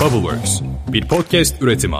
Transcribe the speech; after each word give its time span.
Bubbleworks, 0.00 0.60
bir 0.92 1.08
podcast 1.08 1.62
üretimi. 1.62 1.96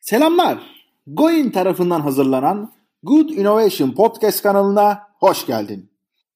Selamlar. 0.00 0.58
Goin 1.06 1.50
tarafından 1.50 2.00
hazırlanan 2.00 2.72
Good 3.02 3.28
Innovation 3.28 3.90
Podcast 3.92 4.42
kanalına 4.42 4.98
hoş 5.20 5.46
geldin. 5.46 5.90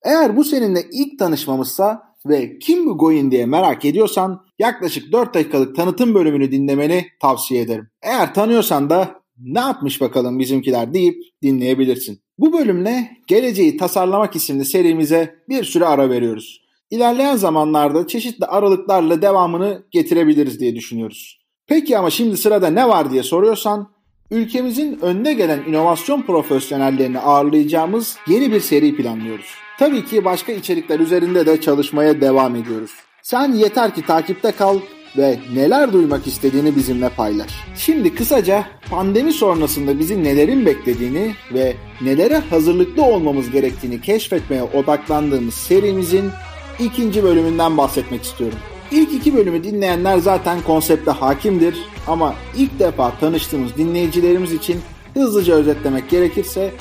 Eğer 0.05 0.37
bu 0.37 0.45
seninle 0.45 0.81
ilk 0.93 1.19
tanışmamızsa 1.19 2.03
ve 2.27 2.59
kim 2.59 2.87
bu 2.87 2.99
Goin 2.99 3.31
diye 3.31 3.47
merak 3.47 3.85
ediyorsan 3.85 4.45
yaklaşık 4.59 5.13
4 5.13 5.35
dakikalık 5.35 5.77
tanıtım 5.77 6.15
bölümünü 6.15 6.53
dinlemeni 6.53 7.07
tavsiye 7.21 7.63
ederim. 7.63 7.89
Eğer 8.03 8.35
tanıyorsan 8.35 8.91
da 8.91 9.23
ne 9.39 9.61
yapmış 9.61 10.01
bakalım 10.01 10.39
bizimkiler 10.39 10.95
deyip 10.95 11.23
dinleyebilirsin. 11.43 12.21
Bu 12.39 12.53
bölümle 12.53 13.11
Geleceği 13.27 13.77
Tasarlamak 13.77 14.37
isimli 14.37 14.65
serimize 14.65 15.35
bir 15.49 15.65
süre 15.65 15.87
ara 15.87 16.11
veriyoruz. 16.11 16.62
İlerleyen 16.93 17.37
zamanlarda 17.37 18.07
çeşitli 18.07 18.47
aralıklarla 18.47 19.23
devamını 19.23 19.83
getirebiliriz 19.91 20.61
diye 20.61 20.75
düşünüyoruz. 20.75 21.39
Peki 21.67 21.99
ama 21.99 22.11
şimdi 22.11 22.37
sırada 22.37 22.71
ne 22.71 22.89
var 22.89 23.11
diye 23.11 23.23
soruyorsan, 23.23 23.89
ülkemizin 24.31 24.99
önüne 25.03 25.33
gelen 25.33 25.65
inovasyon 25.69 26.23
profesyonellerini 26.23 27.19
ağırlayacağımız 27.19 28.17
yeni 28.29 28.53
bir 28.53 28.61
seri 28.61 28.97
planlıyoruz. 28.97 29.47
Tabii 29.79 30.05
ki 30.05 30.25
başka 30.25 30.53
içerikler 30.53 31.01
üzerinde 31.01 31.47
de 31.47 31.61
çalışmaya 31.61 32.21
devam 32.21 32.57
ediyoruz. 32.57 32.91
Sen 33.23 33.53
yeter 33.53 33.95
ki 33.95 34.07
takipte 34.07 34.53
kal 34.53 34.79
ve 35.17 35.39
neler 35.55 35.93
duymak 35.93 36.27
istediğini 36.27 36.77
bizimle 36.77 37.09
paylaş. 37.09 37.53
Şimdi 37.77 38.15
kısaca 38.15 38.65
pandemi 38.91 39.33
sonrasında 39.33 39.99
bizi 39.99 40.25
nelerin 40.25 40.67
beklediğini 40.67 41.35
ve 41.55 41.75
nelere 42.01 42.39
hazırlıklı 42.39 43.03
olmamız 43.05 43.51
gerektiğini 43.51 44.01
keşfetmeye 44.01 44.63
odaklandığımız 44.63 45.55
serimizin 45.55 46.31
ikinci 46.79 47.23
bölümünden 47.23 47.77
bahsetmek 47.77 48.25
istiyorum. 48.25 48.59
İlk 48.91 49.13
iki 49.13 49.37
bölümü 49.37 49.65
dinleyenler 49.65 50.19
zaten 50.19 50.63
konsepte 50.63 51.11
hakimdir 51.11 51.77
ama 52.07 52.35
ilk 52.57 52.79
defa 52.79 53.13
tanıştığımız 53.21 53.77
dinleyicilerimiz 53.77 54.53
için 54.53 54.81
hızlıca 55.15 55.55
özetlemek 55.55 56.11
gerekirse 56.11 56.73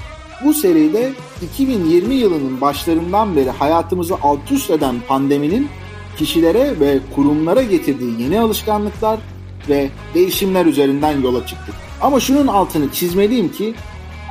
bu 0.46 0.54
seride 0.54 1.12
2020 1.42 2.16
yılının 2.16 2.62
başlarından 2.62 3.36
beri 3.36 3.50
hayatımızı 3.50 4.16
alt 4.22 4.52
üst 4.52 4.70
eden 4.70 4.96
pandeminin 5.08 5.68
kişilere 6.18 6.80
ve 6.80 7.00
kurumlara 7.16 7.64
getirdiği 7.64 8.22
yeni 8.22 8.40
alışkanlıklar 8.40 9.20
ve 9.70 9.90
değişimler 10.14 10.66
üzerinden 10.66 11.22
yola 11.22 11.48
çıktık. 11.48 11.76
Ama 12.02 12.20
şunun 12.20 12.48
altını 12.48 12.92
çizmeliyim 12.92 13.52
ki 13.52 13.74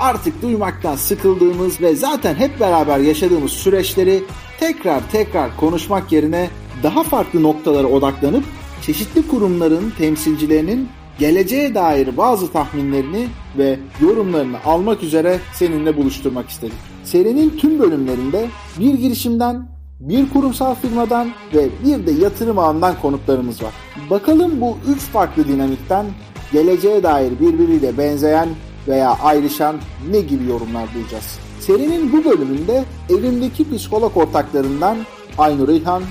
artık 0.00 0.42
duymaktan 0.42 0.96
sıkıldığımız 0.96 1.80
ve 1.80 1.96
zaten 1.96 2.34
hep 2.34 2.60
beraber 2.60 2.98
yaşadığımız 2.98 3.52
süreçleri 3.52 4.24
tekrar 4.60 5.10
tekrar 5.12 5.56
konuşmak 5.56 6.12
yerine 6.12 6.50
daha 6.82 7.02
farklı 7.02 7.42
noktalara 7.42 7.86
odaklanıp 7.86 8.44
çeşitli 8.82 9.28
kurumların 9.28 9.92
temsilcilerinin 9.98 10.88
geleceğe 11.18 11.74
dair 11.74 12.16
bazı 12.16 12.52
tahminlerini 12.52 13.28
ve 13.58 13.78
yorumlarını 14.00 14.56
almak 14.64 15.02
üzere 15.02 15.40
seninle 15.54 15.96
buluşturmak 15.96 16.48
istedik. 16.48 16.74
Serinin 17.04 17.50
tüm 17.50 17.78
bölümlerinde 17.78 18.48
bir 18.78 18.94
girişimden, 18.94 19.68
bir 20.00 20.30
kurumsal 20.30 20.74
firmadan 20.74 21.28
ve 21.54 21.68
bir 21.84 22.06
de 22.06 22.10
yatırım 22.10 22.58
ağından 22.58 22.94
konuklarımız 23.02 23.62
var. 23.62 23.72
Bakalım 24.10 24.60
bu 24.60 24.78
üç 24.88 25.00
farklı 25.00 25.48
dinamikten 25.48 26.06
geleceğe 26.52 27.02
dair 27.02 27.32
birbiriyle 27.40 27.98
benzeyen 27.98 28.48
veya 28.88 29.18
ayrışan 29.22 29.76
ne 30.10 30.20
gibi 30.20 30.48
yorumlar 30.48 30.94
duyacağız. 30.94 31.38
Serinin 31.60 32.12
bu 32.12 32.24
bölümünde 32.24 32.84
evimdeki 33.10 33.76
psikolog 33.76 34.16
ortaklarından 34.16 34.98
Aynur 35.38 35.68
İlhan, 35.68 36.02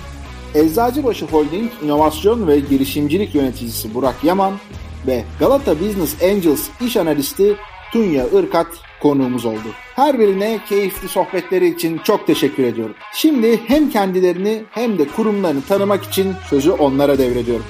Eczacıbaşı 0.55 1.25
Holding 1.25 1.71
İnovasyon 1.83 2.47
ve 2.47 2.59
Girişimcilik 2.59 3.35
Yöneticisi 3.35 3.93
Burak 3.93 4.23
Yaman 4.23 4.53
ve 5.07 5.23
Galata 5.39 5.79
Business 5.79 6.23
Angels 6.23 6.67
iş 6.81 6.97
analisti 6.97 7.55
Tunya 7.93 8.25
Irkat 8.33 8.67
konuğumuz 9.01 9.45
oldu. 9.45 9.67
Her 9.95 10.19
birine 10.19 10.59
keyifli 10.69 11.07
sohbetleri 11.07 11.67
için 11.67 11.97
çok 11.97 12.27
teşekkür 12.27 12.63
ediyorum. 12.63 12.95
Şimdi 13.13 13.59
hem 13.67 13.89
kendilerini 13.89 14.63
hem 14.71 14.99
de 14.99 15.07
kurumlarını 15.07 15.61
tanımak 15.61 16.03
için 16.03 16.33
sözü 16.49 16.71
onlara 16.71 17.17
devrediyorum. 17.17 17.65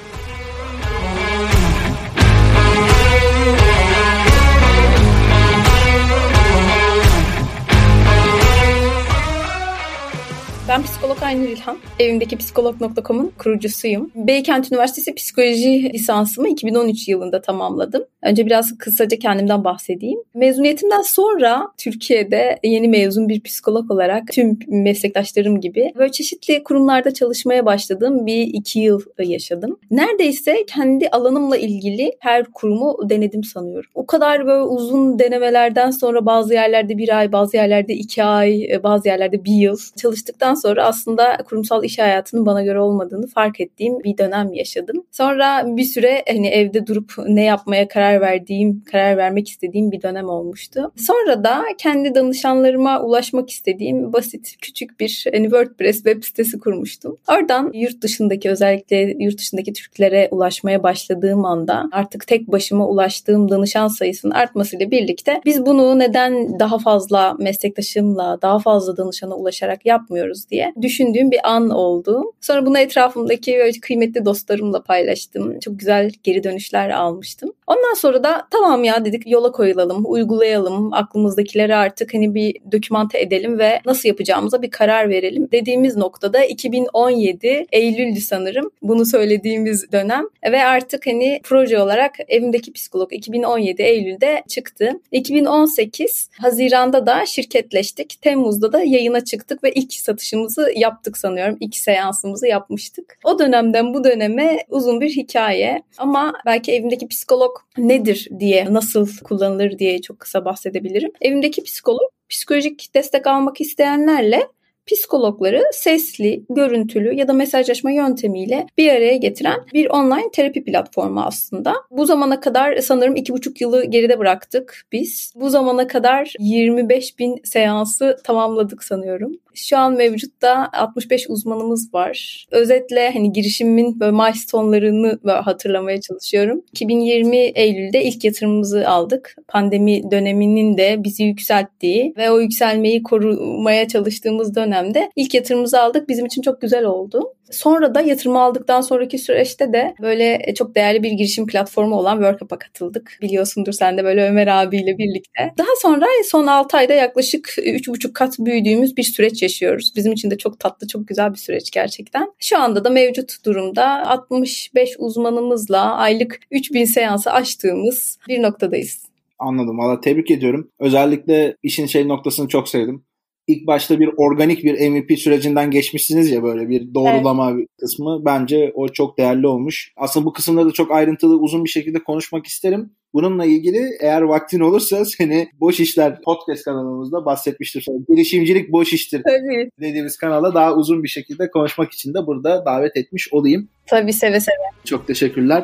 Ben 10.69 10.83
psikolog 10.83 11.23
Aynur 11.23 11.47
İlhan. 11.47 11.77
Evimdeki 11.99 12.37
psikolog.com'un 12.37 13.31
kurucusuyum. 13.37 14.11
Beykent 14.15 14.71
Üniversitesi 14.71 15.15
Psikoloji 15.15 15.93
lisansımı 15.93 16.49
2013 16.49 17.07
yılında 17.07 17.41
tamamladım. 17.41 18.03
Önce 18.21 18.45
biraz 18.45 18.77
kısaca 18.77 19.19
kendimden 19.19 19.63
bahsedeyim. 19.63 20.19
Mezuniyetimden 20.33 21.01
sonra 21.01 21.67
Türkiye'de 21.77 22.59
yeni 22.63 22.87
mezun 22.87 23.29
bir 23.29 23.41
psikolog 23.41 23.91
olarak 23.91 24.27
tüm 24.31 24.59
meslektaşlarım 24.67 25.61
gibi 25.61 25.93
böyle 25.95 26.11
çeşitli 26.11 26.63
kurumlarda 26.63 27.13
çalışmaya 27.13 27.65
başladığım 27.65 28.25
bir 28.25 28.41
iki 28.41 28.79
yıl 28.79 29.01
yaşadım. 29.19 29.79
Neredeyse 29.91 30.65
kendi 30.67 31.09
alanımla 31.09 31.57
ilgili 31.57 32.11
her 32.19 32.45
kurumu 32.45 32.97
denedim 33.09 33.43
sanıyorum. 33.43 33.89
O 33.95 34.05
kadar 34.05 34.47
böyle 34.47 34.63
uzun 34.63 35.19
denemelerden 35.19 35.91
sonra 35.91 36.25
bazı 36.25 36.53
yerlerde 36.53 36.97
bir 36.97 37.17
ay, 37.17 37.31
bazı 37.31 37.57
yerlerde 37.57 37.93
iki 37.93 38.23
ay, 38.23 38.79
bazı 38.83 39.07
yerlerde 39.07 39.45
bir 39.45 39.53
yıl 39.53 39.77
çalıştıktan 39.95 40.58
sonra 40.61 40.85
aslında 40.85 41.37
kurumsal 41.37 41.83
iş 41.83 41.99
hayatının 41.99 42.45
bana 42.45 42.63
göre 42.63 42.79
olmadığını 42.79 43.27
fark 43.27 43.59
ettiğim 43.59 44.03
bir 44.03 44.17
dönem 44.17 44.53
yaşadım. 44.53 45.03
Sonra 45.11 45.63
bir 45.65 45.83
süre 45.83 46.23
hani 46.27 46.47
evde 46.47 46.87
durup 46.87 47.13
ne 47.27 47.43
yapmaya 47.43 47.87
karar 47.87 48.21
verdiğim, 48.21 48.83
karar 48.91 49.17
vermek 49.17 49.49
istediğim 49.49 49.91
bir 49.91 50.01
dönem 50.01 50.29
olmuştu. 50.29 50.91
Sonra 50.95 51.43
da 51.43 51.63
kendi 51.77 52.15
danışanlarıma 52.15 53.01
ulaşmak 53.01 53.49
istediğim 53.49 54.13
basit 54.13 54.55
küçük 54.61 54.99
bir 54.99 55.25
hani 55.33 55.43
WordPress 55.43 55.95
web 55.95 56.23
sitesi 56.23 56.59
kurmuştum. 56.59 57.17
Oradan 57.29 57.71
yurt 57.73 58.01
dışındaki 58.01 58.49
özellikle 58.49 59.15
yurt 59.19 59.37
dışındaki 59.37 59.73
Türklere 59.73 60.27
ulaşmaya 60.31 60.83
başladığım 60.83 61.45
anda 61.45 61.89
artık 61.91 62.27
tek 62.27 62.47
başıma 62.47 62.87
ulaştığım 62.87 63.49
danışan 63.49 63.87
sayısının 63.87 64.31
artmasıyla 64.31 64.91
birlikte 64.91 65.41
biz 65.45 65.65
bunu 65.65 65.99
neden 65.99 66.59
daha 66.59 66.79
fazla 66.79 67.35
meslektaşımla, 67.39 68.39
daha 68.41 68.59
fazla 68.59 68.97
danışana 68.97 69.35
ulaşarak 69.35 69.85
yapmıyoruz 69.85 70.48
diye 70.51 70.73
düşündüğüm 70.81 71.31
bir 71.31 71.51
an 71.51 71.69
oldu. 71.69 72.33
Sonra 72.41 72.65
bunu 72.65 72.79
etrafımdaki 72.79 73.71
kıymetli 73.81 74.25
dostlarımla 74.25 74.83
paylaştım. 74.83 75.59
Çok 75.59 75.79
güzel 75.79 76.11
geri 76.23 76.43
dönüşler 76.43 76.89
almıştım. 76.89 77.53
Ondan 77.69 77.93
sonra 77.93 78.23
da 78.23 78.47
tamam 78.51 78.83
ya 78.83 79.05
dedik 79.05 79.27
yola 79.27 79.51
koyulalım, 79.51 80.03
uygulayalım. 80.07 80.93
Aklımızdakileri 80.93 81.75
artık 81.75 82.13
hani 82.13 82.35
bir 82.35 82.55
dokümante 82.71 83.19
edelim 83.19 83.59
ve 83.59 83.81
nasıl 83.85 84.09
yapacağımıza 84.09 84.61
bir 84.61 84.71
karar 84.71 85.09
verelim. 85.09 85.49
Dediğimiz 85.51 85.97
noktada 85.97 86.45
2017 86.45 87.67
Eylül'dü 87.71 88.21
sanırım 88.21 88.71
bunu 88.81 89.05
söylediğimiz 89.05 89.91
dönem 89.91 90.25
ve 90.51 90.65
artık 90.65 91.07
hani 91.07 91.39
proje 91.43 91.79
olarak 91.79 92.15
evimdeki 92.27 92.73
psikolog 92.73 93.13
2017 93.13 93.81
Eylül'de 93.81 94.43
çıktı. 94.47 94.91
2018 95.11 96.29
Haziran'da 96.41 97.05
da 97.05 97.25
şirketleştik. 97.25 98.21
Temmuz'da 98.21 98.73
da 98.73 98.83
yayına 98.83 99.23
çıktık 99.25 99.63
ve 99.63 99.71
ilk 99.71 99.93
satışımızı 99.93 100.71
yaptık 100.75 101.17
sanıyorum. 101.17 101.57
İlk 101.59 101.75
seansımızı 101.75 102.47
yapmıştık. 102.47 103.17
O 103.23 103.39
dönemden 103.39 103.93
bu 103.93 104.03
döneme 104.03 104.65
uzun 104.69 105.01
bir 105.01 105.09
hikaye 105.09 105.83
ama 105.97 106.33
belki 106.45 106.71
evimdeki 106.71 107.07
psikolog 107.07 107.58
nedir 107.77 108.27
diye, 108.39 108.73
nasıl 108.73 109.07
kullanılır 109.23 109.79
diye 109.79 110.01
çok 110.01 110.19
kısa 110.19 110.45
bahsedebilirim. 110.45 111.11
Evimdeki 111.21 111.63
psikolog 111.63 112.11
psikolojik 112.29 112.95
destek 112.95 113.27
almak 113.27 113.61
isteyenlerle 113.61 114.47
psikologları 114.89 115.63
sesli, 115.71 116.43
görüntülü 116.49 117.15
ya 117.15 117.27
da 117.27 117.33
mesajlaşma 117.33 117.91
yöntemiyle 117.91 118.67
bir 118.77 118.89
araya 118.89 119.17
getiren 119.17 119.59
bir 119.73 119.89
online 119.89 120.31
terapi 120.33 120.63
platformu 120.63 121.21
aslında. 121.21 121.73
Bu 121.91 122.05
zamana 122.05 122.39
kadar 122.39 122.77
sanırım 122.77 123.15
iki 123.15 123.33
buçuk 123.33 123.61
yılı 123.61 123.85
geride 123.85 124.19
bıraktık 124.19 124.81
biz. 124.91 125.33
Bu 125.35 125.49
zamana 125.49 125.87
kadar 125.87 126.33
25 126.39 127.19
bin 127.19 127.35
seansı 127.43 128.17
tamamladık 128.23 128.83
sanıyorum. 128.83 129.31
Şu 129.53 129.77
an 129.77 129.93
mevcutta 129.93 130.69
65 130.73 131.29
uzmanımız 131.29 131.93
var. 131.93 132.45
Özetle 132.51 133.11
hani 133.13 133.33
girişimin 133.33 133.99
böyle 133.99 134.11
milestone'larını 134.11 135.19
hatırlamaya 135.23 136.01
çalışıyorum. 136.01 136.61
2020 136.71 137.37
Eylül'de 137.37 138.03
ilk 138.03 138.23
yatırımımızı 138.23 138.89
aldık. 138.89 139.35
Pandemi 139.47 140.11
döneminin 140.11 140.77
de 140.77 141.03
bizi 141.03 141.23
yükselttiği 141.23 142.13
ve 142.17 142.31
o 142.31 142.39
yükselmeyi 142.39 143.03
korumaya 143.03 143.87
çalıştığımız 143.87 144.55
dönem 144.55 144.78
dönemde 144.79 145.11
ilk 145.15 145.33
yatırımımızı 145.33 145.81
aldık. 145.81 146.09
Bizim 146.09 146.25
için 146.25 146.41
çok 146.41 146.61
güzel 146.61 146.85
oldu. 146.85 147.33
Sonra 147.51 147.95
da 147.95 148.01
yatırım 148.01 148.37
aldıktan 148.37 148.81
sonraki 148.81 149.17
süreçte 149.17 149.73
de 149.73 149.95
böyle 150.01 150.39
e, 150.43 150.53
çok 150.53 150.75
değerli 150.75 151.03
bir 151.03 151.11
girişim 151.11 151.47
platformu 151.47 151.95
olan 151.95 152.17
WorkUp'a 152.17 152.57
katıldık. 152.57 153.17
Biliyorsundur 153.21 153.73
sen 153.73 153.97
de 153.97 154.03
böyle 154.03 154.29
Ömer 154.29 154.47
abiyle 154.47 154.97
birlikte. 154.97 155.53
Daha 155.57 155.75
sonra 155.81 156.05
son 156.25 156.47
6 156.47 156.77
ayda 156.77 156.93
yaklaşık 156.93 157.47
3,5 157.47 158.13
kat 158.13 158.39
büyüdüğümüz 158.39 158.97
bir 158.97 159.03
süreç 159.03 159.41
yaşıyoruz. 159.41 159.93
Bizim 159.95 160.11
için 160.11 160.31
de 160.31 160.37
çok 160.37 160.59
tatlı, 160.59 160.87
çok 160.87 161.07
güzel 161.07 161.31
bir 161.31 161.37
süreç 161.37 161.71
gerçekten. 161.71 162.31
Şu 162.39 162.57
anda 162.57 162.85
da 162.85 162.89
mevcut 162.89 163.45
durumda 163.45 164.07
65 164.07 164.89
uzmanımızla 164.99 165.95
aylık 165.95 166.39
3000 166.51 166.85
seansı 166.85 167.31
açtığımız 167.31 168.17
bir 168.27 168.41
noktadayız. 168.41 169.09
Anladım. 169.39 169.77
Valla 169.77 170.01
tebrik 170.01 170.31
ediyorum. 170.31 170.71
Özellikle 170.79 171.55
işin 171.63 171.85
şey 171.85 172.07
noktasını 172.07 172.47
çok 172.47 172.69
sevdim 172.69 173.03
ilk 173.49 173.67
başta 173.67 173.99
bir 173.99 174.09
organik 174.17 174.63
bir 174.63 174.89
MVP 174.89 175.19
sürecinden 175.19 175.71
geçmişsiniz 175.71 176.31
ya 176.31 176.43
böyle 176.43 176.69
bir 176.69 176.93
doğrulama 176.93 177.51
evet. 177.51 177.67
kısmı. 177.79 178.25
Bence 178.25 178.71
o 178.75 178.87
çok 178.87 179.17
değerli 179.17 179.47
olmuş. 179.47 179.93
Aslında 179.97 180.25
bu 180.25 180.33
kısımda 180.33 180.65
da 180.65 180.71
çok 180.71 180.91
ayrıntılı 180.91 181.37
uzun 181.37 181.63
bir 181.63 181.69
şekilde 181.69 182.03
konuşmak 182.03 182.45
isterim. 182.45 182.91
Bununla 183.13 183.45
ilgili 183.45 183.89
eğer 184.01 184.21
vaktin 184.21 184.59
olursa 184.59 185.05
seni 185.17 185.49
Boş 185.59 185.79
İşler 185.79 186.21
podcast 186.21 186.63
kanalımızda 186.63 187.25
bahsetmiştir. 187.25 187.85
Girişimcilik 188.09 188.71
boş 188.71 188.93
iştir 188.93 189.21
Tabii. 189.23 189.69
dediğimiz 189.79 190.17
kanala 190.17 190.53
daha 190.53 190.75
uzun 190.75 191.03
bir 191.03 191.09
şekilde 191.09 191.51
konuşmak 191.51 191.91
için 191.91 192.13
de 192.13 192.27
burada 192.27 192.65
davet 192.65 192.97
etmiş 192.97 193.33
olayım. 193.33 193.69
Tabii 193.85 194.13
seve 194.13 194.39
seve. 194.39 194.85
Çok 194.85 195.07
teşekkürler. 195.07 195.63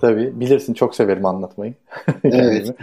Tabii 0.00 0.40
bilirsin 0.40 0.74
çok 0.74 0.94
severim 0.94 1.26
anlatmayı. 1.26 1.74
Evet. 2.24 2.74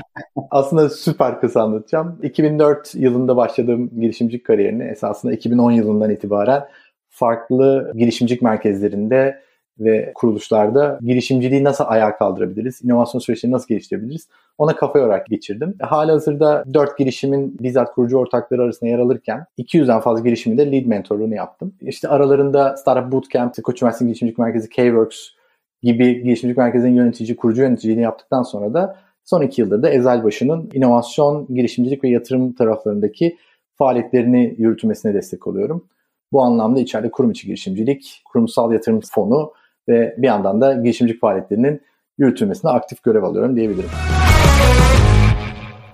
Aslında 0.52 0.90
süper 0.90 1.40
kısa 1.40 1.62
anlatacağım. 1.62 2.20
2004 2.24 2.96
yılında 2.96 3.36
başladığım 3.36 4.00
girişimcilik 4.00 4.46
kariyerini 4.46 4.84
esasında 4.84 5.34
2010 5.34 5.72
yılından 5.72 6.10
itibaren 6.10 6.68
farklı 7.10 7.92
girişimcilik 7.96 8.42
merkezlerinde 8.42 9.42
ve 9.80 10.12
kuruluşlarda 10.16 11.00
girişimciliği 11.02 11.64
nasıl 11.64 11.84
ayağa 11.88 12.18
kaldırabiliriz, 12.18 12.82
inovasyon 12.84 13.20
süreçlerini 13.20 13.56
nasıl 13.56 13.68
geliştirebiliriz 13.68 14.28
ona 14.58 14.76
kafa 14.76 15.00
yorarak 15.00 15.28
geçirdim. 15.28 15.76
Hala 15.82 16.14
hazırda 16.14 16.64
4 16.74 16.98
girişimin 16.98 17.58
bizzat 17.60 17.94
kurucu 17.94 18.18
ortakları 18.18 18.62
arasında 18.62 18.90
yer 18.90 19.00
alırken 19.00 19.46
200'den 19.60 20.00
fazla 20.00 20.24
girişimin 20.24 20.58
de 20.58 20.72
lead 20.72 20.86
mentorluğunu 20.86 21.36
yaptım. 21.36 21.74
İşte 21.82 22.08
aralarında 22.08 22.78
Startup 22.78 23.12
Bootcamp, 23.12 23.64
Koç 23.64 23.82
Üniversitesi 23.82 24.08
Girişimcilik 24.08 24.38
Merkezi, 24.38 24.70
K-Works, 24.70 25.37
gibi 25.84 26.24
girişimcilik 26.24 26.58
merkezinin 26.58 26.96
yönetici, 26.96 27.36
kurucu 27.36 27.62
yöneticiliğini 27.62 28.02
yaptıktan 28.02 28.44
sonra 28.44 28.74
da 28.74 28.98
son 29.24 29.42
iki 29.42 29.62
yıldır 29.62 29.84
da 29.84 29.90
Ezelbaşı'nın 29.90 30.70
inovasyon, 30.74 31.48
girişimcilik 31.56 32.04
ve 32.04 32.10
yatırım 32.10 32.54
taraflarındaki 32.54 33.38
faaliyetlerini 33.76 34.56
yürütmesine 34.58 35.14
destek 35.14 35.48
oluyorum. 35.48 35.86
Bu 36.32 36.42
anlamda 36.42 36.80
içeride 36.80 37.12
kurum 37.12 37.32
içi 37.32 37.48
girişimcilik, 37.48 38.22
kurumsal 38.26 38.74
yatırım 38.74 39.00
fonu 39.12 39.54
ve 39.88 40.16
bir 40.18 40.28
yandan 40.28 40.62
da 40.62 40.74
girişimcilik 40.74 41.22
faaliyetlerinin 41.22 41.82
yürütülmesine 42.18 42.72
aktif 42.72 43.04
görev 43.04 43.24
alıyorum 43.24 43.56
diyebilirim. 43.56 43.90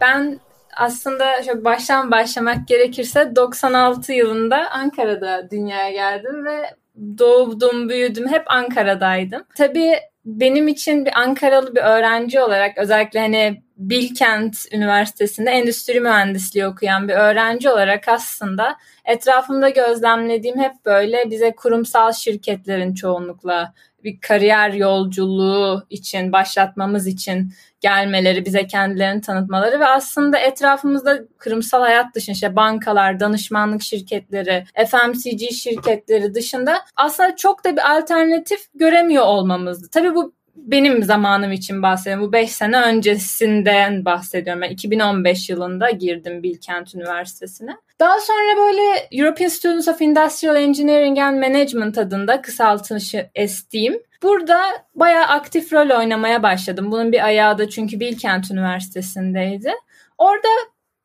Ben 0.02 0.40
aslında 0.78 1.44
şöyle 1.44 1.66
baştan 1.66 2.12
başlamak 2.12 2.68
gerekirse 2.68 3.36
96 3.36 4.14
yılında 4.14 4.72
Ankara'da 4.72 5.52
dünyaya 5.52 5.92
geldim 5.92 6.46
ve 6.46 6.58
doğdum, 6.98 7.90
büyüdüm, 7.90 8.28
hep 8.28 8.44
Ankara'daydım. 8.48 9.44
Tabii 9.58 9.96
benim 10.26 10.68
için 10.68 11.06
bir 11.06 11.20
Ankaralı 11.20 11.76
bir 11.76 11.82
öğrenci 11.82 12.42
olarak 12.42 12.78
özellikle 12.78 13.20
hani 13.20 13.64
Bilkent 13.78 14.58
Üniversitesi'nde 14.72 15.52
endüstri 15.52 16.00
mühendisliği 16.00 16.68
okuyan 16.68 17.08
bir 17.08 17.14
öğrenci 17.14 17.70
olarak 17.70 18.08
aslında 18.08 18.76
etrafımda 19.06 19.70
gözlemlediğim 19.70 20.60
hep 20.60 20.86
böyle 20.86 21.32
bize 21.32 21.56
kurumsal 21.56 22.12
şirketlerin 22.12 22.94
çoğunlukla 22.94 23.74
bir 24.04 24.20
kariyer 24.22 24.74
yolculuğu 24.74 25.86
için 25.90 26.32
başlatmamız 26.32 27.08
için 27.08 27.54
gelmeleri, 27.82 28.46
bize 28.46 28.68
kendilerini 28.68 29.22
tanıtmaları 29.22 29.80
ve 29.80 29.88
aslında 29.88 30.40
etrafımızda 30.40 31.20
kurumsal 31.40 31.82
hayat 31.82 32.16
dışında 32.16 32.34
işte 32.34 32.56
bankalar, 32.56 33.20
danışmanlık 33.20 33.82
şirketleri, 33.82 34.66
FMCG 34.88 35.52
şirketleri 35.52 36.36
dışında 36.36 36.78
aslında 36.96 37.36
çok 37.36 37.64
da 37.64 37.76
bir 37.76 37.98
alternatif 37.98 38.60
göremiyor 38.76 39.26
olmamızdı. 39.26 39.88
Tabii 39.92 40.16
bu 40.16 40.34
benim 40.56 41.04
zamanım 41.04 41.52
için 41.52 41.82
bahsediyorum. 41.82 42.28
Bu 42.28 42.34
5 42.34 42.52
sene 42.52 42.82
öncesinden 42.82 44.06
bahsediyorum. 44.06 44.62
Ben 44.62 44.70
2015 44.70 45.50
yılında 45.50 45.90
girdim 45.90 46.44
Bilkent 46.44 46.96
Üniversitesi'ne. 46.96 47.76
Daha 48.04 48.20
sonra 48.20 48.58
böyle 48.58 49.08
European 49.12 49.48
Students 49.48 49.88
of 49.88 50.02
Industrial 50.02 50.56
Engineering 50.56 51.20
and 51.20 51.38
Management 51.38 51.98
adında 51.98 52.42
kısaltışı 52.42 53.30
STEAM. 53.48 53.94
Burada 54.24 54.62
bayağı 54.96 55.26
aktif 55.26 55.74
rol 55.74 56.00
oynamaya 56.00 56.44
başladım. 56.44 56.92
Bunun 56.92 57.12
bir 57.12 57.26
ayağı 57.26 57.58
da 57.58 57.70
çünkü 57.70 58.00
Bilkent 58.00 58.52
Üniversitesi'ndeydi. 58.52 59.72
Orada 60.18 60.48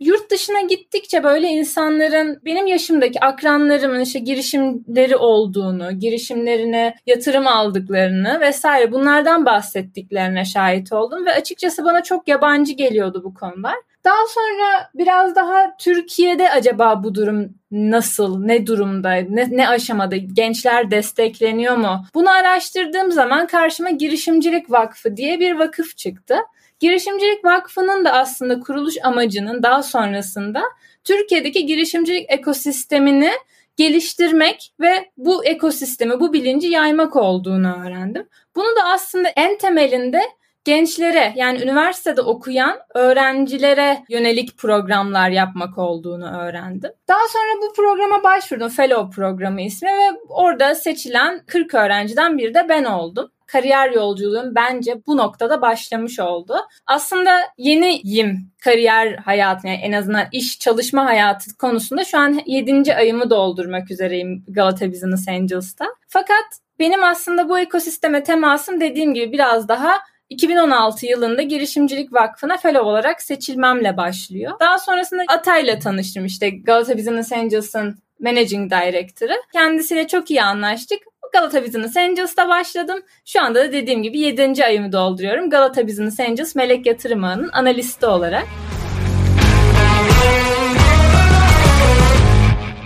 yurt 0.01 0.31
dışına 0.31 0.61
gittikçe 0.61 1.25
böyle 1.25 1.49
insanların 1.49 2.41
benim 2.45 2.67
yaşımdaki 2.67 3.21
akranlarımın 3.21 4.01
işte 4.01 4.19
girişimleri 4.19 5.17
olduğunu, 5.17 5.99
girişimlerine 5.99 6.95
yatırım 7.07 7.47
aldıklarını 7.47 8.41
vesaire 8.41 8.93
bunlardan 8.93 9.47
bahsettiklerine 9.47 10.45
şahit 10.45 10.93
oldum 10.93 11.27
ve 11.27 11.33
açıkçası 11.33 11.85
bana 11.85 12.03
çok 12.03 12.29
yabancı 12.29 12.73
geliyordu 12.73 13.23
bu 13.25 13.35
konular. 13.35 13.75
Daha 14.09 14.27
sonra 14.27 14.91
biraz 14.95 15.35
daha 15.35 15.77
Türkiye'de 15.79 16.51
acaba 16.51 17.05
bu 17.05 17.15
durum 17.15 17.55
nasıl, 17.71 18.45
ne 18.45 18.67
durumda, 18.67 19.11
ne, 19.11 19.49
ne 19.51 19.69
aşamada, 19.69 20.17
gençler 20.17 20.91
destekleniyor 20.91 21.77
mu? 21.77 22.05
Bunu 22.15 22.31
araştırdığım 22.31 23.13
zaman 23.13 23.47
karşıma 23.47 23.91
Girişimcilik 23.91 24.71
Vakfı 24.71 25.17
diye 25.17 25.41
bir 25.41 25.53
vakıf 25.53 25.97
çıktı. 25.97 26.37
Girişimcilik 26.81 27.45
Vakfı'nın 27.45 28.05
da 28.05 28.13
aslında 28.13 28.61
kuruluş 28.61 28.95
amacının 29.03 29.63
daha 29.63 29.83
sonrasında 29.83 30.63
Türkiye'deki 31.05 31.67
girişimcilik 31.67 32.27
ekosistemini 32.31 33.31
geliştirmek 33.77 34.73
ve 34.81 35.11
bu 35.17 35.45
ekosistemi, 35.45 36.21
bu 36.21 36.33
bilinci 36.33 36.69
yaymak 36.69 37.17
olduğunu 37.17 37.87
öğrendim. 37.87 38.29
Bunu 38.57 38.77
da 38.77 38.85
aslında 38.85 39.29
en 39.29 39.59
temelinde 39.59 40.21
gençlere 40.69 41.33
yani 41.37 41.63
üniversitede 41.63 42.21
okuyan 42.21 42.79
öğrencilere 42.95 44.05
yönelik 44.09 44.59
programlar 44.59 45.31
yapmak 45.31 45.79
olduğunu 45.79 46.39
öğrendim. 46.41 46.91
Daha 47.09 47.29
sonra 47.29 47.63
bu 47.63 47.73
programa 47.73 48.23
başvurdum. 48.23 48.69
Fellow 48.69 49.11
programı 49.17 49.63
ismi 49.63 49.89
ve 49.89 50.19
orada 50.29 50.75
seçilen 50.75 51.43
40 51.47 51.75
öğrenciden 51.75 52.39
biri 52.39 52.55
de 52.55 52.67
ben 52.69 52.85
oldum 52.85 53.31
kariyer 53.47 53.91
yolculuğum 53.91 54.55
bence 54.55 54.95
bu 55.07 55.17
noktada 55.17 55.63
başlamış 55.63 56.21
oldu. 56.21 56.57
Aslında 56.87 57.41
yeniyim 57.59 58.51
kariyer 58.65 59.17
hayatı 59.17 59.67
yani 59.67 59.81
en 59.83 59.93
azından 59.93 60.27
iş 60.33 60.59
çalışma 60.59 61.05
hayatı 61.05 61.57
konusunda 61.57 62.05
şu 62.05 62.19
an 62.19 62.41
7. 62.47 62.95
ayımı 62.95 63.31
doldurmak 63.31 63.91
üzereyim 63.91 64.45
Galata 64.49 64.93
Business 64.93 65.29
Angels'ta. 65.29 65.87
Fakat 66.09 66.47
benim 66.79 67.05
aslında 67.05 67.49
bu 67.49 67.59
ekosisteme 67.59 68.23
temasım 68.23 68.81
dediğim 68.81 69.15
gibi 69.15 69.33
biraz 69.33 69.69
daha 69.69 69.99
2016 70.31 71.07
yılında 71.07 71.43
Girişimcilik 71.43 72.13
Vakfı'na 72.13 72.57
fellow 72.57 72.89
olarak 72.89 73.23
seçilmemle 73.23 73.97
başlıyor. 73.97 74.53
Daha 74.61 74.79
sonrasında 74.79 75.23
Atay'la 75.29 75.79
tanıştım 75.79 76.25
işte 76.25 76.51
Galata 76.51 76.99
Business 76.99 77.33
Angels'ın 77.33 77.99
Managing 78.21 78.71
Director'ı. 78.71 79.33
Kendisiyle 79.53 80.07
çok 80.07 80.31
iyi 80.31 80.43
anlaştık. 80.43 80.99
Galata 81.33 81.65
Business 81.65 81.97
Angels'ta 81.97 82.49
başladım. 82.49 82.99
Şu 83.25 83.43
anda 83.43 83.65
da 83.65 83.73
dediğim 83.73 84.03
gibi 84.03 84.19
7. 84.19 84.65
ayımı 84.65 84.93
dolduruyorum. 84.93 85.51
Galata 85.51 85.89
Business 85.89 86.21
Angels 86.21 86.55
Melek 86.55 86.87
Yatırım 86.87 87.25
Ağı'nın 87.25 87.51
analisti 87.53 88.07
olarak. 88.07 88.47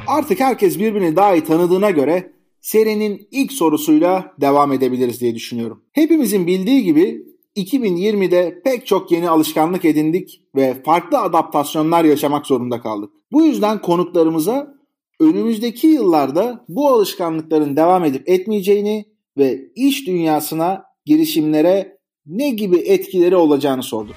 Artık 0.06 0.40
herkes 0.40 0.78
birbirini 0.78 1.16
daha 1.16 1.34
iyi 1.34 1.44
tanıdığına 1.44 1.90
göre 1.90 2.32
serinin 2.60 3.28
ilk 3.30 3.52
sorusuyla 3.52 4.34
devam 4.40 4.72
edebiliriz 4.72 5.20
diye 5.20 5.34
düşünüyorum. 5.34 5.84
Hepimizin 5.92 6.46
bildiği 6.46 6.82
gibi 6.82 7.31
2020'de 7.56 8.62
pek 8.64 8.86
çok 8.86 9.12
yeni 9.12 9.28
alışkanlık 9.28 9.84
edindik 9.84 10.42
ve 10.56 10.82
farklı 10.82 11.18
adaptasyonlar 11.18 12.04
yaşamak 12.04 12.46
zorunda 12.46 12.80
kaldık. 12.80 13.10
Bu 13.32 13.44
yüzden 13.44 13.82
konuklarımıza 13.82 14.74
önümüzdeki 15.20 15.86
yıllarda 15.86 16.64
bu 16.68 16.88
alışkanlıkların 16.88 17.76
devam 17.76 18.04
edip 18.04 18.28
etmeyeceğini 18.28 19.04
ve 19.38 19.60
iş 19.74 20.06
dünyasına, 20.06 20.84
girişimlere 21.04 21.98
ne 22.26 22.50
gibi 22.50 22.76
etkileri 22.76 23.36
olacağını 23.36 23.82
sorduk. 23.82 24.16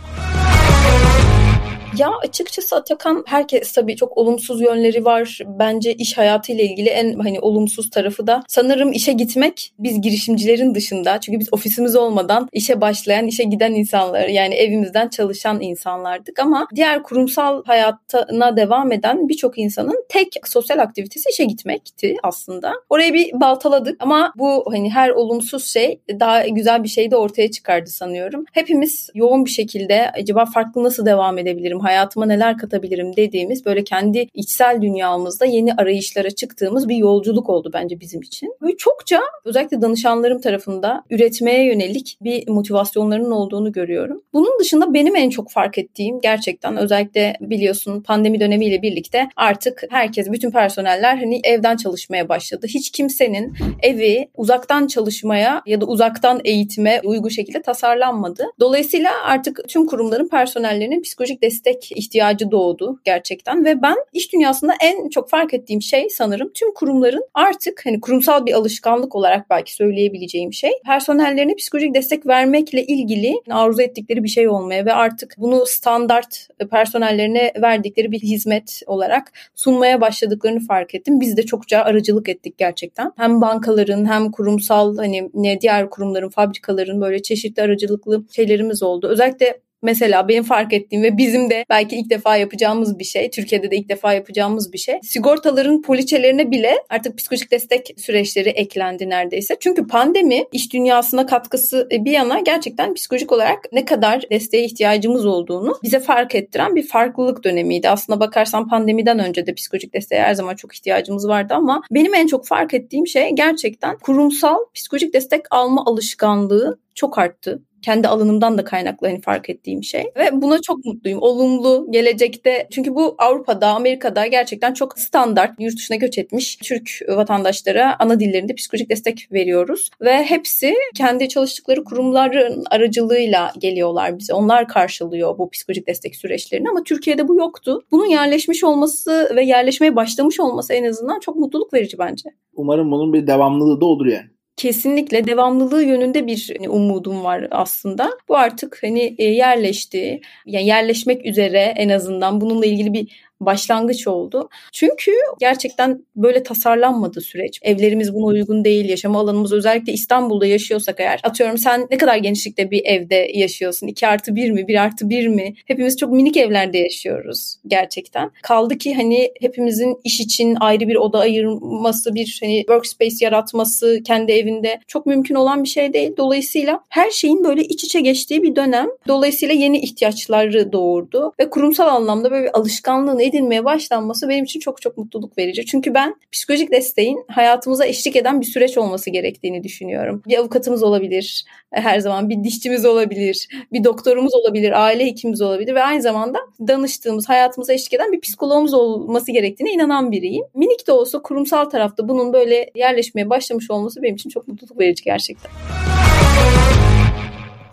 Ya 1.98 2.12
açıkçası 2.24 2.75
Atakan 2.75 3.24
herkes 3.28 3.74
tabii 3.74 3.96
çok 3.96 4.18
olumsuz 4.18 4.62
yönleri 4.62 5.06
var. 5.06 5.40
Bence 5.46 5.94
iş 5.94 6.18
hayatıyla 6.18 6.64
ilgili 6.64 6.90
en 6.90 7.20
hani 7.20 7.40
olumsuz 7.40 7.90
tarafı 7.90 8.28
da 8.28 8.44
sanırım 8.48 8.92
işe 8.92 9.14
gitmek 9.14 9.74
biz 9.80 10.02
girişimcilerin 10.02 10.75
dışında 10.75 11.20
çünkü 11.20 11.40
biz 11.40 11.48
ofisimiz 11.52 11.96
olmadan 11.96 12.50
işe 12.52 12.82
başlayan, 12.82 13.28
işe 13.28 13.44
giden 13.44 13.74
insanlar 13.74 14.28
yani 14.28 14.56
evimizden 14.56 15.10
çalışan 15.10 15.62
insanlardık 15.62 16.40
ama 16.40 16.68
diğer 16.75 17.04
kurumsal 17.04 17.64
hayatına 17.64 18.58
devam 18.58 18.92
eden 18.92 19.30
birçok 19.30 19.58
insanın 19.58 20.06
tek 20.10 20.36
sosyal 20.46 20.80
aktivitesi 20.80 21.30
işe 21.30 21.44
gitmekti 21.44 22.16
aslında. 22.24 22.74
Orayı 22.90 23.14
bir 23.14 23.32
baltaladık 23.34 24.04
ama 24.04 24.34
bu 24.38 24.64
hani 24.72 24.90
her 24.90 25.10
olumsuz 25.10 25.66
şey 25.66 26.02
daha 26.20 26.48
güzel 26.48 26.84
bir 26.84 26.90
şey 26.90 27.12
de 27.12 27.18
ortaya 27.18 27.52
çıkardı 27.52 27.90
sanıyorum. 27.90 28.46
Hepimiz 28.54 29.10
yoğun 29.14 29.46
bir 29.46 29.50
şekilde 29.50 30.12
acaba 30.12 30.46
farklı 30.46 30.84
nasıl 30.84 31.06
devam 31.06 31.38
edebilirim, 31.38 31.85
hayatıma 31.86 32.25
neler 32.25 32.58
katabilirim 32.58 33.15
dediğimiz 33.15 33.65
böyle 33.65 33.84
kendi 33.84 34.27
içsel 34.34 34.82
dünyamızda 34.82 35.46
yeni 35.46 35.74
arayışlara 35.74 36.30
çıktığımız 36.32 36.89
bir 36.89 36.96
yolculuk 36.96 37.50
oldu 37.50 37.70
bence 37.74 38.00
bizim 38.00 38.22
için. 38.22 38.54
Ve 38.62 38.77
çokça 38.77 39.22
özellikle 39.46 39.82
danışanlarım 39.82 40.42
tarafında 40.42 41.04
üretmeye 41.10 41.65
yönelik 41.65 42.18
bir 42.22 42.48
motivasyonlarının 42.48 43.32
olduğunu 43.32 43.72
görüyorum. 43.72 44.22
Bunun 44.34 44.60
dışında 44.60 44.94
benim 44.94 45.15
en 45.15 45.30
çok 45.30 45.51
fark 45.51 45.77
ettiğim 45.77 46.20
gerçekten 46.22 46.77
özellikle 46.77 47.38
biliyorsun 47.42 48.01
pandemi 48.01 48.39
dönemiyle 48.39 48.82
birlikte 48.82 49.27
artık 49.36 49.84
herkes 49.89 50.32
bütün 50.32 50.51
personeller 50.51 51.18
hani 51.18 51.39
evden 51.44 51.77
çalışmaya 51.77 52.30
başladı. 52.30 52.68
Hiç 52.70 52.92
kimsenin 52.92 53.54
evi 53.82 54.27
uzaktan 54.36 54.88
çalışmaya 54.88 55.62
ya 55.65 55.82
da 55.82 55.86
uzaktan 55.86 56.42
eğitime 56.44 57.01
uygun 57.04 57.30
şekilde 57.30 57.62
tasarlanmadı. 57.62 58.46
Dolayısıyla 58.60 59.12
artık 59.24 59.60
tüm 59.68 59.88
kurumların 59.88 60.27
personellerinin 60.27 61.01
psikolojik 61.01 61.42
destek 61.42 61.75
ihtiyacı 61.84 62.51
doğdu 62.51 63.00
gerçekten 63.03 63.65
ve 63.65 63.82
ben 63.82 63.96
iş 64.13 64.34
dünyasında 64.34 64.74
en 64.82 65.10
çok 65.10 65.29
fark 65.29 65.53
ettiğim 65.53 65.82
şey 65.82 66.10
sanırım 66.10 66.51
tüm 66.53 66.74
kurumların 66.74 67.24
artık 67.34 67.86
hani 67.86 68.01
kurumsal 68.01 68.46
bir 68.46 68.53
alışkanlık 68.53 69.15
olarak 69.15 69.50
belki 69.50 69.74
söyleyebileceğim 69.74 70.53
şey 70.53 70.72
personellerine 70.86 71.55
psikolojik 71.55 71.94
destek 71.94 72.27
vermekle 72.27 72.86
ilgili 72.86 73.34
arzu 73.50 73.82
ettikleri 73.82 74.24
bir 74.24 74.29
şey 74.29 74.50
olmaya 74.50 74.86
ve 74.86 74.94
artık 74.94 75.36
bunu 75.38 75.65
standart 75.65 76.48
personellerine 76.72 77.53
verdikleri 77.62 78.12
bir 78.12 78.20
hizmet 78.20 78.82
olarak 78.86 79.32
sunmaya 79.55 80.01
başladıklarını 80.01 80.60
fark 80.60 80.96
ettim. 80.96 81.22
Biz 81.22 81.38
de 81.38 81.44
çokça 81.44 81.79
aracılık 81.79 82.29
ettik 82.29 82.58
gerçekten. 82.58 83.12
Hem 83.17 83.41
bankaların 83.41 84.05
hem 84.05 84.32
kurumsal 84.32 84.98
hani 84.98 85.29
diğer 85.62 85.89
kurumların, 85.89 86.29
fabrikaların 86.29 87.01
böyle 87.01 87.22
çeşitli 87.22 87.62
aracılıklı 87.62 88.24
şeylerimiz 88.32 88.84
oldu. 88.84 89.08
Özellikle 89.08 89.65
Mesela 89.86 90.27
benim 90.27 90.44
fark 90.44 90.74
ettiğim 90.74 91.04
ve 91.04 91.18
bizim 91.18 91.50
de 91.50 91.65
belki 91.70 91.96
ilk 91.96 92.10
defa 92.10 92.38
yapacağımız 92.38 93.00
bir 93.00 93.04
şey, 93.04 93.30
Türkiye'de 93.30 93.72
de 93.72 93.75
ilk 93.75 93.89
defa 93.89 94.13
yapacağımız 94.13 94.74
bir 94.74 94.77
şey. 94.77 95.00
Sigortaların 95.04 95.82
poliçelerine 95.82 96.51
bile 96.51 96.75
artık 96.89 97.18
psikolojik 97.18 97.51
destek 97.51 97.94
süreçleri 97.98 98.50
eklendi 98.50 99.10
neredeyse. 99.10 99.58
Çünkü 99.60 99.88
pandemi 99.88 100.44
iş 100.51 100.74
dünyasına 100.74 101.25
katkısı 101.25 101.88
bir 101.92 102.12
yana 102.12 102.39
gerçekten 102.39 102.94
psikolojik 102.94 103.32
olarak 103.32 103.60
ne 103.72 103.86
kadar 103.86 104.24
desteğe 104.32 104.65
ihtiyacımız 104.65 105.25
olduğunu 105.25 105.75
bize 105.84 106.00
fark 106.00 106.36
ettiren 106.36 106.75
bir 106.75 106.88
farklılık 106.88 107.44
dönemiydi. 107.44 107.89
Aslına 107.89 108.20
bakarsan 108.20 108.68
pandemiden 108.68 109.20
önce 109.20 109.48
de 109.48 109.54
psikolojik 109.54 109.94
desteğe 109.94 110.22
her 110.22 110.34
zaman 110.34 110.56
çok 110.56 110.75
ihtiyacımız 110.75 111.27
vardı 111.27 111.54
ama 111.54 111.82
benim 111.92 112.13
en 112.13 112.27
çok 112.27 112.48
fark 112.48 112.74
ettiğim 112.74 113.08
şey 113.08 113.30
gerçekten 113.34 113.98
kurumsal 113.98 114.58
psikolojik 114.74 115.13
destek 115.13 115.42
alma 115.51 115.86
alışkanlığı 115.86 116.80
çok 116.96 117.18
arttı 117.18 117.62
kendi 117.86 118.08
alanımdan 118.08 118.58
da 118.58 118.63
kaynaklı 118.63 119.08
hani 119.08 119.22
fark 119.22 119.50
ettiğim 119.50 119.84
şey. 119.84 120.04
Ve 120.18 120.30
buna 120.42 120.62
çok 120.62 120.86
mutluyum. 120.86 121.20
Olumlu 121.22 121.88
gelecekte 121.89 122.68
çünkü 122.72 122.96
bu 122.96 123.15
Avrupa'da, 123.18 123.68
Amerika'da 123.68 124.27
gerçekten 124.27 124.74
çok 124.74 125.00
standart 125.00 125.60
yurt 125.60 125.77
dışına 125.77 125.98
göç 125.98 126.18
etmiş 126.18 126.56
Türk 126.56 126.89
vatandaşlara 127.08 127.96
ana 128.00 128.20
dillerinde 128.20 128.56
psikolojik 128.56 128.89
destek 128.89 129.27
veriyoruz. 129.32 129.89
Ve 130.01 130.24
hepsi 130.24 130.74
kendi 130.96 131.30
çalıştıkları 131.30 131.84
kurumların 131.84 132.63
aracılığıyla 132.72 133.51
geliyorlar 133.60 134.20
bize. 134.20 134.34
Onlar 134.34 134.68
karşılıyor 134.68 135.38
bu 135.38 135.50
psikolojik 135.50 135.88
destek 135.88 136.15
süreçlerini 136.15 136.70
ama 136.70 136.84
Türkiye'de 136.84 137.27
bu 137.27 137.36
yoktu. 137.36 137.82
Bunun 137.92 138.06
yerleşmiş 138.06 138.63
olması 138.63 139.32
ve 139.36 139.44
yerleşmeye 139.44 139.96
başlamış 139.96 140.39
olması 140.39 140.74
en 140.74 140.84
azından 140.84 141.20
çok 141.20 141.36
mutluluk 141.36 141.74
verici 141.74 141.98
bence. 141.98 142.30
Umarım 142.54 142.92
bunun 142.92 143.13
bir 143.13 143.27
devamlılığı 143.27 143.82
da 143.82 143.86
olur 143.86 144.06
yani 144.06 144.35
kesinlikle 144.58 145.28
devamlılığı 145.28 145.84
yönünde 145.84 146.28
bir 146.28 146.52
hani, 146.58 146.70
umudum 146.70 147.24
var 147.24 147.48
aslında. 147.52 148.12
Bu 148.30 148.38
artık 148.38 148.84
hani 148.84 149.16
e, 149.18 149.24
yerleşti. 149.24 150.22
Yani 150.46 150.66
yerleşmek 150.66 151.26
üzere 151.26 151.74
en 151.78 151.90
azından 151.90 152.42
bununla 152.42 152.66
ilgili 152.66 152.94
bir 152.94 153.25
başlangıç 153.42 154.08
oldu. 154.08 154.50
Çünkü 154.72 155.12
gerçekten 155.39 156.06
böyle 156.15 156.44
tasarlanmadı 156.44 157.22
süreç. 157.22 157.60
Evlerimiz 157.62 158.13
buna 158.13 158.25
uygun 158.25 158.65
değil. 158.65 158.89
Yaşama 158.89 159.20
alanımız 159.20 159.54
özellikle 159.54 159.94
İstanbul'da 159.94 160.46
yaşıyorsak 160.46 161.00
eğer. 161.00 161.20
Atıyorum 161.24 161.58
sen 161.58 161.88
ne 161.92 161.98
kadar 161.98 162.18
genişlikte 162.18 162.72
bir 162.72 162.86
evde 162.86 163.32
yaşıyorsun? 163.34 163.88
2 163.88 164.08
artı 164.08 164.36
1 164.36 164.51
mi? 164.51 164.68
1 164.68 164.75
artı 164.75 165.10
1 165.10 165.27
mi? 165.27 165.54
Hepimiz 165.65 165.98
çok 165.98 166.12
minik 166.12 166.38
evlerde 166.38 166.77
yaşıyoruz 166.77 167.56
gerçekten. 167.68 168.32
Kaldı 168.44 168.77
ki 168.77 168.94
hani 168.94 169.32
hepimizin 169.42 169.98
iş 170.04 170.20
için 170.20 170.58
ayrı 170.60 170.88
bir 170.88 170.96
oda 170.96 171.20
ayırması, 171.20 172.15
bir 172.15 172.39
hani 172.42 172.60
workspace 172.60 173.25
yaratması 173.25 174.00
kendi 174.06 174.32
evinde 174.32 174.80
çok 174.88 175.06
mümkün 175.06 175.36
olan 175.36 175.63
bir 175.63 175.70
şey 175.70 175.94
değil. 175.94 176.18
Dolayısıyla 176.18 176.80
her 176.89 177.12
şeyin 177.12 177.44
böyle 177.44 177.63
iç 177.63 177.84
içe 177.84 178.01
geçtiği 178.01 178.44
bir 178.44 178.56
dönem. 178.56 178.88
Dolayısıyla 179.08 179.56
yeni 179.56 179.80
ihtiyaçları 179.80 180.72
doğurdu 180.72 181.34
ve 181.39 181.50
kurumsal 181.50 181.88
anlamda 181.88 182.32
böyle 182.32 182.46
bir 182.46 182.58
alışkanlığın 182.58 183.20
edinmeye 183.25 183.65
başlanması 183.65 184.29
benim 184.29 184.44
için 184.44 184.60
çok 184.60 184.82
çok 184.82 184.98
mutluluk 184.98 185.38
verici. 185.38 185.65
Çünkü 185.65 185.94
ben 185.94 186.15
psikolojik 186.32 186.72
desteğin 186.72 187.25
hayatımıza 187.27 187.86
eşlik 187.86 188.15
eden 188.15 188.41
bir 188.41 188.46
süreç 188.46 188.77
olması 188.77 189.10
gerektiğini 189.10 189.63
düşünüyorum. 189.63 190.22
Bir 190.27 190.38
avukatımız 190.38 190.84
olabilir 190.84 191.46
her 191.72 192.00
zaman, 192.00 192.29
bir 192.29 192.44
dişçimiz 192.44 192.86
olabilir, 192.86 193.48
bir 193.74 193.84
doktorumuz 193.84 194.36
olabilir, 194.36 194.84
aile 194.86 195.05
hekimimiz 195.05 195.41
olabilir 195.41 195.75
ve 195.75 195.84
aynı 195.84 196.01
zamanda 196.01 196.39
danıştığımız, 196.67 197.29
hayatımıza 197.29 197.74
eşlik 197.74 197.94
eden 197.94 198.12
bir 198.12 198.20
psikologumuz 198.20 198.74
olması 198.74 199.32
gerektiğine 199.32 199.72
inanan 199.72 200.12
biriyim. 200.12 200.46
Minik 200.53 200.88
de 200.88 200.91
olsa 200.91 201.22
kurumsal 201.22 201.65
tarafta 201.65 202.08
bunun 202.08 202.34
böyle 202.34 202.70
yerleşmeye 202.75 203.29
başlamış 203.29 203.72
olması 203.72 204.03
benim 204.03 204.15
için 204.15 204.29
çok 204.29 204.48
mutluluk 204.48 204.79
verici 204.79 205.03
gerçekten 205.03 205.51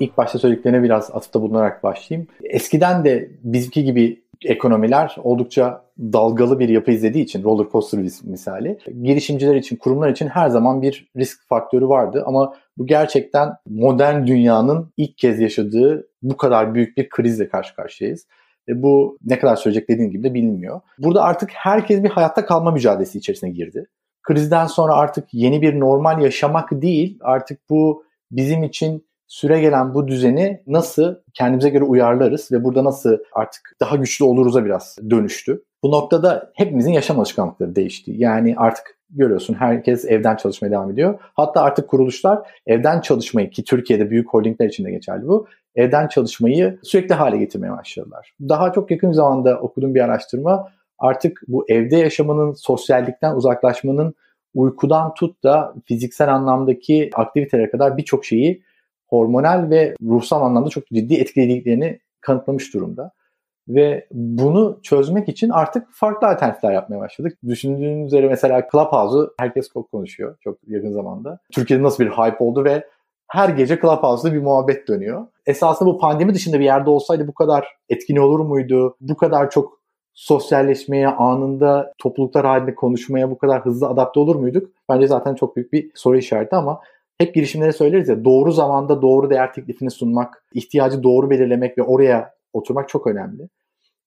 İlk 0.00 0.16
başta 0.16 0.38
söylediklerine 0.38 0.82
biraz 0.82 1.11
atıfta 1.11 1.42
bulunarak 1.42 1.82
başlayayım. 1.82 2.28
Eskiden 2.44 3.04
de 3.04 3.30
bizimki 3.42 3.85
gibi 3.85 4.22
ekonomiler 4.45 5.17
oldukça 5.23 5.85
dalgalı 5.99 6.59
bir 6.59 6.69
yapı 6.69 6.91
izlediği 6.91 7.25
için 7.25 7.45
roller 7.45 7.67
coaster 7.73 8.01
misali 8.25 8.79
girişimciler 9.03 9.55
için, 9.55 9.77
kurumlar 9.77 10.11
için 10.11 10.27
her 10.27 10.49
zaman 10.49 10.83
bir 10.83 11.11
risk 11.17 11.49
faktörü 11.49 11.89
vardı 11.89 12.23
ama 12.27 12.55
bu 12.77 12.87
gerçekten 12.87 13.49
modern 13.69 14.27
dünyanın 14.27 14.93
ilk 14.97 15.19
kez 15.19 15.41
yaşadığı 15.41 16.09
bu 16.23 16.37
kadar 16.37 16.75
büyük 16.75 16.97
bir 16.97 17.09
krizle 17.09 17.49
karşı 17.49 17.75
karşıyayız. 17.75 18.27
E 18.69 18.83
bu 18.83 19.19
ne 19.25 19.39
kadar 19.39 19.57
sürecek 19.57 19.89
dediğim 19.89 20.11
gibi 20.11 20.25
de 20.25 20.35
bilinmiyor. 20.35 20.81
Burada 20.99 21.23
artık 21.23 21.51
herkes 21.53 22.03
bir 22.03 22.11
hayatta 22.11 22.47
kalma 22.47 22.71
mücadelesi 22.71 23.19
içerisine 23.19 23.51
girdi. 23.51 23.87
Krizden 24.23 24.67
sonra 24.67 24.95
artık 24.95 25.35
yeni 25.35 25.63
bir 25.63 25.81
normal 25.81 26.23
yaşamak 26.23 26.69
değil, 26.73 27.19
artık 27.23 27.61
bu 27.71 28.05
bizim 28.31 28.63
için 28.63 29.07
süre 29.33 29.61
gelen 29.61 29.95
bu 29.95 30.09
düzeni 30.09 30.62
nasıl 30.67 31.15
kendimize 31.35 31.69
göre 31.69 31.85
uyarlarız 31.85 32.53
ve 32.53 32.65
burada 32.65 32.85
nasıl 32.85 33.19
artık 33.33 33.77
daha 33.81 33.97
güçlü 33.97 34.25
oluruz'a 34.25 34.65
biraz 34.65 34.99
dönüştü. 35.11 35.62
Bu 35.83 35.91
noktada 35.91 36.53
hepimizin 36.55 36.93
yaşam 36.93 37.19
alışkanlıkları 37.19 37.77
değişti. 37.77 38.12
Yani 38.17 38.55
artık 38.57 38.99
görüyorsun 39.11 39.55
herkes 39.55 40.05
evden 40.05 40.37
çalışmaya 40.37 40.71
devam 40.71 40.91
ediyor. 40.91 41.19
Hatta 41.35 41.62
artık 41.62 41.89
kuruluşlar 41.89 42.39
evden 42.67 43.01
çalışmayı 43.01 43.51
ki 43.51 43.65
Türkiye'de 43.65 44.11
büyük 44.11 44.29
holdingler 44.29 44.67
için 44.67 44.85
de 44.85 44.91
geçerli 44.91 45.29
bu. 45.29 45.47
Evden 45.75 46.09
çalışmayı 46.09 46.79
sürekli 46.83 47.15
hale 47.15 47.37
getirmeye 47.39 47.73
başladılar. 47.73 48.35
Daha 48.41 48.73
çok 48.73 48.91
yakın 48.91 49.12
zamanda 49.12 49.61
okuduğum 49.61 49.95
bir 49.95 50.01
araştırma 50.01 50.69
artık 50.99 51.41
bu 51.49 51.65
evde 51.69 51.97
yaşamanın, 51.97 52.53
sosyallikten 52.53 53.35
uzaklaşmanın 53.35 54.15
uykudan 54.55 55.15
tut 55.15 55.45
da 55.45 55.75
fiziksel 55.85 56.35
anlamdaki 56.35 57.11
aktivitelere 57.15 57.71
kadar 57.71 57.97
birçok 57.97 58.25
şeyi 58.25 58.62
hormonal 59.12 59.71
ve 59.71 59.95
ruhsal 60.02 60.42
anlamda 60.42 60.69
çok 60.69 60.87
ciddi 60.87 61.14
etkilediklerini 61.14 62.00
kanıtlamış 62.21 62.75
durumda. 62.75 63.12
Ve 63.69 64.07
bunu 64.12 64.81
çözmek 64.83 65.28
için 65.28 65.50
artık 65.50 65.88
farklı 65.92 66.28
alternatifler 66.28 66.73
yapmaya 66.73 67.00
başladık. 67.00 67.38
Düşündüğünüz 67.49 68.07
üzere 68.07 68.28
mesela 68.28 68.69
Clubhouse'u 68.73 69.35
herkes 69.40 69.69
çok 69.73 69.92
konuşuyor 69.92 70.37
çok 70.40 70.59
yakın 70.66 70.92
zamanda. 70.92 71.38
Türkiye'de 71.52 71.83
nasıl 71.83 72.04
bir 72.04 72.11
hype 72.11 72.45
oldu 72.45 72.64
ve 72.64 72.85
her 73.28 73.49
gece 73.49 73.81
Clubhouse'da 73.81 74.35
bir 74.35 74.42
muhabbet 74.42 74.88
dönüyor. 74.88 75.26
Esasında 75.47 75.88
bu 75.88 75.99
pandemi 75.99 76.35
dışında 76.35 76.61
bir 76.61 76.64
yerde 76.64 76.90
olsaydı 76.90 77.28
bu 77.28 77.35
kadar 77.35 77.66
etkin 77.88 78.16
olur 78.16 78.40
muydu? 78.40 78.97
Bu 79.00 79.16
kadar 79.16 79.50
çok 79.50 79.81
sosyalleşmeye, 80.14 81.09
anında 81.09 81.92
topluluklar 81.99 82.47
halinde 82.47 82.75
konuşmaya 82.75 83.31
bu 83.31 83.38
kadar 83.38 83.64
hızlı 83.64 83.88
adapte 83.88 84.21
olur 84.21 84.37
muyduk? 84.37 84.71
Bence 84.88 85.07
zaten 85.07 85.35
çok 85.35 85.57
büyük 85.57 85.73
bir 85.73 85.90
soru 85.95 86.16
işareti 86.19 86.57
ama 86.57 86.81
hep 87.23 87.35
girişimlere 87.35 87.73
söyleriz 87.73 88.09
ya 88.09 88.25
doğru 88.25 88.52
zamanda 88.52 89.02
doğru 89.02 89.31
değer 89.31 89.52
teklifini 89.52 89.91
sunmak, 89.91 90.45
ihtiyacı 90.55 91.02
doğru 91.02 91.31
belirlemek 91.31 91.79
ve 91.79 91.83
oraya 91.83 92.35
oturmak 92.52 92.88
çok 92.88 93.07
önemli. 93.07 93.49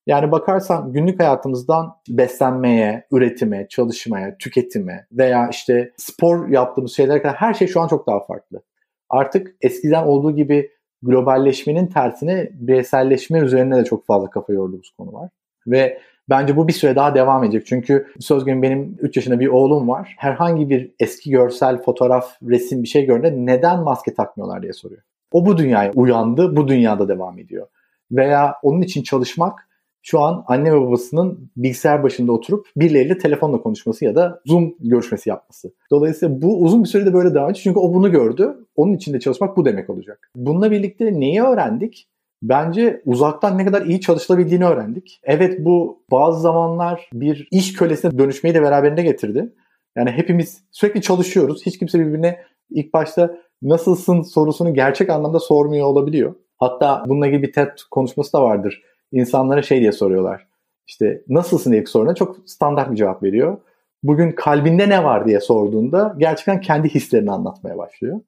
Yani 0.08 0.32
bakarsan 0.32 0.94
günlük 0.94 1.20
hayatımızdan 1.20 1.96
beslenmeye, 2.10 3.08
üretime, 3.12 3.68
çalışmaya, 3.70 4.38
tüketime 4.38 5.08
veya 5.12 5.50
işte 5.52 5.92
spor 5.98 6.48
yaptığımız 6.50 6.96
şeylere 6.96 7.22
kadar 7.22 7.36
her 7.36 7.54
şey 7.54 7.68
şu 7.68 7.82
an 7.82 7.88
çok 7.88 8.08
daha 8.08 8.20
farklı. 8.26 8.62
Artık 9.10 9.56
eskiden 9.62 10.04
olduğu 10.04 10.36
gibi 10.36 10.72
globalleşmenin 11.02 11.88
tersine 11.88 12.50
bireyselleşme 12.54 13.40
üzerine 13.40 13.78
de 13.78 13.84
çok 13.84 14.06
fazla 14.06 14.30
kafa 14.30 14.54
yorduğumuz 14.54 14.92
konu 14.98 15.14
var. 15.14 15.30
Ve 15.68 16.00
bence 16.30 16.58
bu 16.58 16.68
bir 16.68 16.74
süre 16.74 16.96
daha 16.96 17.16
devam 17.16 17.44
edecek. 17.44 17.66
Çünkü 17.66 18.08
söz 18.20 18.46
gün 18.46 18.62
benim 18.62 18.98
3 19.02 19.18
yaşında 19.18 19.40
bir 19.40 19.48
oğlum 19.48 19.88
var. 19.88 20.16
Herhangi 20.18 20.70
bir 20.70 20.92
eski 21.00 21.32
görsel, 21.32 21.82
fotoğraf, 21.82 22.38
resim 22.44 22.84
bir 22.84 22.88
şey 22.88 23.06
gördüğünde 23.06 23.34
neden 23.54 23.84
maske 23.84 24.14
takmıyorlar 24.14 24.62
diye 24.62 24.74
soruyor. 24.74 25.02
O 25.32 25.46
bu 25.46 25.58
dünyaya 25.58 25.92
uyandı, 25.96 26.56
bu 26.56 26.68
dünyada 26.68 27.08
devam 27.08 27.40
ediyor. 27.40 27.68
Veya 28.12 28.56
onun 28.64 28.82
için 28.82 29.04
çalışmak 29.04 29.68
şu 30.02 30.20
an 30.20 30.44
anne 30.48 30.74
ve 30.74 30.82
babasının 30.82 31.52
bilgisayar 31.58 32.04
başında 32.04 32.32
oturup 32.32 32.68
birileriyle 32.78 33.18
telefonla 33.18 33.62
konuşması 33.62 34.06
ya 34.06 34.16
da 34.16 34.42
Zoom 34.46 34.76
görüşmesi 34.80 35.30
yapması. 35.30 35.74
Dolayısıyla 35.92 36.42
bu 36.42 36.62
uzun 36.62 36.84
bir 36.84 36.90
sürede 36.90 37.14
böyle 37.14 37.34
devam 37.34 37.50
edecek. 37.50 37.64
Çünkü 37.64 37.80
o 37.80 37.94
bunu 37.94 38.12
gördü. 38.12 38.58
Onun 38.76 38.94
içinde 38.94 39.20
çalışmak 39.20 39.58
bu 39.58 39.66
demek 39.66 39.90
olacak. 39.90 40.32
Bununla 40.36 40.72
birlikte 40.72 41.20
neyi 41.20 41.44
öğrendik? 41.44 42.08
Bence 42.50 43.02
uzaktan 43.06 43.58
ne 43.58 43.66
kadar 43.66 43.82
iyi 43.82 44.02
çalışılabildiğini 44.02 44.66
öğrendik. 44.66 45.20
Evet 45.24 45.60
bu 45.60 46.04
bazı 46.12 46.42
zamanlar 46.42 47.10
bir 47.14 47.48
iş 47.52 47.74
kölesine 47.74 48.18
dönüşmeyi 48.18 48.56
de 48.56 48.62
beraberinde 48.62 49.04
getirdi. 49.04 49.54
Yani 49.96 50.12
hepimiz 50.12 50.64
sürekli 50.72 51.02
çalışıyoruz. 51.02 51.66
Hiç 51.66 51.80
kimse 51.80 52.00
birbirine 52.00 52.40
ilk 52.70 52.94
başta 52.94 53.38
nasılsın 53.62 54.22
sorusunu 54.22 54.74
gerçek 54.74 55.10
anlamda 55.10 55.40
sormuyor 55.40 55.88
olabiliyor. 55.88 56.36
Hatta 56.58 57.04
bununla 57.08 57.28
ilgili 57.28 57.44
bir 57.44 57.54
TED 57.54 57.72
konuşması 57.92 58.34
da 58.34 58.42
vardır. 58.42 58.82
İnsanlara 59.12 59.62
şey 59.62 59.80
diye 59.80 59.92
soruyorlar. 59.92 60.48
İşte 60.88 61.24
nasılsın 61.30 61.74
ilk 61.74 61.90
soruna 61.90 62.16
çok 62.16 62.38
standart 62.46 62.92
bir 62.92 62.96
cevap 62.96 63.24
veriyor. 63.24 63.58
Bugün 64.04 64.32
kalbinde 64.32 64.90
ne 64.90 65.04
var 65.04 65.28
diye 65.28 65.40
sorduğunda 65.40 66.16
gerçekten 66.18 66.62
kendi 66.62 66.90
hislerini 66.90 67.32
anlatmaya 67.32 67.78
başlıyor. 67.78 68.22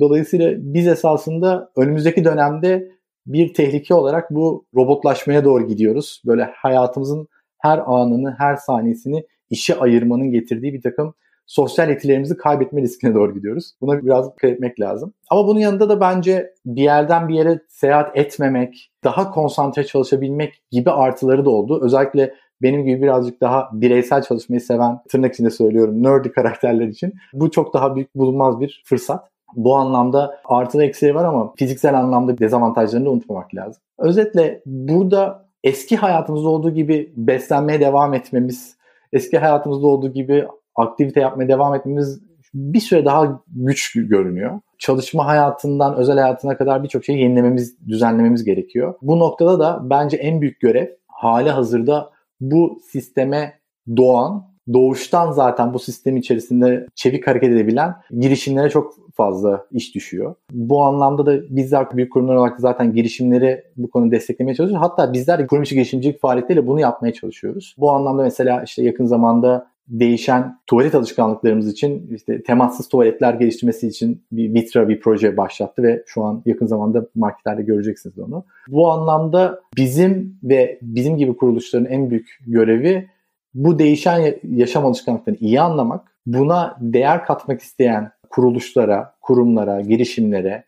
Dolayısıyla 0.00 0.52
biz 0.56 0.86
esasında 0.86 1.70
önümüzdeki 1.76 2.24
dönemde 2.24 2.97
bir 3.28 3.54
tehlike 3.54 3.94
olarak 3.94 4.30
bu 4.30 4.66
robotlaşmaya 4.74 5.44
doğru 5.44 5.66
gidiyoruz. 5.66 6.22
Böyle 6.26 6.50
hayatımızın 6.54 7.28
her 7.58 7.78
anını, 7.86 8.34
her 8.38 8.56
saniyesini 8.56 9.24
işe 9.50 9.78
ayırmanın 9.78 10.30
getirdiği 10.30 10.74
bir 10.74 10.82
takım 10.82 11.14
sosyal 11.46 11.90
etilerimizi 11.90 12.36
kaybetme 12.36 12.82
riskine 12.82 13.14
doğru 13.14 13.34
gidiyoruz. 13.34 13.72
Buna 13.80 14.04
biraz 14.04 14.32
dikkat 14.32 14.50
etmek 14.50 14.80
lazım. 14.80 15.14
Ama 15.30 15.46
bunun 15.46 15.60
yanında 15.60 15.88
da 15.88 16.00
bence 16.00 16.54
bir 16.66 16.82
yerden 16.82 17.28
bir 17.28 17.34
yere 17.34 17.60
seyahat 17.68 18.16
etmemek, 18.16 18.90
daha 19.04 19.30
konsantre 19.30 19.84
çalışabilmek 19.84 20.62
gibi 20.70 20.90
artıları 20.90 21.44
da 21.44 21.50
oldu. 21.50 21.80
Özellikle 21.82 22.34
benim 22.62 22.84
gibi 22.84 23.02
birazcık 23.02 23.40
daha 23.40 23.68
bireysel 23.72 24.22
çalışmayı 24.22 24.60
seven, 24.60 24.98
tırnak 25.08 25.34
içinde 25.34 25.50
söylüyorum, 25.50 26.02
nerdy 26.02 26.28
karakterler 26.28 26.86
için 26.86 27.12
bu 27.32 27.50
çok 27.50 27.74
daha 27.74 27.94
büyük 27.96 28.14
bulunmaz 28.14 28.60
bir 28.60 28.82
fırsat. 28.86 29.30
Bu 29.54 29.76
anlamda 29.76 30.40
artı 30.44 30.82
eksiği 30.82 31.14
var 31.14 31.24
ama 31.24 31.52
fiziksel 31.56 31.98
anlamda 31.98 32.38
dezavantajlarını 32.38 33.06
da 33.06 33.10
unutmamak 33.10 33.54
lazım. 33.54 33.82
Özetle 33.98 34.62
burada 34.66 35.48
eski 35.64 35.96
hayatımızda 35.96 36.48
olduğu 36.48 36.70
gibi 36.70 37.12
beslenmeye 37.16 37.80
devam 37.80 38.14
etmemiz, 38.14 38.76
eski 39.12 39.38
hayatımızda 39.38 39.86
olduğu 39.86 40.12
gibi 40.12 40.46
aktivite 40.76 41.20
yapmaya 41.20 41.48
devam 41.48 41.74
etmemiz 41.74 42.20
bir 42.54 42.80
süre 42.80 43.04
daha 43.04 43.42
güç 43.48 43.92
görünüyor. 43.94 44.60
Çalışma 44.78 45.26
hayatından 45.26 45.96
özel 45.96 46.18
hayatına 46.18 46.56
kadar 46.56 46.82
birçok 46.82 47.04
şeyi 47.04 47.18
yenilememiz, 47.18 47.88
düzenlememiz 47.88 48.44
gerekiyor. 48.44 48.94
Bu 49.02 49.18
noktada 49.18 49.60
da 49.60 49.80
bence 49.82 50.16
en 50.16 50.40
büyük 50.40 50.60
görev 50.60 50.86
hali 51.06 51.50
hazırda 51.50 52.10
bu 52.40 52.80
sisteme 52.92 53.58
doğan 53.96 54.44
doğuştan 54.72 55.32
zaten 55.32 55.74
bu 55.74 55.78
sistem 55.78 56.16
içerisinde 56.16 56.86
çevik 56.94 57.26
hareket 57.26 57.52
edebilen 57.52 57.94
girişimlere 58.18 58.70
çok 58.70 58.94
fazla 59.14 59.66
iş 59.72 59.94
düşüyor. 59.94 60.34
Bu 60.52 60.82
anlamda 60.82 61.26
da 61.26 61.56
bizler 61.56 61.96
büyük 61.96 62.12
kurumlar 62.12 62.34
olarak 62.34 62.60
zaten 62.60 62.92
girişimleri 62.92 63.64
bu 63.76 63.90
konuda 63.90 64.10
desteklemeye 64.10 64.54
çalışıyoruz. 64.54 64.84
Hatta 64.88 65.12
bizler 65.12 65.46
kurum 65.46 65.62
içi 65.62 65.74
girişimcilik 65.74 66.20
faaliyetleriyle 66.20 66.66
bunu 66.66 66.80
yapmaya 66.80 67.12
çalışıyoruz. 67.12 67.74
Bu 67.78 67.90
anlamda 67.90 68.22
mesela 68.22 68.62
işte 68.62 68.82
yakın 68.82 69.06
zamanda 69.06 69.66
değişen 69.88 70.58
tuvalet 70.66 70.94
alışkanlıklarımız 70.94 71.72
için 71.72 72.10
işte 72.14 72.42
temassız 72.42 72.88
tuvaletler 72.88 73.34
geliştirmesi 73.34 73.88
için 73.88 74.22
bir 74.32 74.54
Vitra 74.54 74.88
bir 74.88 75.00
proje 75.00 75.36
başlattı 75.36 75.82
ve 75.82 76.02
şu 76.06 76.24
an 76.24 76.42
yakın 76.46 76.66
zamanda 76.66 77.06
marketlerde 77.14 77.62
göreceksiniz 77.62 78.18
onu. 78.18 78.44
Bu 78.68 78.90
anlamda 78.90 79.60
bizim 79.76 80.38
ve 80.42 80.78
bizim 80.82 81.16
gibi 81.16 81.36
kuruluşların 81.36 81.86
en 81.86 82.10
büyük 82.10 82.38
görevi 82.46 83.08
bu 83.54 83.78
değişen 83.78 84.34
yaşam 84.42 84.86
alışkanlıklarını 84.86 85.38
iyi 85.40 85.60
anlamak, 85.60 86.12
buna 86.26 86.76
değer 86.80 87.24
katmak 87.24 87.60
isteyen 87.60 88.12
kuruluşlara, 88.30 89.14
kurumlara, 89.20 89.80
girişimlere, 89.80 90.64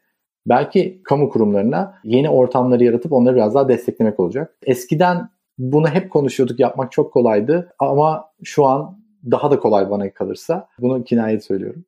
belki 0.47 1.01
kamu 1.05 1.29
kurumlarına 1.29 1.95
yeni 2.05 2.31
ortamları 2.31 2.85
yaratıp 2.85 3.13
onları 3.13 3.37
biraz 3.37 3.55
daha 3.55 3.69
desteklemek 3.69 4.21
olacak. 4.21 4.57
Eskiden 4.63 5.29
bunu 5.59 5.89
hep 5.89 6.11
konuşuyorduk, 6.11 6.61
yapmak 6.61 6.93
çok 6.93 7.13
kolaydı 7.13 7.73
ama 7.79 8.25
şu 8.45 8.67
an 8.67 8.99
daha 9.31 9.51
da 9.51 9.59
kolay 9.61 9.91
bana 9.91 10.15
kalırsa. 10.15 10.69
Bunu 10.79 11.05
kinayet 11.05 11.45
söylüyorum. 11.45 11.85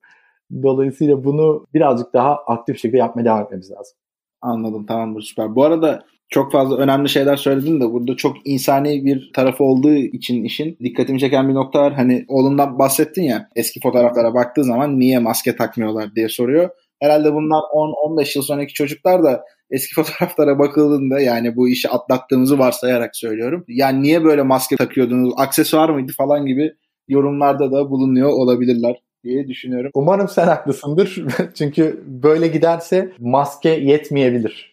Dolayısıyla 0.62 1.24
bunu 1.24 1.66
birazcık 1.74 2.12
daha 2.14 2.36
aktif 2.36 2.78
şekilde 2.78 2.98
yapmaya 2.98 3.24
devam 3.24 3.42
etmemiz 3.42 3.70
lazım. 3.70 3.96
Anladım 4.40 4.86
tamamdır 4.86 5.22
süper. 5.22 5.54
Bu 5.54 5.64
arada 5.64 6.04
çok 6.32 6.52
fazla 6.52 6.76
önemli 6.76 7.08
şeyler 7.08 7.36
söyledin 7.36 7.80
de 7.80 7.92
burada 7.92 8.16
çok 8.16 8.36
insani 8.44 9.04
bir 9.04 9.30
tarafı 9.34 9.64
olduğu 9.64 9.94
için 9.94 10.44
işin 10.44 10.76
dikkatimi 10.82 11.20
çeken 11.20 11.48
bir 11.48 11.54
nokta 11.54 11.82
var. 11.82 11.92
Hani 11.92 12.24
oğlundan 12.28 12.78
bahsettin 12.78 13.22
ya 13.22 13.48
eski 13.56 13.80
fotoğraflara 13.80 14.34
baktığı 14.34 14.64
zaman 14.64 15.00
niye 15.00 15.18
maske 15.18 15.56
takmıyorlar 15.56 16.14
diye 16.14 16.28
soruyor. 16.28 16.70
Herhalde 17.00 17.34
bunlar 17.34 17.60
10-15 17.60 18.38
yıl 18.38 18.42
sonraki 18.42 18.74
çocuklar 18.74 19.24
da 19.24 19.44
eski 19.70 19.94
fotoğraflara 20.02 20.58
bakıldığında 20.58 21.20
yani 21.20 21.56
bu 21.56 21.68
işi 21.68 21.88
atlattığımızı 21.88 22.58
varsayarak 22.58 23.16
söylüyorum. 23.16 23.64
Yani 23.68 24.02
niye 24.02 24.24
böyle 24.24 24.42
maske 24.42 24.76
takıyordunuz, 24.76 25.34
aksesuar 25.36 25.88
mıydı 25.88 26.12
falan 26.18 26.46
gibi 26.46 26.72
yorumlarda 27.08 27.72
da 27.72 27.90
bulunuyor 27.90 28.28
olabilirler 28.28 29.02
diye 29.24 29.48
düşünüyorum. 29.48 29.90
Umarım 29.94 30.28
sen 30.28 30.46
haklısındır. 30.46 31.24
Çünkü 31.54 32.02
böyle 32.06 32.48
giderse 32.48 33.12
maske 33.18 33.68
yetmeyebilir. 33.68 34.71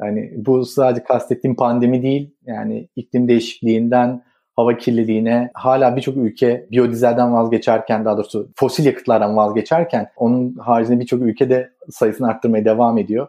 Yani 0.00 0.32
bu 0.36 0.64
sadece 0.64 1.04
kastettiğim 1.04 1.56
pandemi 1.56 2.02
değil. 2.02 2.34
Yani 2.46 2.88
iklim 2.96 3.28
değişikliğinden 3.28 4.22
hava 4.56 4.76
kirliliğine 4.76 5.50
hala 5.54 5.96
birçok 5.96 6.16
ülke 6.16 6.66
biyodizelden 6.70 7.34
vazgeçerken 7.34 8.04
daha 8.04 8.16
doğrusu 8.16 8.50
fosil 8.56 8.86
yakıtlardan 8.86 9.36
vazgeçerken 9.36 10.10
onun 10.16 10.54
haricinde 10.54 11.00
birçok 11.00 11.22
ülke 11.22 11.50
de 11.50 11.70
sayısını 11.90 12.28
arttırmaya 12.28 12.64
devam 12.64 12.98
ediyor. 12.98 13.28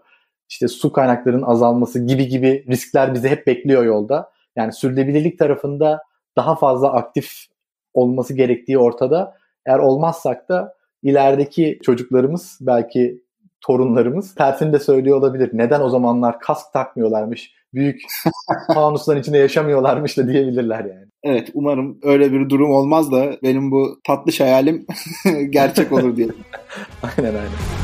İşte 0.50 0.68
su 0.68 0.92
kaynaklarının 0.92 1.42
azalması 1.42 2.06
gibi 2.06 2.28
gibi 2.28 2.66
riskler 2.70 3.14
bizi 3.14 3.30
hep 3.30 3.48
bekliyor 3.48 3.84
yolda. 3.84 4.32
Yani 4.56 4.74
sürdürülebilirlik 4.74 5.40
tarafında 5.40 6.02
daha 6.38 6.56
fazla 6.56 6.94
aktif 6.94 7.32
olması 7.94 8.34
gerektiği 8.34 8.78
ortada. 8.78 9.36
Eğer 9.66 9.80
olmazsak 9.80 10.50
da 10.50 10.74
ilerideki 11.04 11.80
çocuklarımız 11.84 12.58
belki 12.62 13.24
torunlarımız 13.62 14.36
tersini 14.36 14.74
de 14.74 14.80
söylüyor 14.80 15.18
olabilir. 15.18 15.50
Neden 15.54 15.82
o 15.82 15.90
zamanlar 15.90 16.40
kask 16.40 16.74
takmıyorlarmış? 16.74 17.52
Büyük 17.74 18.02
fanusların 18.74 19.20
içinde 19.20 19.38
yaşamıyorlarmış 19.38 20.18
da 20.18 20.28
diyebilirler 20.28 20.86
yani. 20.86 21.06
Evet 21.24 21.50
umarım 21.54 22.00
öyle 22.04 22.32
bir 22.32 22.50
durum 22.50 22.72
olmaz 22.72 23.12
da 23.12 23.38
benim 23.44 23.72
bu 23.72 24.00
tatlış 24.04 24.40
hayalim 24.40 24.86
gerçek 25.50 25.92
olur 25.92 26.16
diye. 26.16 26.28
aynen 27.18 27.34
aynen. 27.34 27.82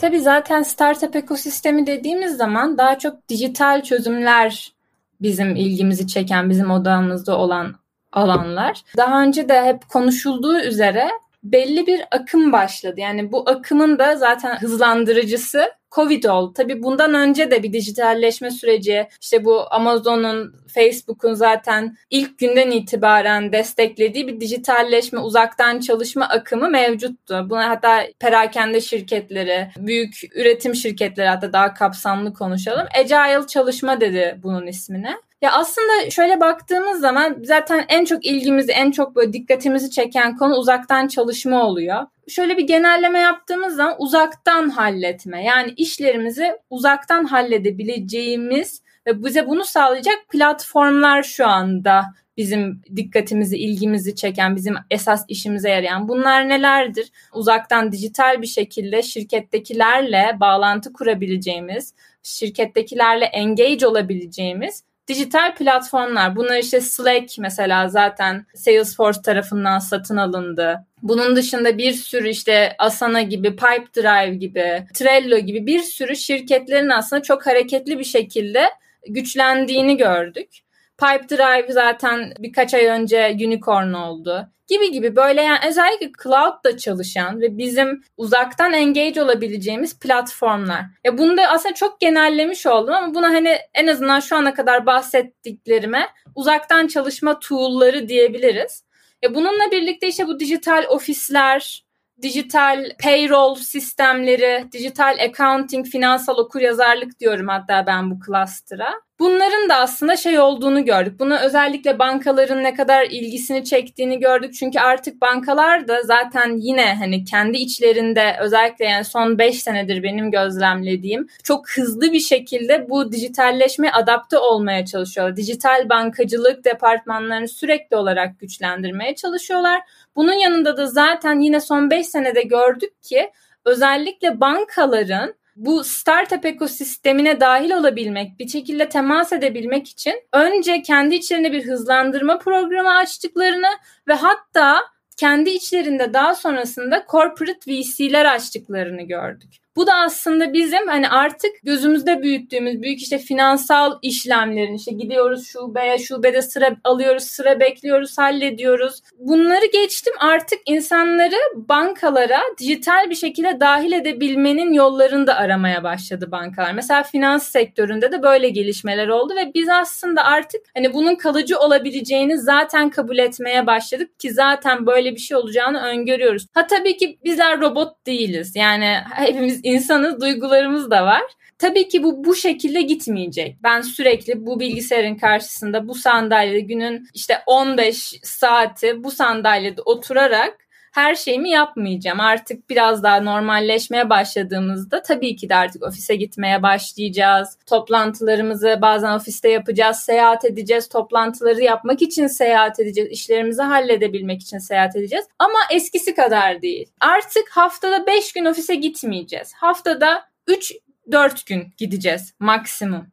Tabii 0.00 0.20
zaten 0.20 0.62
startup 0.62 1.16
ekosistemi 1.16 1.86
dediğimiz 1.86 2.36
zaman 2.36 2.78
daha 2.78 2.98
çok 2.98 3.28
dijital 3.28 3.82
çözümler 3.82 4.72
bizim 5.20 5.56
ilgimizi 5.56 6.06
çeken, 6.06 6.50
bizim 6.50 6.70
odamızda 6.70 7.38
olan 7.38 7.74
alanlar. 8.12 8.82
Daha 8.96 9.22
önce 9.22 9.48
de 9.48 9.64
hep 9.64 9.88
konuşulduğu 9.88 10.60
üzere 10.60 11.08
belli 11.44 11.86
bir 11.86 12.04
akım 12.10 12.52
başladı. 12.52 13.00
Yani 13.00 13.32
bu 13.32 13.50
akımın 13.50 13.98
da 13.98 14.16
zaten 14.16 14.56
hızlandırıcısı 14.56 15.70
Covid 15.94 16.24
oldu. 16.24 16.52
Tabii 16.56 16.82
bundan 16.82 17.14
önce 17.14 17.50
de 17.50 17.62
bir 17.62 17.72
dijitalleşme 17.72 18.50
süreci, 18.50 19.08
işte 19.20 19.44
bu 19.44 19.74
Amazon'un, 19.74 20.54
Facebook'un 20.74 21.34
zaten 21.34 21.96
ilk 22.10 22.38
günden 22.38 22.70
itibaren 22.70 23.52
desteklediği 23.52 24.28
bir 24.28 24.40
dijitalleşme, 24.40 25.18
uzaktan 25.18 25.80
çalışma 25.80 26.28
akımı 26.28 26.68
mevcuttu. 26.68 27.46
Buna 27.50 27.70
hatta 27.70 28.02
perakende 28.20 28.80
şirketleri, 28.80 29.68
büyük 29.76 30.20
üretim 30.34 30.74
şirketleri 30.74 31.28
hatta 31.28 31.52
daha 31.52 31.74
kapsamlı 31.74 32.34
konuşalım. 32.34 32.86
Agile 33.00 33.46
çalışma 33.46 34.00
dedi 34.00 34.38
bunun 34.42 34.66
ismine. 34.66 35.16
Ya 35.44 35.52
aslında 35.52 36.10
şöyle 36.10 36.40
baktığımız 36.40 37.00
zaman 37.00 37.36
zaten 37.42 37.84
en 37.88 38.04
çok 38.04 38.26
ilgimizi, 38.26 38.72
en 38.72 38.90
çok 38.90 39.16
böyle 39.16 39.32
dikkatimizi 39.32 39.90
çeken 39.90 40.36
konu 40.36 40.54
uzaktan 40.54 41.08
çalışma 41.08 41.62
oluyor. 41.62 42.06
Şöyle 42.28 42.56
bir 42.56 42.66
genelleme 42.66 43.18
yaptığımız 43.18 43.76
zaman 43.76 43.94
uzaktan 43.98 44.68
halletme. 44.68 45.44
Yani 45.44 45.72
işlerimizi 45.76 46.52
uzaktan 46.70 47.24
halledebileceğimiz 47.24 48.82
ve 49.06 49.24
bize 49.24 49.46
bunu 49.48 49.64
sağlayacak 49.64 50.28
platformlar 50.28 51.22
şu 51.22 51.46
anda 51.46 52.04
bizim 52.36 52.82
dikkatimizi, 52.96 53.56
ilgimizi 53.56 54.14
çeken, 54.14 54.56
bizim 54.56 54.74
esas 54.90 55.24
işimize 55.28 55.70
yarayan 55.70 56.08
bunlar 56.08 56.48
nelerdir? 56.48 57.12
Uzaktan 57.34 57.92
dijital 57.92 58.42
bir 58.42 58.46
şekilde 58.46 59.02
şirkettekilerle 59.02 60.36
bağlantı 60.40 60.92
kurabileceğimiz, 60.92 61.94
şirkettekilerle 62.22 63.24
engage 63.24 63.86
olabileceğimiz 63.86 64.84
dijital 65.08 65.54
platformlar. 65.54 66.36
Bunlar 66.36 66.58
işte 66.58 66.80
Slack 66.80 67.38
mesela 67.38 67.88
zaten 67.88 68.46
Salesforce 68.54 69.22
tarafından 69.22 69.78
satın 69.78 70.16
alındı. 70.16 70.86
Bunun 71.02 71.36
dışında 71.36 71.78
bir 71.78 71.92
sürü 71.92 72.28
işte 72.28 72.74
Asana 72.78 73.22
gibi, 73.22 73.56
Pipedrive 73.56 74.34
gibi, 74.34 74.86
Trello 74.94 75.38
gibi 75.38 75.66
bir 75.66 75.80
sürü 75.80 76.16
şirketlerin 76.16 76.88
aslında 76.88 77.22
çok 77.22 77.46
hareketli 77.46 77.98
bir 77.98 78.04
şekilde 78.04 78.64
güçlendiğini 79.08 79.96
gördük. 79.96 80.63
Pipedrive 80.98 81.72
zaten 81.72 82.32
birkaç 82.38 82.74
ay 82.74 82.86
önce 82.86 83.36
unicorn 83.46 83.92
oldu 83.92 84.54
gibi 84.66 84.90
gibi 84.90 85.16
böyle 85.16 85.42
yani 85.42 85.58
özellikle 85.68 86.10
cloud'da 86.22 86.76
çalışan 86.76 87.40
ve 87.40 87.58
bizim 87.58 88.02
uzaktan 88.16 88.72
engage 88.72 89.22
olabileceğimiz 89.22 89.98
platformlar. 89.98 90.84
Ya 91.04 91.18
bunu 91.18 91.36
da 91.36 91.42
aslında 91.48 91.74
çok 91.74 92.00
genellemiş 92.00 92.66
oldum 92.66 92.94
ama 92.94 93.14
buna 93.14 93.28
hani 93.28 93.58
en 93.74 93.86
azından 93.86 94.20
şu 94.20 94.36
ana 94.36 94.54
kadar 94.54 94.86
bahsettiklerime 94.86 96.08
uzaktan 96.34 96.86
çalışma 96.86 97.38
tool'ları 97.38 98.08
diyebiliriz. 98.08 98.84
Ya 99.22 99.34
bununla 99.34 99.70
birlikte 99.72 100.08
işte 100.08 100.26
bu 100.26 100.40
dijital 100.40 100.84
ofisler, 100.88 101.84
dijital 102.22 102.90
payroll 103.02 103.54
sistemleri, 103.54 104.64
dijital 104.72 105.16
accounting, 105.20 105.86
finansal 105.86 106.38
okuryazarlık 106.38 107.20
diyorum 107.20 107.48
hatta 107.48 107.86
ben 107.86 108.10
bu 108.10 108.18
cluster'a. 108.26 109.03
Bunların 109.24 109.68
da 109.68 109.76
aslında 109.76 110.16
şey 110.16 110.40
olduğunu 110.40 110.84
gördük. 110.84 111.20
Bunu 111.20 111.38
özellikle 111.38 111.98
bankaların 111.98 112.62
ne 112.62 112.74
kadar 112.74 113.04
ilgisini 113.04 113.64
çektiğini 113.64 114.18
gördük. 114.18 114.54
Çünkü 114.54 114.78
artık 114.78 115.20
bankalar 115.20 115.88
da 115.88 116.02
zaten 116.02 116.56
yine 116.56 116.94
hani 116.94 117.24
kendi 117.24 117.58
içlerinde 117.58 118.36
özellikle 118.40 118.84
yani 118.84 119.04
son 119.04 119.38
5 119.38 119.62
senedir 119.62 120.02
benim 120.02 120.30
gözlemlediğim 120.30 121.28
çok 121.44 121.70
hızlı 121.70 122.12
bir 122.12 122.20
şekilde 122.20 122.90
bu 122.90 123.12
dijitalleşme 123.12 123.90
adapte 123.90 124.38
olmaya 124.38 124.86
çalışıyorlar. 124.86 125.36
Dijital 125.36 125.88
bankacılık 125.88 126.64
departmanlarını 126.64 127.48
sürekli 127.48 127.96
olarak 127.96 128.40
güçlendirmeye 128.40 129.14
çalışıyorlar. 129.14 129.80
Bunun 130.16 130.38
yanında 130.38 130.76
da 130.76 130.86
zaten 130.86 131.40
yine 131.40 131.60
son 131.60 131.90
5 131.90 132.06
senede 132.06 132.42
gördük 132.42 133.02
ki 133.02 133.30
özellikle 133.64 134.40
bankaların 134.40 135.34
bu 135.56 135.84
startup 135.84 136.44
ekosistemine 136.44 137.40
dahil 137.40 137.70
olabilmek, 137.70 138.38
bir 138.38 138.48
şekilde 138.48 138.88
temas 138.88 139.32
edebilmek 139.32 139.88
için 139.88 140.14
önce 140.32 140.82
kendi 140.82 141.14
içlerinde 141.14 141.52
bir 141.52 141.66
hızlandırma 141.66 142.38
programı 142.38 142.94
açtıklarını 142.94 143.70
ve 144.08 144.14
hatta 144.14 144.80
kendi 145.16 145.50
içlerinde 145.50 146.14
daha 146.14 146.34
sonrasında 146.34 147.06
corporate 147.10 147.72
VC'ler 147.72 148.24
açtıklarını 148.24 149.02
gördük. 149.02 149.63
Bu 149.76 149.86
da 149.86 149.94
aslında 149.94 150.52
bizim 150.52 150.88
hani 150.88 151.08
artık 151.08 151.50
gözümüzde 151.62 152.22
büyüttüğümüz 152.22 152.82
büyük 152.82 153.02
işte 153.02 153.18
finansal 153.18 153.98
işlemlerin 154.02 154.74
işte 154.74 154.92
gidiyoruz 154.92 155.46
şubeye, 155.46 155.98
şubede 155.98 156.42
sıra 156.42 156.76
alıyoruz, 156.84 157.24
sıra 157.24 157.60
bekliyoruz, 157.60 158.18
hallediyoruz. 158.18 159.00
Bunları 159.18 159.66
geçtim 159.72 160.12
artık 160.18 160.58
insanları 160.66 161.36
bankalara 161.54 162.40
dijital 162.58 163.10
bir 163.10 163.14
şekilde 163.14 163.60
dahil 163.60 163.92
edebilmenin 163.92 164.72
yollarını 164.72 165.26
da 165.26 165.36
aramaya 165.36 165.82
başladı 165.82 166.30
bankalar. 166.30 166.72
Mesela 166.72 167.02
finans 167.02 167.48
sektöründe 167.48 168.12
de 168.12 168.22
böyle 168.22 168.48
gelişmeler 168.48 169.08
oldu 169.08 169.34
ve 169.36 169.54
biz 169.54 169.68
aslında 169.68 170.24
artık 170.24 170.60
hani 170.74 170.94
bunun 170.94 171.14
kalıcı 171.14 171.58
olabileceğini 171.58 172.38
zaten 172.38 172.90
kabul 172.90 173.18
etmeye 173.18 173.66
başladık 173.66 174.20
ki 174.20 174.32
zaten 174.32 174.86
böyle 174.86 175.12
bir 175.12 175.20
şey 175.20 175.36
olacağını 175.36 175.80
öngörüyoruz. 175.80 176.46
Ha 176.54 176.66
tabii 176.66 176.96
ki 176.96 177.18
bizler 177.24 177.60
robot 177.60 178.06
değiliz. 178.06 178.56
Yani 178.56 178.96
hepimiz 179.14 179.63
insanız, 179.64 180.20
duygularımız 180.20 180.90
da 180.90 181.06
var. 181.06 181.22
Tabii 181.58 181.88
ki 181.88 182.02
bu 182.02 182.24
bu 182.24 182.34
şekilde 182.34 182.82
gitmeyecek. 182.82 183.56
Ben 183.62 183.80
sürekli 183.80 184.46
bu 184.46 184.60
bilgisayarın 184.60 185.14
karşısında 185.14 185.88
bu 185.88 185.94
sandalyede 185.94 186.60
günün 186.60 187.08
işte 187.14 187.38
15 187.46 188.20
saati 188.22 189.04
bu 189.04 189.10
sandalyede 189.10 189.82
oturarak 189.82 190.63
her 190.94 191.14
şeyimi 191.14 191.50
yapmayacağım. 191.50 192.20
Artık 192.20 192.70
biraz 192.70 193.02
daha 193.02 193.20
normalleşmeye 193.20 194.10
başladığımızda 194.10 195.02
tabii 195.02 195.36
ki 195.36 195.48
de 195.48 195.54
artık 195.54 195.82
ofise 195.82 196.16
gitmeye 196.16 196.62
başlayacağız. 196.62 197.58
Toplantılarımızı 197.66 198.78
bazen 198.82 199.12
ofiste 199.12 199.48
yapacağız, 199.48 199.96
seyahat 199.96 200.44
edeceğiz. 200.44 200.88
Toplantıları 200.88 201.62
yapmak 201.62 202.02
için 202.02 202.26
seyahat 202.26 202.80
edeceğiz. 202.80 203.10
İşlerimizi 203.10 203.62
halledebilmek 203.62 204.42
için 204.42 204.58
seyahat 204.58 204.96
edeceğiz. 204.96 205.24
Ama 205.38 205.58
eskisi 205.70 206.14
kadar 206.14 206.62
değil. 206.62 206.90
Artık 207.00 207.50
haftada 207.50 208.06
5 208.06 208.32
gün 208.32 208.44
ofise 208.44 208.74
gitmeyeceğiz. 208.74 209.52
Haftada 209.54 210.24
3-4 210.48 211.48
gün 211.48 211.68
gideceğiz 211.76 212.34
maksimum. 212.38 213.06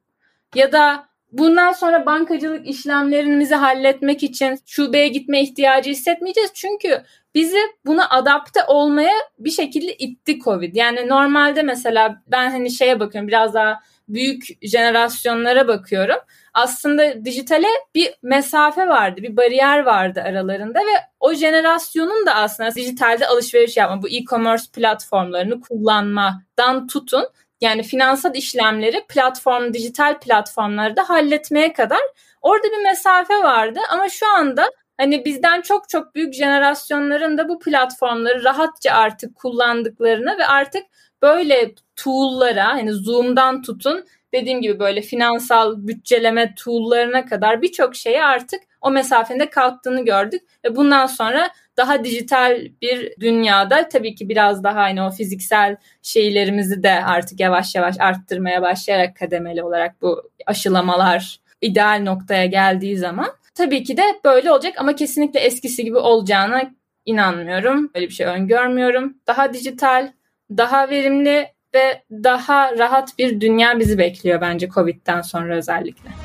Ya 0.55 0.71
da 0.71 1.10
Bundan 1.31 1.71
sonra 1.71 2.05
bankacılık 2.05 2.67
işlemlerimizi 2.67 3.55
halletmek 3.55 4.23
için 4.23 4.59
şubeye 4.65 5.07
gitme 5.07 5.41
ihtiyacı 5.41 5.89
hissetmeyeceğiz. 5.89 6.51
Çünkü 6.53 7.03
bizi 7.35 7.57
buna 7.85 8.09
adapte 8.09 8.63
olmaya 8.67 9.13
bir 9.39 9.51
şekilde 9.51 9.95
itti 9.95 10.39
Covid. 10.39 10.75
Yani 10.75 11.07
normalde 11.07 11.61
mesela 11.61 12.21
ben 12.27 12.51
hani 12.51 12.71
şeye 12.71 12.99
bakıyorum 12.99 13.27
biraz 13.27 13.53
daha 13.53 13.79
büyük 14.07 14.43
jenerasyonlara 14.61 15.67
bakıyorum. 15.67 16.17
Aslında 16.53 17.25
dijitale 17.25 17.67
bir 17.95 18.13
mesafe 18.21 18.87
vardı, 18.87 19.21
bir 19.21 19.37
bariyer 19.37 19.79
vardı 19.79 20.21
aralarında 20.25 20.79
ve 20.79 20.93
o 21.19 21.33
jenerasyonun 21.33 22.25
da 22.25 22.35
aslında 22.35 22.75
dijitalde 22.75 23.27
alışveriş 23.27 23.77
yapma, 23.77 24.01
bu 24.01 24.09
e-commerce 24.09 24.63
platformlarını 24.73 25.61
kullanmadan 25.61 26.87
tutun 26.87 27.25
yani 27.61 27.83
finansal 27.83 28.35
işlemleri 28.35 29.05
platform, 29.09 29.73
dijital 29.73 30.19
platformları 30.19 30.95
da 30.95 31.09
halletmeye 31.09 31.73
kadar 31.73 31.99
orada 32.41 32.63
bir 32.63 32.83
mesafe 32.83 33.33
vardı. 33.33 33.79
Ama 33.91 34.09
şu 34.09 34.27
anda 34.27 34.71
hani 34.97 35.25
bizden 35.25 35.61
çok 35.61 35.89
çok 35.89 36.15
büyük 36.15 36.33
jenerasyonların 36.33 37.37
da 37.37 37.49
bu 37.49 37.59
platformları 37.59 38.43
rahatça 38.43 38.91
artık 38.91 39.35
kullandıklarını 39.35 40.37
ve 40.37 40.45
artık 40.45 40.83
böyle 41.21 41.75
tool'lara 41.95 42.67
hani 42.67 42.93
Zoom'dan 42.93 43.61
tutun 43.61 44.05
dediğim 44.33 44.61
gibi 44.61 44.79
böyle 44.79 45.01
finansal 45.01 45.75
bütçeleme 45.77 46.55
tool'larına 46.55 47.25
kadar 47.25 47.61
birçok 47.61 47.95
şeyi 47.95 48.23
artık 48.23 48.61
o 48.81 48.91
mesafede 48.91 49.49
kalktığını 49.49 50.05
gördük 50.05 50.41
ve 50.65 50.75
bundan 50.75 51.05
sonra 51.05 51.49
daha 51.77 52.03
dijital 52.03 52.61
bir 52.81 53.13
dünyada 53.19 53.89
tabii 53.89 54.15
ki 54.15 54.29
biraz 54.29 54.63
daha 54.63 54.79
aynı 54.79 55.07
o 55.07 55.11
fiziksel 55.11 55.75
şeylerimizi 56.01 56.83
de 56.83 57.05
artık 57.05 57.39
yavaş 57.39 57.75
yavaş 57.75 57.95
arttırmaya 57.99 58.61
başlayarak 58.61 59.15
kademeli 59.15 59.63
olarak 59.63 60.01
bu 60.01 60.29
aşılamalar 60.45 61.39
ideal 61.61 62.01
noktaya 62.03 62.45
geldiği 62.45 62.97
zaman 62.97 63.29
tabii 63.55 63.83
ki 63.83 63.97
de 63.97 64.03
böyle 64.25 64.51
olacak 64.51 64.73
ama 64.77 64.95
kesinlikle 64.95 65.39
eskisi 65.39 65.83
gibi 65.83 65.97
olacağına 65.97 66.71
inanmıyorum. 67.05 67.91
Böyle 67.95 68.07
bir 68.07 68.13
şey 68.13 68.25
öngörmüyorum. 68.25 69.17
Daha 69.27 69.53
dijital, 69.53 70.11
daha 70.57 70.89
verimli 70.89 71.47
ve 71.75 72.03
daha 72.11 72.77
rahat 72.77 73.17
bir 73.17 73.41
dünya 73.41 73.79
bizi 73.79 73.97
bekliyor 73.97 74.41
bence 74.41 74.69
Covid'den 74.69 75.21
sonra 75.21 75.55
özellikle. 75.55 76.20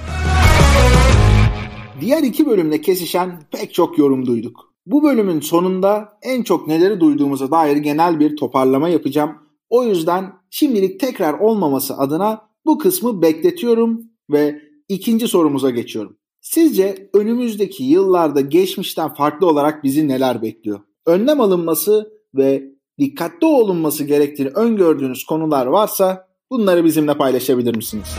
Diğer 2.01 2.23
iki 2.23 2.47
bölümde 2.47 2.81
kesişen 2.81 3.43
pek 3.51 3.75
çok 3.75 3.99
yorum 3.99 4.27
duyduk. 4.27 4.73
Bu 4.87 5.03
bölümün 5.03 5.41
sonunda 5.41 6.19
en 6.23 6.43
çok 6.43 6.69
neleri 6.69 7.01
duyduğumuza 7.01 7.51
dair 7.51 7.77
genel 7.77 8.21
bir 8.21 8.37
toparlama 8.37 8.89
yapacağım. 8.89 9.31
O 9.71 9.85
yüzden 9.85 10.33
şimdilik 10.51 11.01
tekrar 11.01 11.39
olmaması 11.39 11.97
adına 11.97 12.49
bu 12.67 12.79
kısmı 12.79 13.23
bekletiyorum 13.23 14.01
ve 14.31 14.63
ikinci 14.89 15.29
sorumuza 15.29 15.71
geçiyorum. 15.71 16.17
Sizce 16.41 17.11
önümüzdeki 17.15 17.85
yıllarda 17.85 18.41
geçmişten 18.41 19.15
farklı 19.15 19.47
olarak 19.47 19.85
bizi 19.85 20.09
neler 20.09 20.43
bekliyor? 20.43 20.81
Önlem 21.07 21.41
alınması 21.41 22.13
ve 22.35 22.63
dikkatli 22.99 23.47
olunması 23.47 24.05
gerektiğini 24.05 24.49
öngördüğünüz 24.49 25.25
konular 25.25 25.67
varsa 25.67 26.29
bunları 26.51 26.85
bizimle 26.85 27.17
paylaşabilir 27.17 27.77
misiniz? 27.77 28.17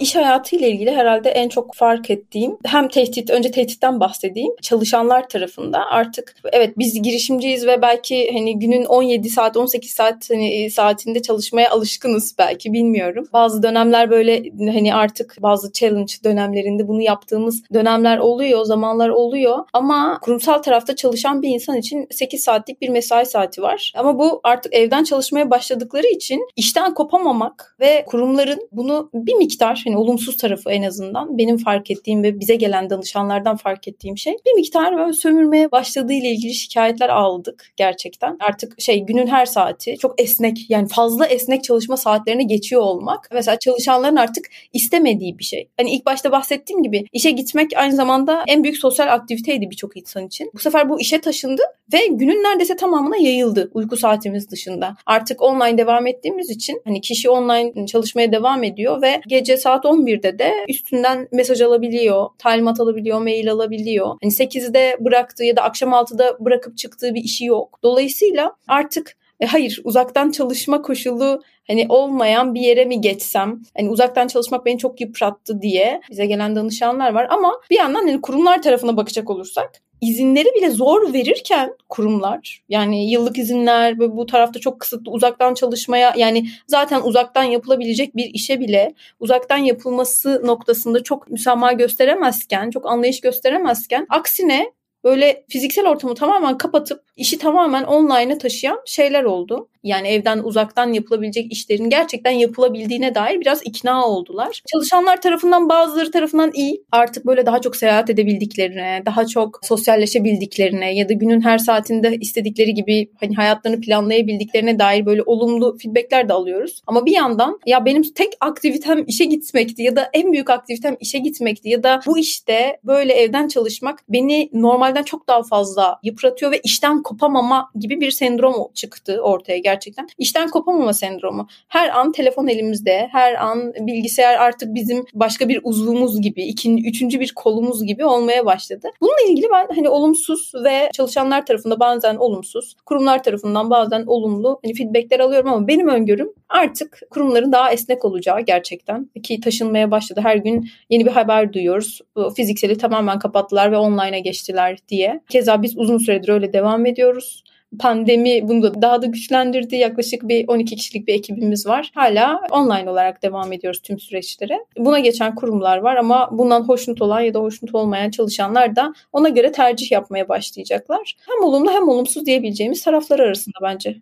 İş 0.00 0.16
hayatı 0.16 0.56
ile 0.56 0.70
ilgili 0.70 0.90
herhalde 0.90 1.30
en 1.30 1.48
çok 1.48 1.74
fark 1.74 2.10
ettiğim 2.10 2.56
hem 2.64 2.88
tehdit 2.88 3.30
önce 3.30 3.50
tehditten 3.50 4.00
bahsedeyim. 4.00 4.52
Çalışanlar 4.62 5.28
tarafında 5.28 5.86
artık 5.86 6.34
evet 6.52 6.78
biz 6.78 7.02
girişimciyiz 7.02 7.66
ve 7.66 7.82
belki 7.82 8.30
hani 8.32 8.58
günün 8.58 8.84
17 8.84 9.30
saat 9.30 9.56
18 9.56 9.90
saat 9.90 10.30
hani 10.30 10.54
e, 10.54 10.70
saatinde 10.70 11.22
çalışmaya 11.22 11.70
alışkınız 11.70 12.34
belki 12.38 12.72
bilmiyorum. 12.72 13.26
Bazı 13.32 13.62
dönemler 13.62 14.10
böyle 14.10 14.42
hani 14.72 14.94
artık 14.94 15.36
bazı 15.40 15.72
challenge 15.72 16.12
dönemlerinde 16.24 16.88
bunu 16.88 17.02
yaptığımız 17.02 17.62
dönemler 17.74 18.18
oluyor, 18.18 18.64
zamanlar 18.64 19.08
oluyor 19.08 19.58
ama 19.72 20.18
kurumsal 20.22 20.58
tarafta 20.58 20.96
çalışan 20.96 21.42
bir 21.42 21.48
insan 21.48 21.76
için 21.76 22.06
8 22.10 22.42
saatlik 22.42 22.80
bir 22.80 22.88
mesai 22.88 23.26
saati 23.26 23.62
var. 23.62 23.92
Ama 23.96 24.18
bu 24.18 24.40
artık 24.44 24.74
evden 24.74 25.04
çalışmaya 25.04 25.50
başladıkları 25.50 26.06
için 26.06 26.48
işten 26.56 26.94
kopamamak 26.94 27.76
ve 27.80 28.04
kurumların 28.06 28.68
bunu 28.72 29.10
bir 29.14 29.34
miktar 29.34 29.82
hani 29.90 29.98
olumsuz 29.98 30.36
tarafı 30.36 30.70
en 30.70 30.82
azından 30.82 31.38
benim 31.38 31.56
fark 31.56 31.90
ettiğim 31.90 32.22
ve 32.22 32.40
bize 32.40 32.54
gelen 32.54 32.90
danışanlardan 32.90 33.56
fark 33.56 33.88
ettiğim 33.88 34.18
şey 34.18 34.36
bir 34.46 34.54
miktar 34.54 34.98
böyle 34.98 35.12
sömürmeye 35.12 35.70
başladığı 35.72 36.12
ile 36.12 36.30
ilgili 36.30 36.54
şikayetler 36.54 37.08
aldık 37.08 37.72
gerçekten. 37.76 38.36
Artık 38.40 38.80
şey 38.80 39.00
günün 39.00 39.26
her 39.26 39.46
saati 39.46 39.96
çok 39.98 40.20
esnek 40.20 40.70
yani 40.70 40.88
fazla 40.88 41.26
esnek 41.26 41.64
çalışma 41.64 41.96
saatlerine 41.96 42.42
geçiyor 42.42 42.82
olmak. 42.82 43.28
Mesela 43.32 43.58
çalışanların 43.58 44.16
artık 44.16 44.50
istemediği 44.72 45.38
bir 45.38 45.44
şey. 45.44 45.68
Hani 45.76 45.90
ilk 45.90 46.06
başta 46.06 46.32
bahsettiğim 46.32 46.82
gibi 46.82 47.04
işe 47.12 47.30
gitmek 47.30 47.70
aynı 47.76 47.96
zamanda 47.96 48.44
en 48.48 48.64
büyük 48.64 48.76
sosyal 48.76 49.08
aktiviteydi 49.08 49.70
birçok 49.70 49.96
insan 49.96 50.26
için. 50.26 50.50
Bu 50.54 50.58
sefer 50.58 50.88
bu 50.88 51.00
işe 51.00 51.20
taşındı 51.20 51.62
ve 51.92 52.06
günün 52.06 52.42
neredeyse 52.42 52.76
tamamına 52.76 53.16
yayıldı 53.16 53.70
uyku 53.74 53.96
saatimiz 53.96 54.50
dışında. 54.50 54.96
Artık 55.06 55.42
online 55.42 55.78
devam 55.78 56.06
ettiğimiz 56.06 56.50
için 56.50 56.82
hani 56.84 57.00
kişi 57.00 57.30
online 57.30 57.86
çalışmaya 57.86 58.32
devam 58.32 58.64
ediyor 58.64 59.02
ve 59.02 59.20
gece 59.26 59.56
saat 59.56 59.79
11'de 59.84 60.38
de 60.38 60.52
üstünden 60.68 61.28
mesaj 61.32 61.60
alabiliyor, 61.60 62.26
talimat 62.38 62.80
alabiliyor, 62.80 63.20
mail 63.20 63.52
alabiliyor. 63.52 64.06
Hani 64.22 64.32
8'de 64.32 64.96
bıraktığı 65.00 65.44
ya 65.44 65.56
da 65.56 65.62
akşam 65.62 65.90
6'da 65.90 66.36
bırakıp 66.40 66.78
çıktığı 66.78 67.14
bir 67.14 67.24
işi 67.24 67.44
yok. 67.44 67.78
Dolayısıyla 67.82 68.56
artık 68.68 69.16
e, 69.40 69.46
hayır 69.46 69.80
uzaktan 69.84 70.30
çalışma 70.30 70.82
koşulu 70.82 71.42
hani 71.66 71.86
olmayan 71.88 72.54
bir 72.54 72.60
yere 72.60 72.84
mi 72.84 73.00
geçsem? 73.00 73.62
Hani 73.76 73.90
uzaktan 73.90 74.28
çalışmak 74.28 74.66
beni 74.66 74.78
çok 74.78 75.00
yıprattı 75.00 75.62
diye 75.62 76.00
bize 76.10 76.26
gelen 76.26 76.56
danışanlar 76.56 77.14
var 77.14 77.26
ama 77.30 77.60
bir 77.70 77.76
yandan 77.76 78.00
hani 78.00 78.20
kurumlar 78.20 78.62
tarafına 78.62 78.96
bakacak 78.96 79.30
olursak 79.30 79.82
izinleri 80.00 80.48
bile 80.56 80.70
zor 80.70 81.12
verirken 81.12 81.74
kurumlar 81.88 82.62
yani 82.68 83.10
yıllık 83.10 83.38
izinler 83.38 84.00
ve 84.00 84.16
bu 84.16 84.26
tarafta 84.26 84.60
çok 84.60 84.80
kısıtlı 84.80 85.12
uzaktan 85.12 85.54
çalışmaya 85.54 86.14
yani 86.16 86.46
zaten 86.66 87.00
uzaktan 87.02 87.44
yapılabilecek 87.44 88.16
bir 88.16 88.24
işe 88.24 88.60
bile 88.60 88.94
uzaktan 89.20 89.58
yapılması 89.58 90.42
noktasında 90.44 91.02
çok 91.02 91.30
müsamaha 91.30 91.72
gösteremezken 91.72 92.70
çok 92.70 92.86
anlayış 92.86 93.20
gösteremezken 93.20 94.06
aksine 94.10 94.72
böyle 95.04 95.44
fiziksel 95.48 95.86
ortamı 95.86 96.14
tamamen 96.14 96.58
kapatıp 96.58 97.02
işi 97.16 97.38
tamamen 97.38 97.84
online'a 97.84 98.38
taşıyan 98.38 98.80
şeyler 98.86 99.24
oldu. 99.24 99.68
Yani 99.82 100.08
evden 100.08 100.38
uzaktan 100.38 100.92
yapılabilecek 100.92 101.52
işlerin 101.52 101.90
gerçekten 101.90 102.30
yapılabildiğine 102.30 103.14
dair 103.14 103.40
biraz 103.40 103.62
ikna 103.64 104.06
oldular. 104.06 104.62
Çalışanlar 104.72 105.20
tarafından 105.20 105.68
bazıları 105.68 106.10
tarafından 106.10 106.50
iyi. 106.54 106.84
Artık 106.92 107.26
böyle 107.26 107.46
daha 107.46 107.60
çok 107.60 107.76
seyahat 107.76 108.10
edebildiklerine, 108.10 109.02
daha 109.06 109.26
çok 109.26 109.60
sosyalleşebildiklerine 109.62 110.94
ya 110.94 111.08
da 111.08 111.12
günün 111.12 111.40
her 111.40 111.58
saatinde 111.58 112.16
istedikleri 112.20 112.74
gibi 112.74 113.10
hani 113.20 113.34
hayatlarını 113.34 113.80
planlayabildiklerine 113.80 114.78
dair 114.78 115.06
böyle 115.06 115.22
olumlu 115.22 115.78
feedbackler 115.82 116.28
de 116.28 116.32
alıyoruz. 116.32 116.82
Ama 116.86 117.06
bir 117.06 117.12
yandan 117.12 117.58
ya 117.66 117.84
benim 117.84 118.02
tek 118.02 118.32
aktivitem 118.40 119.04
işe 119.06 119.24
gitmekti 119.24 119.82
ya 119.82 119.96
da 119.96 120.10
en 120.12 120.32
büyük 120.32 120.50
aktivitem 120.50 120.96
işe 121.00 121.18
gitmekti 121.18 121.68
ya 121.68 121.82
da 121.82 122.00
bu 122.06 122.18
işte 122.18 122.80
böyle 122.84 123.12
evden 123.12 123.48
çalışmak 123.48 123.98
beni 124.08 124.50
normalden 124.90 125.02
çok 125.04 125.28
daha 125.28 125.42
fazla 125.42 125.98
yıpratıyor 126.02 126.52
ve 126.52 126.60
işten 126.64 127.02
kopamama 127.02 127.70
gibi 127.78 128.00
bir 128.00 128.10
sendrom 128.10 128.54
çıktı 128.74 129.20
ortaya 129.22 129.58
gerçekten. 129.58 130.08
İşten 130.18 130.48
kopamama 130.48 130.92
sendromu. 130.92 131.46
Her 131.68 131.88
an 131.98 132.12
telefon 132.12 132.46
elimizde, 132.46 133.08
her 133.12 133.34
an 133.34 133.74
bilgisayar 133.74 134.34
artık 134.34 134.74
bizim 134.74 135.04
başka 135.14 135.48
bir 135.48 135.60
uzvumuz 135.64 136.20
gibi, 136.20 136.42
ikinci, 136.42 136.88
üçüncü 136.88 137.20
bir 137.20 137.32
kolumuz 137.36 137.84
gibi 137.84 138.04
olmaya 138.04 138.46
başladı. 138.46 138.88
Bununla 139.00 139.30
ilgili 139.30 139.46
ben 139.52 139.68
hani 139.74 139.88
olumsuz 139.88 140.52
ve 140.64 140.90
çalışanlar 140.92 141.46
tarafında 141.46 141.80
bazen 141.80 142.16
olumsuz, 142.16 142.76
kurumlar 142.86 143.22
tarafından 143.22 143.70
bazen 143.70 144.04
olumlu 144.06 144.60
hani 144.64 144.74
feedbackler 144.74 145.20
alıyorum 145.20 145.52
ama 145.52 145.68
benim 145.68 145.88
öngörüm 145.88 146.32
artık 146.48 147.00
kurumların 147.10 147.52
daha 147.52 147.72
esnek 147.72 148.04
olacağı 148.04 148.40
gerçekten 148.40 149.10
ki 149.22 149.40
taşınmaya 149.40 149.90
başladı. 149.90 150.20
Her 150.22 150.36
gün 150.36 150.68
yeni 150.90 151.06
bir 151.06 151.10
haber 151.10 151.52
duyuyoruz. 151.52 152.00
Fizikseli 152.36 152.78
tamamen 152.78 153.18
kapattılar 153.18 153.72
ve 153.72 153.76
online'a 153.76 154.18
geçtiler 154.18 154.78
diye. 154.88 155.20
Keza 155.28 155.62
biz 155.62 155.78
uzun 155.78 155.98
süredir 155.98 156.28
öyle 156.28 156.52
devam 156.52 156.86
ediyoruz 156.86 157.44
pandemi 157.78 158.48
bunu 158.48 158.62
da 158.62 158.82
daha 158.82 159.02
da 159.02 159.06
güçlendirdi. 159.06 159.76
Yaklaşık 159.76 160.28
bir 160.28 160.48
12 160.48 160.76
kişilik 160.76 161.08
bir 161.08 161.14
ekibimiz 161.14 161.66
var. 161.66 161.90
Hala 161.94 162.40
online 162.50 162.90
olarak 162.90 163.22
devam 163.22 163.52
ediyoruz 163.52 163.80
tüm 163.82 163.98
süreçlere. 163.98 164.58
Buna 164.78 164.98
geçen 164.98 165.34
kurumlar 165.34 165.78
var 165.78 165.96
ama 165.96 166.28
bundan 166.32 166.68
hoşnut 166.68 167.02
olan 167.02 167.20
ya 167.20 167.34
da 167.34 167.40
hoşnut 167.40 167.74
olmayan 167.74 168.10
çalışanlar 168.10 168.76
da 168.76 168.94
ona 169.12 169.28
göre 169.28 169.52
tercih 169.52 169.92
yapmaya 169.92 170.28
başlayacaklar. 170.28 171.16
Hem 171.28 171.44
olumlu 171.44 171.70
hem 171.70 171.88
olumsuz 171.88 172.26
diyebileceğimiz 172.26 172.84
taraflar 172.84 173.18
arasında 173.18 173.58
bence. 173.62 173.96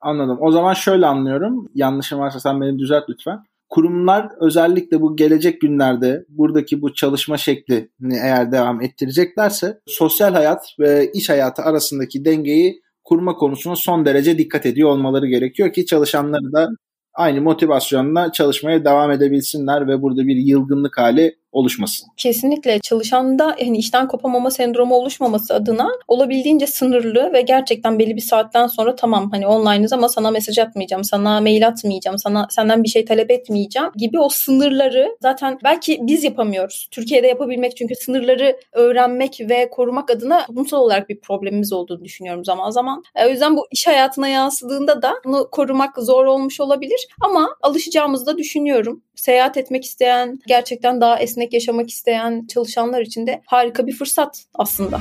Anladım. 0.00 0.38
O 0.40 0.52
zaman 0.52 0.74
şöyle 0.74 1.06
anlıyorum. 1.06 1.68
Yanlışım 1.74 2.20
varsa 2.20 2.40
sen 2.40 2.60
beni 2.60 2.78
düzelt 2.78 3.04
lütfen. 3.08 3.44
Kurumlar 3.70 4.28
özellikle 4.40 5.00
bu 5.00 5.16
gelecek 5.16 5.60
günlerde 5.60 6.24
buradaki 6.28 6.82
bu 6.82 6.94
çalışma 6.94 7.36
şeklini 7.36 8.16
eğer 8.22 8.52
devam 8.52 8.82
ettireceklerse 8.82 9.80
sosyal 9.86 10.32
hayat 10.32 10.66
ve 10.78 11.10
iş 11.14 11.28
hayatı 11.28 11.62
arasındaki 11.62 12.24
dengeyi 12.24 12.82
kurma 13.04 13.34
konusuna 13.34 13.76
son 13.76 14.04
derece 14.04 14.38
dikkat 14.38 14.66
ediyor 14.66 14.90
olmaları 14.90 15.26
gerekiyor 15.26 15.72
ki 15.72 15.86
çalışanları 15.86 16.52
da 16.52 16.68
aynı 17.14 17.40
motivasyonla 17.40 18.32
çalışmaya 18.32 18.84
devam 18.84 19.10
edebilsinler 19.10 19.88
ve 19.88 20.02
burada 20.02 20.26
bir 20.26 20.36
yılgınlık 20.36 20.98
hali 20.98 21.39
oluşmasın. 21.52 22.08
Kesinlikle 22.16 22.78
çalışanda 22.82 23.56
hani 23.60 23.78
işten 23.78 24.08
kopamama 24.08 24.50
sendromu 24.50 24.94
oluşmaması 24.94 25.54
adına 25.54 25.88
olabildiğince 26.08 26.66
sınırlı 26.66 27.32
ve 27.32 27.40
gerçekten 27.40 27.98
belli 27.98 28.16
bir 28.16 28.20
saatten 28.20 28.66
sonra 28.66 28.96
tamam 28.96 29.30
hani 29.30 29.46
online'ız 29.46 29.92
ama 29.92 30.08
sana 30.08 30.30
mesaj 30.30 30.58
atmayacağım, 30.58 31.04
sana 31.04 31.40
mail 31.40 31.66
atmayacağım, 31.66 32.18
sana 32.18 32.46
senden 32.50 32.82
bir 32.82 32.88
şey 32.88 33.04
talep 33.04 33.30
etmeyeceğim 33.30 33.88
gibi 33.96 34.20
o 34.20 34.28
sınırları 34.28 35.16
zaten 35.20 35.58
belki 35.64 35.98
biz 36.02 36.24
yapamıyoruz. 36.24 36.88
Türkiye'de 36.90 37.26
yapabilmek 37.26 37.76
çünkü 37.76 37.94
sınırları 37.94 38.56
öğrenmek 38.72 39.40
ve 39.40 39.70
korumak 39.70 40.10
adına 40.10 40.46
toplumsal 40.46 40.78
olarak 40.78 41.08
bir 41.08 41.20
problemimiz 41.20 41.72
olduğunu 41.72 42.04
düşünüyorum 42.04 42.44
zaman 42.44 42.70
zaman. 42.70 43.02
E, 43.16 43.26
o 43.26 43.28
yüzden 43.28 43.56
bu 43.56 43.66
iş 43.72 43.86
hayatına 43.86 44.28
yansıdığında 44.28 45.02
da 45.02 45.14
bunu 45.24 45.48
korumak 45.50 45.98
zor 45.98 46.24
olmuş 46.24 46.60
olabilir 46.60 47.08
ama 47.20 47.56
alışacağımızı 47.62 48.26
da 48.26 48.38
düşünüyorum. 48.38 49.02
Seyahat 49.14 49.56
etmek 49.56 49.84
isteyen, 49.84 50.38
gerçekten 50.46 51.00
daha 51.00 51.18
esnek 51.18 51.39
esnek 51.40 51.52
yaşamak 51.52 51.90
isteyen 51.90 52.46
çalışanlar 52.46 53.00
için 53.00 53.26
de 53.26 53.42
harika 53.46 53.86
bir 53.86 53.92
fırsat 53.92 54.44
aslında. 54.54 54.98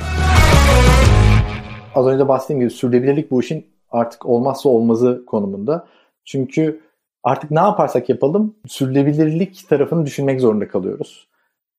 Az 1.96 2.08
önce 2.08 2.20
de 2.20 2.28
bahsettiğim 2.28 2.60
gibi 2.60 2.70
sürdürülebilirlik 2.70 3.32
bu 3.32 3.42
işin 3.42 3.68
artık 3.90 4.26
olmazsa 4.26 4.70
olmazı 4.70 5.24
konumunda. 5.28 5.88
Çünkü 6.26 6.82
artık 7.24 7.52
ne 7.52 7.60
yaparsak 7.60 8.10
yapalım 8.10 8.56
sürdürülebilirlik 8.68 9.70
tarafını 9.70 10.06
düşünmek 10.06 10.42
zorunda 10.42 10.68
kalıyoruz. 10.68 11.28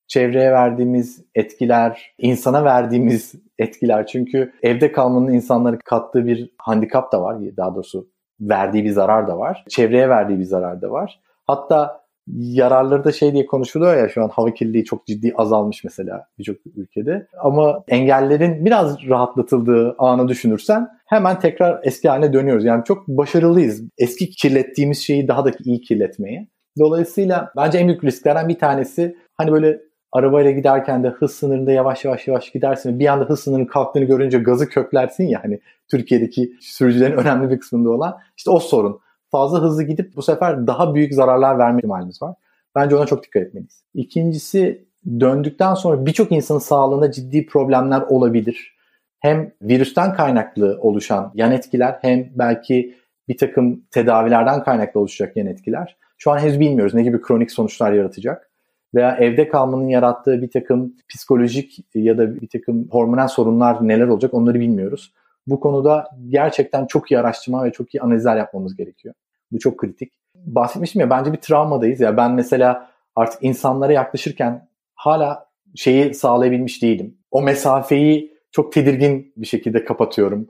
Çevreye 0.09 0.53
verdiğimiz 0.53 1.25
etkiler, 1.35 2.14
insana 2.18 2.64
verdiğimiz 2.64 3.35
etkiler. 3.59 4.07
Çünkü 4.07 4.53
evde 4.62 4.92
kalmanın 4.92 5.33
insanlara 5.33 5.79
kattığı 5.79 6.27
bir 6.27 6.51
handikap 6.59 7.12
da 7.12 7.23
var. 7.23 7.37
Daha 7.57 7.75
doğrusu 7.75 8.09
verdiği 8.40 8.85
bir 8.85 8.90
zarar 8.90 9.29
da 9.29 9.38
var. 9.38 9.64
Çevreye 9.68 10.09
verdiği 10.09 10.38
bir 10.38 10.44
zarar 10.44 10.83
da 10.83 10.90
var. 10.90 11.20
Hatta 11.46 11.99
yararları 12.37 13.04
da 13.04 13.12
şey 13.12 13.33
diye 13.33 13.46
konuşuluyor 13.46 13.96
ya 13.96 14.09
şu 14.09 14.24
an 14.24 14.28
hava 14.28 14.54
kirliliği 14.54 14.85
çok 14.85 15.06
ciddi 15.06 15.33
azalmış 15.37 15.85
mesela 15.85 16.26
birçok 16.38 16.56
ülkede. 16.76 17.26
Ama 17.42 17.85
engellerin 17.88 18.64
biraz 18.64 19.09
rahatlatıldığı 19.09 19.94
anı 19.98 20.28
düşünürsen 20.28 20.88
hemen 21.06 21.38
tekrar 21.38 21.80
eski 21.83 22.09
haline 22.09 22.33
dönüyoruz. 22.33 22.64
Yani 22.64 22.85
çok 22.85 23.09
başarılıyız. 23.09 23.83
Eski 23.98 24.30
kirlettiğimiz 24.30 24.98
şeyi 24.98 25.28
daha 25.28 25.44
da 25.44 25.50
iyi 25.64 25.80
kirletmeye. 25.80 26.48
Dolayısıyla 26.78 27.52
bence 27.56 27.78
en 27.78 27.88
büyük 27.88 28.04
risklerden 28.04 28.48
bir 28.48 28.59
tanesi 28.59 29.16
hani 29.37 29.52
böyle 29.52 29.80
arabayla 30.12 30.50
giderken 30.50 31.04
de 31.04 31.09
hız 31.09 31.33
sınırında 31.33 31.72
yavaş 31.72 32.04
yavaş 32.04 32.28
yavaş 32.28 32.50
gidersin. 32.50 32.98
Bir 32.98 33.06
anda 33.06 33.24
hız 33.24 33.40
sınırının 33.40 33.66
kalktığını 33.66 34.04
görünce 34.04 34.38
gazı 34.38 34.68
köklersin 34.68 35.24
ya 35.24 35.44
hani 35.44 35.61
Türkiye'deki 35.90 36.52
sürücülerin 36.61 37.16
önemli 37.16 37.50
bir 37.50 37.59
kısmında 37.59 37.90
olan. 37.90 38.18
işte 38.37 38.50
o 38.50 38.59
sorun 38.59 39.00
fazla 39.30 39.62
hızlı 39.62 39.82
gidip 39.82 40.16
bu 40.16 40.22
sefer 40.22 40.66
daha 40.66 40.94
büyük 40.94 41.14
zararlar 41.14 41.58
verme 41.58 41.78
ihtimalimiz 41.78 42.22
var. 42.22 42.34
Bence 42.74 42.96
ona 42.96 43.06
çok 43.06 43.22
dikkat 43.24 43.42
etmeliyiz. 43.42 43.84
İkincisi 43.94 44.84
döndükten 45.20 45.74
sonra 45.74 46.06
birçok 46.06 46.32
insanın 46.32 46.58
sağlığında 46.58 47.12
ciddi 47.12 47.46
problemler 47.46 48.00
olabilir. 48.00 48.76
Hem 49.18 49.52
virüsten 49.62 50.14
kaynaklı 50.14 50.78
oluşan 50.80 51.32
yan 51.34 51.52
etkiler 51.52 51.98
hem 52.02 52.28
belki 52.34 52.94
bir 53.28 53.36
takım 53.36 53.84
tedavilerden 53.90 54.62
kaynaklı 54.62 55.00
oluşacak 55.00 55.36
yan 55.36 55.46
etkiler. 55.46 55.96
şu 56.18 56.30
an 56.30 56.38
henüz 56.38 56.60
bilmiyoruz 56.60 56.94
ne 56.94 57.02
gibi 57.02 57.22
kronik 57.22 57.50
sonuçlar 57.50 57.92
yaratacak. 57.92 58.50
Veya 58.94 59.16
evde 59.16 59.48
kalmanın 59.48 59.88
yarattığı 59.88 60.42
bir 60.42 60.50
takım 60.50 60.94
psikolojik 61.08 61.86
ya 61.94 62.18
da 62.18 62.40
bir 62.40 62.48
takım 62.48 62.88
hormonal 62.90 63.28
sorunlar 63.28 63.88
neler 63.88 64.06
olacak 64.06 64.34
onları 64.34 64.60
bilmiyoruz. 64.60 65.12
Bu 65.50 65.60
konuda 65.60 66.08
gerçekten 66.28 66.86
çok 66.86 67.10
iyi 67.10 67.20
araştırma 67.20 67.64
ve 67.64 67.72
çok 67.72 67.94
iyi 67.94 68.00
analizler 68.00 68.36
yapmamız 68.36 68.76
gerekiyor. 68.76 69.14
Bu 69.52 69.58
çok 69.58 69.78
kritik. 69.78 70.12
Bahsetmiştim 70.34 71.00
ya 71.00 71.10
bence 71.10 71.32
bir 71.32 71.38
travmadayız. 71.38 72.00
Ya 72.00 72.16
ben 72.16 72.32
mesela 72.32 72.90
artık 73.16 73.42
insanlara 73.42 73.92
yaklaşırken 73.92 74.68
hala 74.94 75.46
şeyi 75.76 76.14
sağlayabilmiş 76.14 76.82
değilim. 76.82 77.18
O 77.30 77.42
mesafeyi 77.42 78.36
çok 78.52 78.72
tedirgin 78.72 79.32
bir 79.36 79.46
şekilde 79.46 79.84
kapatıyorum. 79.84 80.48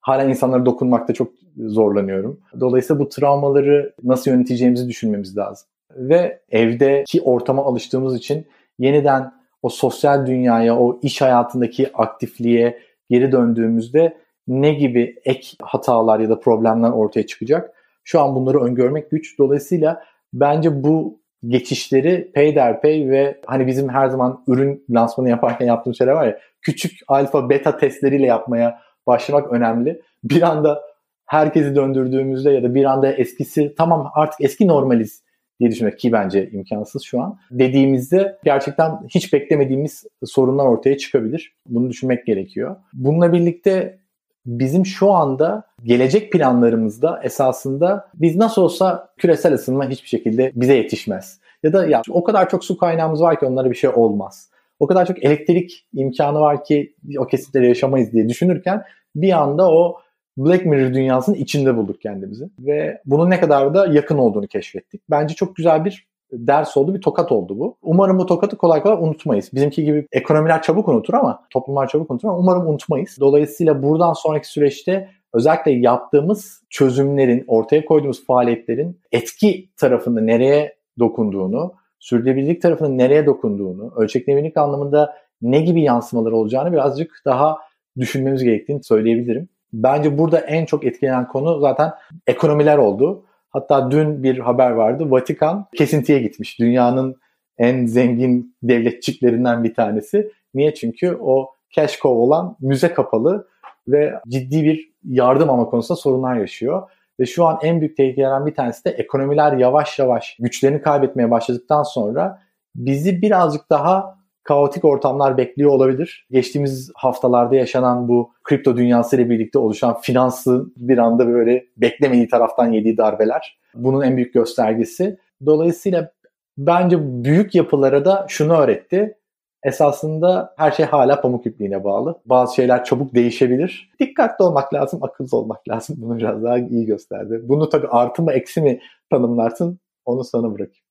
Hala 0.00 0.24
insanlara 0.24 0.66
dokunmakta 0.66 1.14
çok 1.14 1.32
zorlanıyorum. 1.56 2.40
Dolayısıyla 2.60 3.00
bu 3.00 3.08
travmaları 3.08 3.94
nasıl 4.02 4.30
yöneteceğimizi 4.30 4.88
düşünmemiz 4.88 5.36
lazım. 5.36 5.68
Ve 5.96 6.40
evdeki 6.50 7.22
ortama 7.22 7.64
alıştığımız 7.64 8.16
için 8.16 8.46
yeniden 8.78 9.32
o 9.62 9.68
sosyal 9.68 10.26
dünyaya, 10.26 10.78
o 10.78 11.00
iş 11.02 11.20
hayatındaki 11.20 11.90
aktifliğe 11.94 12.78
geri 13.10 13.32
döndüğümüzde 13.32 14.21
ne 14.48 14.74
gibi 14.74 15.16
ek 15.24 15.48
hatalar 15.62 16.20
ya 16.20 16.28
da 16.28 16.40
problemler 16.40 16.90
ortaya 16.90 17.26
çıkacak? 17.26 17.74
Şu 18.04 18.20
an 18.20 18.34
bunları 18.34 18.60
öngörmek 18.60 19.10
güç. 19.10 19.38
Dolayısıyla 19.38 20.02
bence 20.32 20.84
bu 20.84 21.20
geçişleri 21.46 22.32
peyderpey 22.34 23.10
ve 23.10 23.40
hani 23.46 23.66
bizim 23.66 23.88
her 23.88 24.08
zaman 24.08 24.44
ürün 24.46 24.84
lansmanı 24.90 25.28
yaparken 25.28 25.66
yaptığımız 25.66 25.98
şeyler 25.98 26.12
var 26.12 26.26
ya 26.26 26.38
küçük 26.60 27.00
alfa 27.08 27.50
beta 27.50 27.76
testleriyle 27.76 28.26
yapmaya 28.26 28.80
başlamak 29.06 29.52
önemli. 29.52 30.02
Bir 30.24 30.42
anda 30.42 30.82
herkesi 31.26 31.74
döndürdüğümüzde 31.74 32.50
ya 32.50 32.62
da 32.62 32.74
bir 32.74 32.84
anda 32.84 33.12
eskisi 33.12 33.74
tamam 33.78 34.10
artık 34.14 34.40
eski 34.40 34.68
normaliz 34.68 35.22
diye 35.60 35.70
düşünmek 35.70 35.98
ki 35.98 36.12
bence 36.12 36.50
imkansız 36.50 37.02
şu 37.02 37.20
an. 37.20 37.38
Dediğimizde 37.50 38.38
gerçekten 38.44 38.92
hiç 39.14 39.32
beklemediğimiz 39.32 40.04
sorunlar 40.24 40.66
ortaya 40.66 40.98
çıkabilir. 40.98 41.54
Bunu 41.66 41.90
düşünmek 41.90 42.26
gerekiyor. 42.26 42.76
Bununla 42.92 43.32
birlikte 43.32 43.98
bizim 44.46 44.86
şu 44.86 45.12
anda 45.12 45.64
gelecek 45.84 46.32
planlarımızda 46.32 47.20
esasında 47.22 48.08
biz 48.14 48.36
nasıl 48.36 48.62
olsa 48.62 49.08
küresel 49.18 49.52
ısınma 49.52 49.88
hiçbir 49.88 50.08
şekilde 50.08 50.52
bize 50.54 50.74
yetişmez. 50.74 51.40
Ya 51.62 51.72
da 51.72 51.86
ya 51.86 52.02
o 52.10 52.24
kadar 52.24 52.48
çok 52.48 52.64
su 52.64 52.76
kaynağımız 52.76 53.20
var 53.20 53.40
ki 53.40 53.46
onlara 53.46 53.70
bir 53.70 53.74
şey 53.74 53.90
olmaz. 53.90 54.48
O 54.80 54.86
kadar 54.86 55.06
çok 55.06 55.24
elektrik 55.24 55.86
imkanı 55.94 56.40
var 56.40 56.64
ki 56.64 56.94
o 57.18 57.26
kesitlere 57.26 57.68
yaşamayız 57.68 58.12
diye 58.12 58.28
düşünürken 58.28 58.82
bir 59.14 59.32
anda 59.32 59.70
o 59.70 60.00
Black 60.36 60.66
Mirror 60.66 60.94
dünyasının 60.94 61.36
içinde 61.36 61.76
bulduk 61.76 62.00
kendimizi. 62.00 62.48
Ve 62.58 63.00
bunun 63.04 63.30
ne 63.30 63.40
kadar 63.40 63.74
da 63.74 63.86
yakın 63.86 64.18
olduğunu 64.18 64.46
keşfettik. 64.46 65.02
Bence 65.10 65.34
çok 65.34 65.56
güzel 65.56 65.84
bir 65.84 66.06
ders 66.32 66.76
oldu, 66.76 66.94
bir 66.94 67.00
tokat 67.00 67.32
oldu 67.32 67.58
bu. 67.58 67.76
Umarım 67.82 68.18
bu 68.18 68.26
tokatı 68.26 68.56
kolay 68.56 68.82
kolay 68.82 69.08
unutmayız. 69.08 69.50
Bizimki 69.54 69.84
gibi 69.84 70.06
ekonomiler 70.12 70.62
çabuk 70.62 70.88
unutur 70.88 71.14
ama, 71.14 71.42
toplumlar 71.50 71.88
çabuk 71.88 72.10
unutur 72.10 72.28
ama 72.28 72.38
umarım 72.38 72.66
unutmayız. 72.66 73.16
Dolayısıyla 73.20 73.82
buradan 73.82 74.12
sonraki 74.12 74.48
süreçte 74.48 75.08
özellikle 75.34 75.70
yaptığımız 75.72 76.62
çözümlerin, 76.70 77.44
ortaya 77.46 77.84
koyduğumuz 77.84 78.26
faaliyetlerin 78.26 79.00
etki 79.12 79.70
tarafında 79.76 80.20
nereye 80.20 80.76
dokunduğunu, 80.98 81.74
sürdürülebilirlik 81.98 82.62
tarafında 82.62 82.88
nereye 82.88 83.26
dokunduğunu, 83.26 83.92
ölçeklemelik 83.96 84.56
anlamında 84.56 85.14
ne 85.42 85.60
gibi 85.60 85.82
yansımalar 85.82 86.32
olacağını 86.32 86.72
birazcık 86.72 87.22
daha 87.24 87.58
düşünmemiz 87.98 88.44
gerektiğini 88.44 88.82
söyleyebilirim. 88.84 89.48
Bence 89.72 90.18
burada 90.18 90.38
en 90.38 90.64
çok 90.64 90.84
etkilenen 90.84 91.28
konu 91.28 91.60
zaten 91.60 91.92
ekonomiler 92.26 92.78
oldu. 92.78 93.24
Hatta 93.52 93.90
dün 93.90 94.22
bir 94.22 94.38
haber 94.38 94.70
vardı. 94.70 95.10
Vatikan 95.10 95.66
kesintiye 95.76 96.18
gitmiş. 96.18 96.58
Dünyanın 96.58 97.16
en 97.58 97.86
zengin 97.86 98.56
devletçiklerinden 98.62 99.64
bir 99.64 99.74
tanesi. 99.74 100.32
Niye? 100.54 100.74
Çünkü 100.74 101.18
o 101.20 101.50
cash 101.70 102.00
cow 102.00 102.08
olan 102.08 102.56
müze 102.60 102.94
kapalı 102.94 103.48
ve 103.88 104.14
ciddi 104.28 104.64
bir 104.64 104.92
yardım 105.04 105.50
alma 105.50 105.64
konusunda 105.64 106.00
sorunlar 106.00 106.36
yaşıyor. 106.36 106.90
Ve 107.20 107.26
şu 107.26 107.44
an 107.44 107.58
en 107.62 107.80
büyük 107.80 107.96
tehlikelerden 107.96 108.46
bir 108.46 108.54
tanesi 108.54 108.84
de 108.84 108.90
ekonomiler 108.90 109.52
yavaş 109.52 109.98
yavaş 109.98 110.36
güçlerini 110.38 110.82
kaybetmeye 110.82 111.30
başladıktan 111.30 111.82
sonra 111.82 112.42
bizi 112.74 113.22
birazcık 113.22 113.70
daha 113.70 114.21
kaotik 114.44 114.84
ortamlar 114.84 115.36
bekliyor 115.36 115.70
olabilir. 115.70 116.26
Geçtiğimiz 116.30 116.92
haftalarda 116.94 117.54
yaşanan 117.54 118.08
bu 118.08 118.32
kripto 118.44 118.76
dünyası 118.76 119.16
ile 119.16 119.30
birlikte 119.30 119.58
oluşan 119.58 120.00
finansın 120.00 120.72
bir 120.76 120.98
anda 120.98 121.28
böyle 121.28 121.66
beklemediği 121.76 122.28
taraftan 122.28 122.72
yediği 122.72 122.96
darbeler 122.96 123.58
bunun 123.74 124.02
en 124.02 124.16
büyük 124.16 124.34
göstergesi. 124.34 125.18
Dolayısıyla 125.46 126.12
bence 126.58 127.24
büyük 127.24 127.54
yapılara 127.54 128.04
da 128.04 128.26
şunu 128.28 128.56
öğretti. 128.56 129.18
Esasında 129.64 130.54
her 130.56 130.70
şey 130.70 130.86
hala 130.86 131.20
pamuk 131.20 131.46
ipliğine 131.46 131.84
bağlı. 131.84 132.20
Bazı 132.26 132.54
şeyler 132.54 132.84
çabuk 132.84 133.14
değişebilir. 133.14 133.90
Dikkatli 134.00 134.44
olmak 134.44 134.74
lazım, 134.74 135.02
akıllı 135.02 135.36
olmak 135.38 135.68
lazım. 135.68 135.96
Bunu 135.98 136.18
biraz 136.18 136.42
daha 136.42 136.58
iyi 136.58 136.86
gösterdi. 136.86 137.40
Bunu 137.42 137.68
tabii 137.68 137.88
artı 137.88 138.22
mı 138.22 138.32
eksi 138.32 138.60
mi 138.60 138.80
tanımlarsın 139.10 139.78
onu 140.04 140.24
sana 140.24 140.54
bırakayım. 140.54 140.81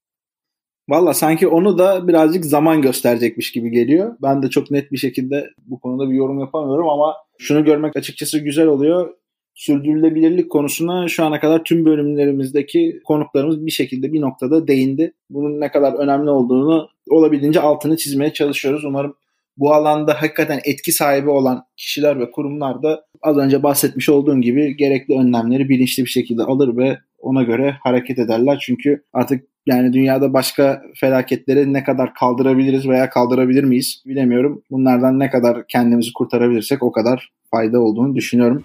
Valla 0.89 1.13
sanki 1.13 1.47
onu 1.47 1.77
da 1.77 2.07
birazcık 2.07 2.45
zaman 2.45 2.81
gösterecekmiş 2.81 3.51
gibi 3.51 3.71
geliyor. 3.71 4.15
Ben 4.21 4.43
de 4.43 4.49
çok 4.49 4.71
net 4.71 4.91
bir 4.91 4.97
şekilde 4.97 5.49
bu 5.65 5.79
konuda 5.79 6.09
bir 6.09 6.15
yorum 6.15 6.39
yapamıyorum 6.39 6.89
ama 6.89 7.15
şunu 7.37 7.65
görmek 7.65 7.95
açıkçası 7.95 8.39
güzel 8.39 8.67
oluyor. 8.67 9.13
Sürdürülebilirlik 9.53 10.51
konusuna 10.51 11.07
şu 11.07 11.23
ana 11.25 11.39
kadar 11.39 11.63
tüm 11.63 11.85
bölümlerimizdeki 11.85 12.99
konuklarımız 13.05 13.65
bir 13.65 13.71
şekilde 13.71 14.13
bir 14.13 14.21
noktada 14.21 14.67
değindi. 14.67 15.13
Bunun 15.29 15.59
ne 15.59 15.71
kadar 15.71 15.93
önemli 15.93 16.29
olduğunu 16.29 16.89
olabildiğince 17.09 17.59
altını 17.59 17.97
çizmeye 17.97 18.33
çalışıyoruz. 18.33 18.85
Umarım 18.85 19.15
bu 19.61 19.73
alanda 19.73 20.21
hakikaten 20.21 20.59
etki 20.63 20.91
sahibi 20.91 21.29
olan 21.29 21.63
kişiler 21.77 22.19
ve 22.19 22.31
kurumlar 22.31 22.83
da 22.83 23.05
az 23.21 23.37
önce 23.37 23.63
bahsetmiş 23.63 24.09
olduğum 24.09 24.41
gibi 24.41 24.77
gerekli 24.77 25.13
önlemleri 25.13 25.69
bilinçli 25.69 26.05
bir 26.05 26.09
şekilde 26.09 26.43
alır 26.43 26.77
ve 26.77 26.97
ona 27.19 27.43
göre 27.43 27.77
hareket 27.83 28.19
ederler. 28.19 28.59
Çünkü 28.65 29.03
artık 29.13 29.43
yani 29.65 29.93
dünyada 29.93 30.33
başka 30.33 30.81
felaketleri 30.95 31.73
ne 31.73 31.83
kadar 31.83 32.13
kaldırabiliriz 32.13 32.87
veya 32.87 33.09
kaldırabilir 33.09 33.63
miyiz 33.63 34.03
bilemiyorum. 34.05 34.63
Bunlardan 34.71 35.19
ne 35.19 35.29
kadar 35.29 35.67
kendimizi 35.67 36.13
kurtarabilirsek 36.13 36.83
o 36.83 36.91
kadar 36.91 37.31
fayda 37.51 37.79
olduğunu 37.79 38.15
düşünüyorum. 38.15 38.63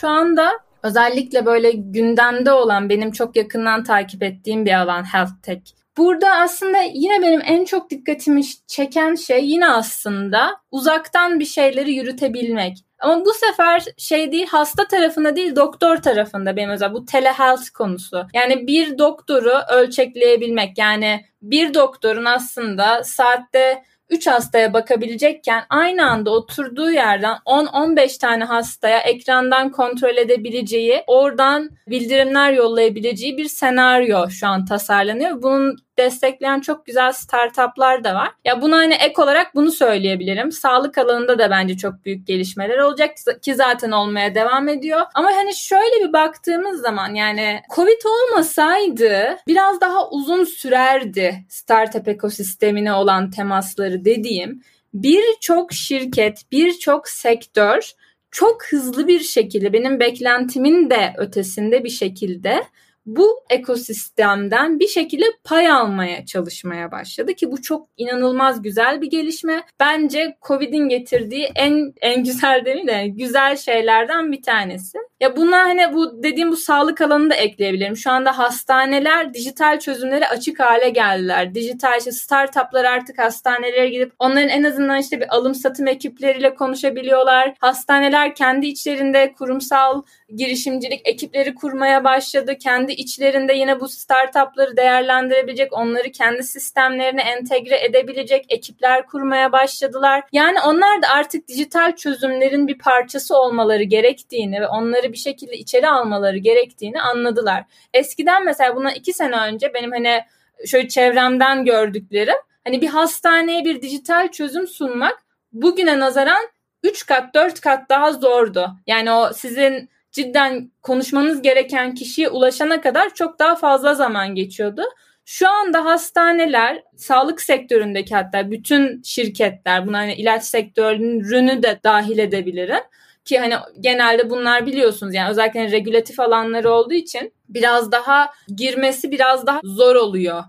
Şu 0.00 0.08
anda 0.08 0.50
özellikle 0.82 1.46
böyle 1.46 1.72
gündemde 1.72 2.52
olan 2.52 2.88
benim 2.88 3.12
çok 3.12 3.36
yakından 3.36 3.84
takip 3.84 4.22
ettiğim 4.22 4.64
bir 4.66 4.80
alan 4.80 5.04
health 5.04 5.42
tech. 5.42 5.81
Burada 5.96 6.30
aslında 6.34 6.78
yine 6.78 7.22
benim 7.22 7.40
en 7.44 7.64
çok 7.64 7.90
dikkatimi 7.90 8.42
çeken 8.66 9.14
şey 9.14 9.44
yine 9.44 9.68
aslında 9.68 10.56
uzaktan 10.70 11.40
bir 11.40 11.44
şeyleri 11.44 11.92
yürütebilmek. 11.92 12.76
Ama 12.98 13.24
bu 13.24 13.32
sefer 13.32 13.84
şey 13.98 14.32
değil 14.32 14.46
hasta 14.50 14.88
tarafında 14.88 15.36
değil 15.36 15.56
doktor 15.56 15.96
tarafında 15.96 16.56
benim 16.56 16.70
özel 16.70 16.92
bu 16.92 17.04
telehealth 17.04 17.70
konusu. 17.74 18.26
Yani 18.34 18.66
bir 18.66 18.98
doktoru 18.98 19.52
ölçekleyebilmek 19.72 20.78
yani 20.78 21.24
bir 21.42 21.74
doktorun 21.74 22.24
aslında 22.24 23.04
saatte 23.04 23.82
3 24.12 24.26
hastaya 24.26 24.72
bakabilecekken 24.72 25.64
aynı 25.70 26.10
anda 26.10 26.30
oturduğu 26.30 26.90
yerden 26.90 27.36
10-15 27.46 28.18
tane 28.18 28.44
hastaya 28.44 28.98
ekrandan 28.98 29.70
kontrol 29.70 30.16
edebileceği, 30.16 31.02
oradan 31.06 31.70
bildirimler 31.88 32.52
yollayabileceği 32.52 33.36
bir 33.36 33.48
senaryo 33.48 34.30
şu 34.30 34.46
an 34.46 34.64
tasarlanıyor. 34.64 35.42
Bunun 35.42 35.76
destekleyen 35.98 36.60
çok 36.60 36.86
güzel 36.86 37.12
startuplar 37.12 38.04
da 38.04 38.14
var. 38.14 38.30
Ya 38.44 38.62
buna 38.62 38.76
hani 38.76 38.94
ek 38.94 39.22
olarak 39.22 39.54
bunu 39.54 39.70
söyleyebilirim. 39.70 40.52
Sağlık 40.52 40.98
alanında 40.98 41.38
da 41.38 41.50
bence 41.50 41.76
çok 41.76 42.04
büyük 42.04 42.26
gelişmeler 42.26 42.78
olacak 42.78 43.10
ki 43.42 43.54
zaten 43.54 43.90
olmaya 43.90 44.34
devam 44.34 44.68
ediyor. 44.68 45.00
Ama 45.14 45.28
hani 45.28 45.56
şöyle 45.56 46.08
bir 46.08 46.12
baktığımız 46.12 46.80
zaman 46.80 47.14
yani 47.14 47.60
Covid 47.74 48.02
olmasaydı 48.04 49.36
biraz 49.46 49.80
daha 49.80 50.10
uzun 50.10 50.44
sürerdi 50.44 51.44
startup 51.48 52.08
ekosistemine 52.08 52.92
olan 52.92 53.30
temasları 53.30 54.04
dediğim 54.04 54.62
birçok 54.94 55.72
şirket, 55.72 56.42
birçok 56.52 57.08
sektör 57.08 57.92
çok 58.30 58.66
hızlı 58.66 59.06
bir 59.06 59.20
şekilde 59.20 59.72
benim 59.72 60.00
beklentimin 60.00 60.90
de 60.90 61.14
ötesinde 61.16 61.84
bir 61.84 61.90
şekilde 61.90 62.62
bu 63.06 63.40
ekosistemden 63.50 64.80
bir 64.80 64.88
şekilde 64.88 65.24
pay 65.44 65.68
almaya 65.70 66.26
çalışmaya 66.26 66.92
başladı 66.92 67.34
ki 67.34 67.52
bu 67.52 67.62
çok 67.62 67.88
inanılmaz 67.96 68.62
güzel 68.62 69.00
bir 69.00 69.10
gelişme. 69.10 69.62
Bence 69.80 70.36
Covid'in 70.42 70.88
getirdiği 70.88 71.48
en 71.54 71.92
en 72.00 72.24
güzel 72.24 72.64
değil 72.64 72.86
de 72.86 73.06
güzel 73.08 73.56
şeylerden 73.56 74.32
bir 74.32 74.42
tanesi. 74.42 74.98
Ya 75.20 75.36
buna 75.36 75.58
hani 75.58 75.94
bu 75.94 76.22
dediğim 76.22 76.50
bu 76.50 76.56
sağlık 76.56 77.00
alanını 77.00 77.30
da 77.30 77.34
ekleyebilirim. 77.34 77.96
Şu 77.96 78.10
anda 78.10 78.38
hastaneler 78.38 79.34
dijital 79.34 79.78
çözümleri 79.78 80.28
açık 80.28 80.60
hale 80.60 80.88
geldiler. 80.88 81.54
Dijital 81.54 81.98
işte 81.98 82.12
startuplar 82.12 82.84
artık 82.84 83.18
hastanelere 83.18 83.88
gidip 83.88 84.12
onların 84.18 84.48
en 84.48 84.62
azından 84.62 84.98
işte 84.98 85.20
bir 85.20 85.34
alım 85.34 85.54
satım 85.54 85.86
ekipleriyle 85.86 86.54
konuşabiliyorlar. 86.54 87.54
Hastaneler 87.60 88.34
kendi 88.34 88.66
içlerinde 88.66 89.32
kurumsal 89.38 90.02
girişimcilik 90.36 91.08
ekipleri 91.08 91.54
kurmaya 91.54 92.04
başladı. 92.04 92.58
Kendi 92.58 92.92
içlerinde 92.92 93.52
yine 93.52 93.80
bu 93.80 93.88
startupları 93.88 94.76
değerlendirebilecek, 94.76 95.72
onları 95.72 96.10
kendi 96.10 96.42
sistemlerine 96.42 97.22
entegre 97.22 97.84
edebilecek 97.84 98.46
ekipler 98.48 99.06
kurmaya 99.06 99.52
başladılar. 99.52 100.22
Yani 100.32 100.58
onlar 100.66 101.02
da 101.02 101.08
artık 101.08 101.48
dijital 101.48 101.96
çözümlerin 101.96 102.68
bir 102.68 102.78
parçası 102.78 103.36
olmaları 103.36 103.82
gerektiğini 103.82 104.60
ve 104.60 104.66
onları 104.66 105.12
bir 105.12 105.18
şekilde 105.18 105.56
içeri 105.56 105.88
almaları 105.88 106.38
gerektiğini 106.38 107.00
anladılar. 107.00 107.64
Eskiden 107.94 108.44
mesela 108.44 108.76
buna 108.76 108.92
iki 108.92 109.12
sene 109.12 109.36
önce 109.36 109.74
benim 109.74 109.92
hani 109.92 110.20
şöyle 110.66 110.88
çevremden 110.88 111.64
gördüklerim 111.64 112.36
hani 112.64 112.80
bir 112.80 112.88
hastaneye 112.88 113.64
bir 113.64 113.82
dijital 113.82 114.28
çözüm 114.28 114.66
sunmak 114.66 115.18
bugüne 115.52 116.00
nazaran 116.00 116.42
3 116.82 117.06
kat 117.06 117.34
4 117.34 117.60
kat 117.60 117.88
daha 117.88 118.12
zordu. 118.12 118.70
Yani 118.86 119.12
o 119.12 119.32
sizin 119.32 119.90
cidden 120.12 120.70
konuşmanız 120.82 121.42
gereken 121.42 121.94
kişiye 121.94 122.28
ulaşana 122.28 122.80
kadar 122.80 123.14
çok 123.14 123.38
daha 123.38 123.56
fazla 123.56 123.94
zaman 123.94 124.34
geçiyordu. 124.34 124.82
Şu 125.24 125.48
anda 125.48 125.84
hastaneler, 125.84 126.82
sağlık 126.96 127.40
sektöründeki 127.40 128.14
hatta 128.14 128.50
bütün 128.50 129.02
şirketler, 129.02 129.86
buna 129.86 129.98
hani 129.98 130.14
ilaç 130.14 130.42
sektörünü 130.44 131.62
de 131.62 131.80
dahil 131.84 132.18
edebilirim. 132.18 132.82
Ki 133.24 133.38
hani 133.38 133.54
genelde 133.80 134.30
bunlar 134.30 134.66
biliyorsunuz 134.66 135.14
yani 135.14 135.30
özellikle 135.30 135.70
regülatif 135.70 136.20
alanları 136.20 136.70
olduğu 136.70 136.94
için 136.94 137.34
biraz 137.48 137.92
daha 137.92 138.30
girmesi 138.56 139.10
biraz 139.10 139.46
daha 139.46 139.60
zor 139.64 139.96
oluyor. 139.96 140.44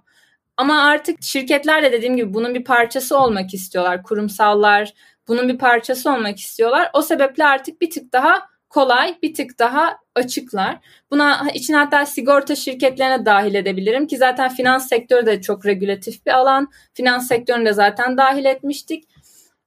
Ama 0.58 0.84
artık 0.84 1.24
şirketler 1.24 1.84
de 1.84 1.92
dediğim 1.92 2.18
gibi 2.18 2.34
bunun 2.34 2.56
bir 2.56 2.64
parçası 2.64 3.18
olmak 3.20 3.54
istiyorlar. 3.54 4.04
Kurumsallar 4.04 4.94
bunun 5.28 5.50
bir 5.50 5.58
parçası 5.58 6.12
olmak 6.12 6.40
istiyorlar. 6.40 6.90
O 6.94 7.02
sebeple 7.02 7.46
artık 7.46 7.82
bir 7.82 7.90
tık 7.90 8.14
daha 8.14 8.53
kolay, 8.74 9.18
bir 9.24 9.34
tık 9.34 9.60
daha 9.60 9.98
açıklar. 10.16 10.80
Buna 11.12 11.48
için 11.54 11.74
hatta 11.74 12.06
sigorta 12.06 12.56
şirketlerine 12.56 13.26
dahil 13.26 13.56
edebilirim 13.56 14.08
ki 14.08 14.18
zaten 14.18 14.50
finans 14.50 14.90
sektörü 14.90 15.26
de 15.26 15.42
çok 15.42 15.66
regülatif 15.66 16.26
bir 16.26 16.32
alan. 16.32 16.72
Finans 16.94 17.28
sektörünü 17.28 17.66
de 17.66 17.74
zaten 17.74 18.18
dahil 18.18 18.46
etmiştik. 18.46 19.04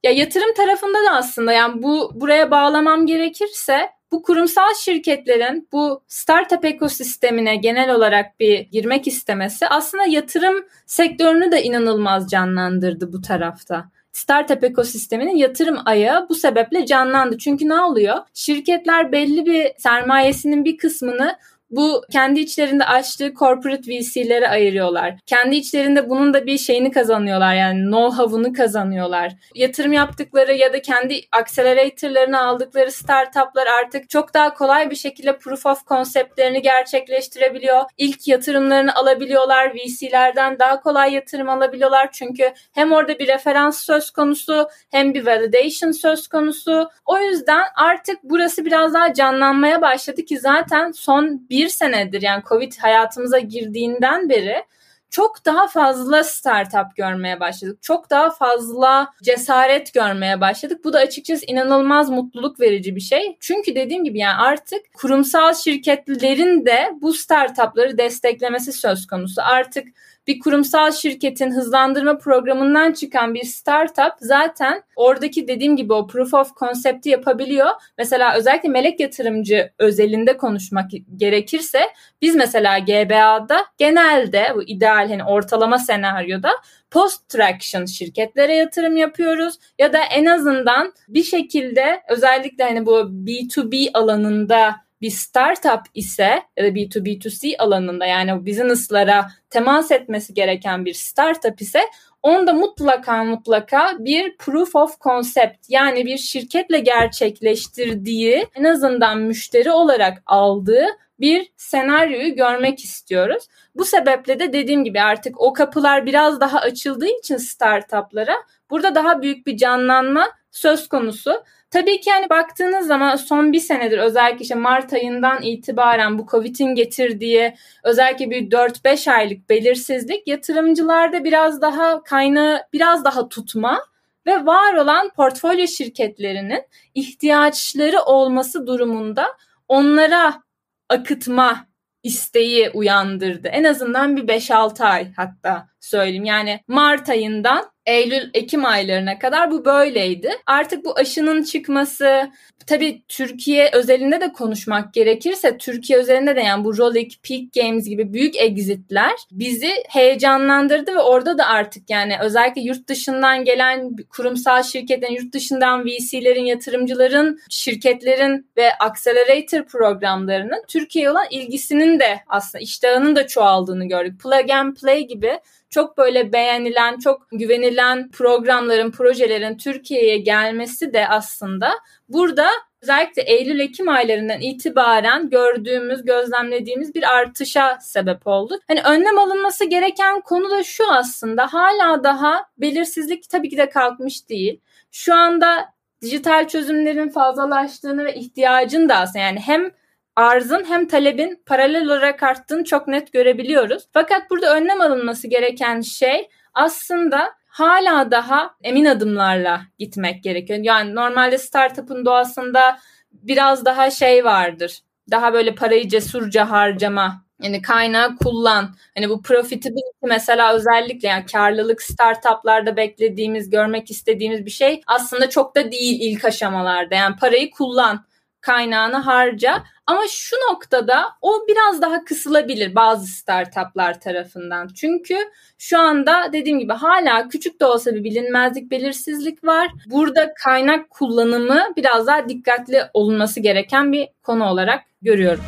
Ya 0.03 0.11
yatırım 0.11 0.53
tarafında 0.53 0.97
da 1.05 1.11
aslında 1.11 1.53
yani 1.53 1.83
bu 1.83 2.11
buraya 2.13 2.51
bağlamam 2.51 3.05
gerekirse 3.05 3.89
bu 4.11 4.21
kurumsal 4.21 4.73
şirketlerin 4.73 5.67
bu 5.71 6.03
startup 6.07 6.65
ekosistemine 6.65 7.55
genel 7.55 7.95
olarak 7.95 8.39
bir 8.39 8.59
girmek 8.59 9.07
istemesi 9.07 9.67
aslında 9.67 10.03
yatırım 10.05 10.65
sektörünü 10.85 11.51
de 11.51 11.63
inanılmaz 11.63 12.29
canlandırdı 12.29 13.13
bu 13.13 13.21
tarafta 13.21 13.89
startup 14.17 14.63
ekosisteminin 14.63 15.35
yatırım 15.35 15.77
ayağı 15.85 16.29
bu 16.29 16.35
sebeple 16.35 16.85
canlandı. 16.85 17.37
Çünkü 17.37 17.69
ne 17.69 17.81
oluyor? 17.81 18.15
Şirketler 18.33 19.11
belli 19.11 19.45
bir 19.45 19.71
sermayesinin 19.77 20.65
bir 20.65 20.77
kısmını 20.77 21.37
bu 21.69 22.01
kendi 22.11 22.39
içlerinde 22.39 22.85
açtığı 22.85 23.33
corporate 23.33 23.91
VC'lere 23.91 24.49
ayırıyorlar. 24.49 25.15
Kendi 25.25 25.55
içlerinde 25.55 26.09
bunun 26.09 26.33
da 26.33 26.45
bir 26.45 26.57
şeyini 26.57 26.91
kazanıyorlar 26.91 27.55
yani 27.55 27.79
know-how'unu 27.79 28.53
kazanıyorlar. 28.53 29.33
Yatırım 29.55 29.93
yaptıkları 29.93 30.53
ya 30.53 30.73
da 30.73 30.81
kendi 30.81 31.21
accelerator'larını 31.31 32.41
aldıkları 32.41 32.91
startuplar 32.91 33.67
artık 33.67 34.09
çok 34.09 34.33
daha 34.33 34.53
kolay 34.53 34.89
bir 34.89 34.95
şekilde 34.95 35.37
proof 35.37 35.65
of 35.65 35.87
concept'lerini 35.87 36.61
gerçekleştirebiliyor. 36.61 37.81
İlk 37.97 38.27
yatırımlarını 38.27 38.95
alabiliyorlar. 38.95 39.75
VC'lerden 39.75 40.59
daha 40.59 40.79
kolay 40.79 41.13
yatırım 41.13 41.49
alabiliyorlar. 41.49 42.11
Çünkü 42.11 42.53
hem 42.73 42.91
orada 42.91 43.19
bir 43.19 43.27
referans 43.27 43.85
söz 43.85 44.11
konusu 44.11 44.69
hem 44.91 45.13
bir 45.13 45.25
validation 45.25 45.91
söz 45.91 46.27
konusu. 46.27 46.89
O 47.05 47.19
yüzden 47.19 47.63
artık 47.75 48.19
burası 48.23 48.65
biraz 48.65 48.93
daha 48.93 49.13
canlanmaya 49.13 49.81
başladı 49.81 50.25
ki 50.25 50.39
zaten 50.39 50.91
son 50.91 51.49
bir 51.49 51.56
bir 51.57 51.69
senedir 51.69 52.21
yani 52.21 52.43
Covid 52.49 52.73
hayatımıza 52.79 53.39
girdiğinden 53.39 54.29
beri 54.29 54.63
çok 55.09 55.45
daha 55.45 55.67
fazla 55.67 56.23
startup 56.23 56.95
görmeye 56.95 57.39
başladık. 57.39 57.81
Çok 57.81 58.09
daha 58.09 58.29
fazla 58.29 59.09
cesaret 59.23 59.93
görmeye 59.93 60.41
başladık. 60.41 60.83
Bu 60.83 60.93
da 60.93 60.99
açıkçası 60.99 61.45
inanılmaz 61.45 62.09
mutluluk 62.09 62.59
verici 62.59 62.95
bir 62.95 63.01
şey. 63.01 63.37
Çünkü 63.39 63.75
dediğim 63.75 64.03
gibi 64.03 64.19
yani 64.19 64.37
artık 64.37 64.81
kurumsal 64.93 65.53
şirketlerin 65.53 66.65
de 66.65 66.91
bu 67.01 67.13
startupları 67.13 67.97
desteklemesi 67.97 68.73
söz 68.73 69.07
konusu. 69.07 69.41
Artık 69.43 69.87
bir 70.27 70.39
kurumsal 70.39 70.91
şirketin 70.91 71.51
hızlandırma 71.51 72.17
programından 72.17 72.91
çıkan 72.91 73.33
bir 73.33 73.43
startup 73.43 74.13
zaten 74.19 74.83
oradaki 74.95 75.47
dediğim 75.47 75.75
gibi 75.75 75.93
o 75.93 76.07
proof 76.07 76.33
of 76.33 76.55
concept'i 76.55 77.09
yapabiliyor. 77.09 77.69
Mesela 77.97 78.35
özellikle 78.35 78.69
melek 78.69 78.99
yatırımcı 78.99 79.71
özelinde 79.79 80.37
konuşmak 80.37 80.91
gerekirse 81.15 81.79
biz 82.21 82.35
mesela 82.35 82.79
GBA'da 82.79 83.65
genelde 83.77 84.51
bu 84.55 84.63
ideal 84.63 85.09
hani 85.09 85.23
ortalama 85.23 85.77
senaryoda 85.77 86.49
post 86.91 87.29
traction 87.29 87.85
şirketlere 87.85 88.55
yatırım 88.55 88.97
yapıyoruz 88.97 89.55
ya 89.79 89.93
da 89.93 89.99
en 90.11 90.25
azından 90.25 90.93
bir 91.07 91.23
şekilde 91.23 92.01
özellikle 92.09 92.63
hani 92.63 92.85
bu 92.85 92.99
B2B 92.99 93.89
alanında 93.93 94.75
bir 95.01 95.09
startup 95.09 95.81
ise 95.93 96.41
ya 96.57 96.63
da 96.63 96.67
B2B2C 96.67 97.57
alanında 97.57 98.05
yani 98.05 98.45
business'lara 98.45 99.27
temas 99.49 99.91
etmesi 99.91 100.33
gereken 100.33 100.85
bir 100.85 100.93
startup 100.93 101.61
ise 101.61 101.81
onda 102.23 102.53
mutlaka 102.53 103.23
mutlaka 103.23 103.91
bir 103.99 104.37
proof 104.37 104.75
of 104.75 105.01
concept 105.01 105.69
yani 105.69 106.05
bir 106.05 106.17
şirketle 106.17 106.79
gerçekleştirdiği 106.79 108.47
en 108.55 108.63
azından 108.63 109.17
müşteri 109.17 109.71
olarak 109.71 110.23
aldığı 110.25 110.85
bir 111.19 111.51
senaryoyu 111.57 112.35
görmek 112.35 112.83
istiyoruz. 112.83 113.47
Bu 113.75 113.85
sebeple 113.85 114.39
de 114.39 114.53
dediğim 114.53 114.83
gibi 114.83 115.01
artık 115.01 115.41
o 115.41 115.53
kapılar 115.53 116.05
biraz 116.05 116.39
daha 116.39 116.59
açıldığı 116.59 117.19
için 117.19 117.37
startuplara 117.37 118.35
burada 118.69 118.95
daha 118.95 119.21
büyük 119.21 119.47
bir 119.47 119.57
canlanma 119.57 120.27
söz 120.51 120.87
konusu. 120.87 121.43
Tabii 121.71 122.01
ki 122.01 122.09
yani 122.09 122.29
baktığınız 122.29 122.87
zaman 122.87 123.15
son 123.15 123.53
bir 123.53 123.59
senedir 123.59 123.97
özellikle 123.97 124.41
işte 124.41 124.55
Mart 124.55 124.93
ayından 124.93 125.41
itibaren 125.41 126.19
bu 126.19 126.27
Covid'in 126.31 126.75
getirdiği 126.75 127.55
özellikle 127.83 128.29
bir 128.29 128.49
4-5 128.49 129.11
aylık 129.11 129.49
belirsizlik 129.49 130.27
yatırımcılarda 130.27 131.23
biraz 131.23 131.61
daha 131.61 132.03
kaynağı 132.03 132.61
biraz 132.73 133.05
daha 133.05 133.29
tutma 133.29 133.81
ve 134.25 134.45
var 134.45 134.73
olan 134.73 135.09
portfolyo 135.09 135.67
şirketlerinin 135.67 136.63
ihtiyaçları 136.95 138.01
olması 138.01 138.67
durumunda 138.67 139.27
onlara 139.67 140.43
akıtma 140.89 141.67
isteği 142.03 142.69
uyandırdı. 142.69 143.47
En 143.47 143.63
azından 143.63 144.17
bir 144.17 144.27
5-6 144.27 144.83
ay 144.83 145.13
hatta 145.13 145.67
söyleyeyim. 145.87 146.25
Yani 146.25 146.59
Mart 146.67 147.09
ayından 147.09 147.71
Eylül-Ekim 147.87 148.65
aylarına 148.65 149.19
kadar 149.19 149.51
bu 149.51 149.65
böyleydi. 149.65 150.29
Artık 150.45 150.85
bu 150.85 150.97
aşının 150.97 151.43
çıkması, 151.43 152.31
tabii 152.67 153.03
Türkiye 153.07 153.69
özelinde 153.73 154.21
de 154.21 154.33
konuşmak 154.33 154.93
gerekirse 154.93 155.57
Türkiye 155.57 155.99
özelinde 155.99 156.35
de 156.35 156.41
yani 156.41 156.63
bu 156.63 156.77
Rolik, 156.77 157.19
Peak 157.23 157.53
Games 157.55 157.89
gibi 157.89 158.13
büyük 158.13 158.35
exitler 158.35 159.11
bizi 159.31 159.71
heyecanlandırdı 159.89 160.95
ve 160.95 160.99
orada 160.99 161.37
da 161.37 161.45
artık 161.45 161.89
yani 161.89 162.15
özellikle 162.21 162.61
yurt 162.61 162.87
dışından 162.87 163.43
gelen 163.43 163.95
kurumsal 164.09 164.63
şirketlerin, 164.63 165.15
yurt 165.15 165.33
dışından 165.33 165.85
VC'lerin, 165.85 166.45
yatırımcıların, 166.45 167.39
şirketlerin 167.49 168.49
ve 168.57 168.69
accelerator 168.79 169.65
programlarının 169.65 170.63
Türkiye'ye 170.67 171.11
olan 171.11 171.25
ilgisinin 171.31 171.99
de 171.99 172.19
aslında 172.27 172.63
iştahının 172.63 173.15
da 173.15 173.27
çoğaldığını 173.27 173.87
gördük. 173.87 174.21
Plug 174.23 174.49
and 174.49 174.75
Play 174.75 175.07
gibi 175.07 175.39
çok 175.77 175.97
böyle 175.97 176.33
beğenilen, 176.33 176.99
çok 176.99 177.27
güvenilen 177.31 178.09
programların, 178.11 178.91
projelerin 178.91 179.57
Türkiye'ye 179.57 180.17
gelmesi 180.17 180.93
de 180.93 181.07
aslında 181.07 181.71
burada 182.09 182.49
özellikle 182.81 183.21
Eylül-Ekim 183.21 183.89
aylarından 183.89 184.41
itibaren 184.41 185.29
gördüğümüz, 185.29 186.05
gözlemlediğimiz 186.05 186.95
bir 186.95 187.15
artışa 187.17 187.77
sebep 187.81 188.27
oldu. 188.27 188.59
Hani 188.67 188.81
önlem 188.81 189.19
alınması 189.19 189.65
gereken 189.65 190.21
konu 190.21 190.49
da 190.49 190.63
şu 190.63 190.93
aslında 190.93 191.53
hala 191.53 192.03
daha 192.03 192.45
belirsizlik 192.57 193.29
tabii 193.29 193.49
ki 193.49 193.57
de 193.57 193.69
kalkmış 193.69 194.29
değil. 194.29 194.59
Şu 194.91 195.13
anda 195.15 195.73
dijital 196.01 196.47
çözümlerin 196.47 197.09
fazlalaştığını 197.09 198.05
ve 198.05 198.15
ihtiyacın 198.15 198.89
da 198.89 198.95
aslında 198.95 199.19
yani 199.19 199.39
hem 199.39 199.71
arzın 200.17 200.65
hem 200.67 200.87
talebin 200.87 201.43
paralel 201.45 201.85
olarak 201.85 202.23
arttığını 202.23 202.63
çok 202.63 202.87
net 202.87 203.13
görebiliyoruz. 203.13 203.83
Fakat 203.93 204.29
burada 204.29 204.55
önlem 204.55 204.81
alınması 204.81 205.27
gereken 205.27 205.81
şey 205.81 206.29
aslında 206.53 207.33
hala 207.47 208.11
daha 208.11 208.55
emin 208.63 208.85
adımlarla 208.85 209.61
gitmek 209.79 210.23
gerekiyor. 210.23 210.59
Yani 210.63 210.95
normalde 210.95 211.37
startup'ın 211.37 212.05
doğasında 212.05 212.79
biraz 213.11 213.65
daha 213.65 213.91
şey 213.91 214.25
vardır. 214.25 214.79
Daha 215.11 215.33
böyle 215.33 215.55
parayı 215.55 215.87
cesurca 215.87 216.49
harcama 216.51 217.25
yani 217.41 217.61
kaynağı 217.61 218.15
kullan. 218.15 218.75
Hani 218.95 219.09
bu 219.09 219.21
profitability 219.21 220.05
mesela 220.07 220.53
özellikle 220.53 221.07
yani 221.07 221.25
karlılık 221.25 221.81
startuplarda 221.81 222.77
beklediğimiz, 222.77 223.49
görmek 223.49 223.91
istediğimiz 223.91 224.45
bir 224.45 224.51
şey 224.51 224.81
aslında 224.87 225.29
çok 225.29 225.55
da 225.55 225.71
değil 225.71 225.97
ilk 226.01 226.25
aşamalarda. 226.25 226.95
Yani 226.95 227.15
parayı 227.15 227.51
kullan 227.51 228.05
kaynağını 228.41 228.95
harca. 228.95 229.63
Ama 229.87 230.01
şu 230.09 230.35
noktada 230.35 231.05
o 231.21 231.31
biraz 231.47 231.81
daha 231.81 232.03
kısılabilir 232.03 232.75
bazı 232.75 233.07
startuplar 233.07 233.99
tarafından. 233.99 234.67
Çünkü 234.67 235.15
şu 235.57 235.79
anda 235.79 236.33
dediğim 236.33 236.59
gibi 236.59 236.73
hala 236.73 237.27
küçük 237.27 237.59
de 237.59 237.65
olsa 237.65 237.95
bir 237.95 238.03
bilinmezlik, 238.03 238.71
belirsizlik 238.71 239.43
var. 239.43 239.71
Burada 239.91 240.33
kaynak 240.43 240.89
kullanımı 240.89 241.59
biraz 241.75 242.07
daha 242.07 242.29
dikkatli 242.29 242.81
olunması 242.93 243.39
gereken 243.39 243.91
bir 243.91 244.07
konu 244.23 244.45
olarak 244.45 244.83
görüyorum. 245.01 245.43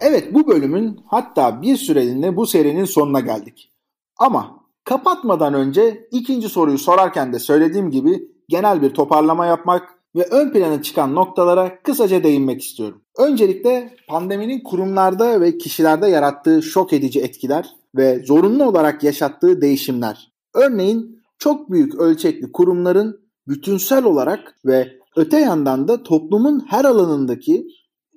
Evet 0.00 0.34
bu 0.34 0.46
bölümün 0.46 1.00
hatta 1.06 1.62
bir 1.62 1.76
süreliğine 1.76 2.36
bu 2.36 2.46
serinin 2.46 2.84
sonuna 2.84 3.20
geldik. 3.20 3.70
Ama 4.18 4.64
kapatmadan 4.84 5.54
önce 5.54 6.08
ikinci 6.10 6.48
soruyu 6.48 6.78
sorarken 6.78 7.32
de 7.32 7.38
söylediğim 7.38 7.90
gibi 7.90 8.22
genel 8.48 8.82
bir 8.82 8.90
toparlama 8.94 9.46
yapmak 9.46 9.97
ve 10.18 10.28
ön 10.30 10.52
plana 10.52 10.82
çıkan 10.82 11.14
noktalara 11.14 11.82
kısaca 11.82 12.24
değinmek 12.24 12.62
istiyorum. 12.62 13.02
Öncelikle 13.18 13.96
pandeminin 14.08 14.60
kurumlarda 14.60 15.40
ve 15.40 15.58
kişilerde 15.58 16.06
yarattığı 16.06 16.62
şok 16.62 16.92
edici 16.92 17.20
etkiler 17.20 17.76
ve 17.96 18.22
zorunlu 18.24 18.64
olarak 18.64 19.02
yaşattığı 19.02 19.60
değişimler. 19.60 20.32
Örneğin 20.54 21.18
çok 21.38 21.70
büyük 21.70 21.94
ölçekli 21.94 22.52
kurumların 22.52 23.20
bütünsel 23.48 24.04
olarak 24.04 24.54
ve 24.66 24.88
öte 25.16 25.38
yandan 25.38 25.88
da 25.88 26.02
toplumun 26.02 26.64
her 26.68 26.84
alanındaki 26.84 27.66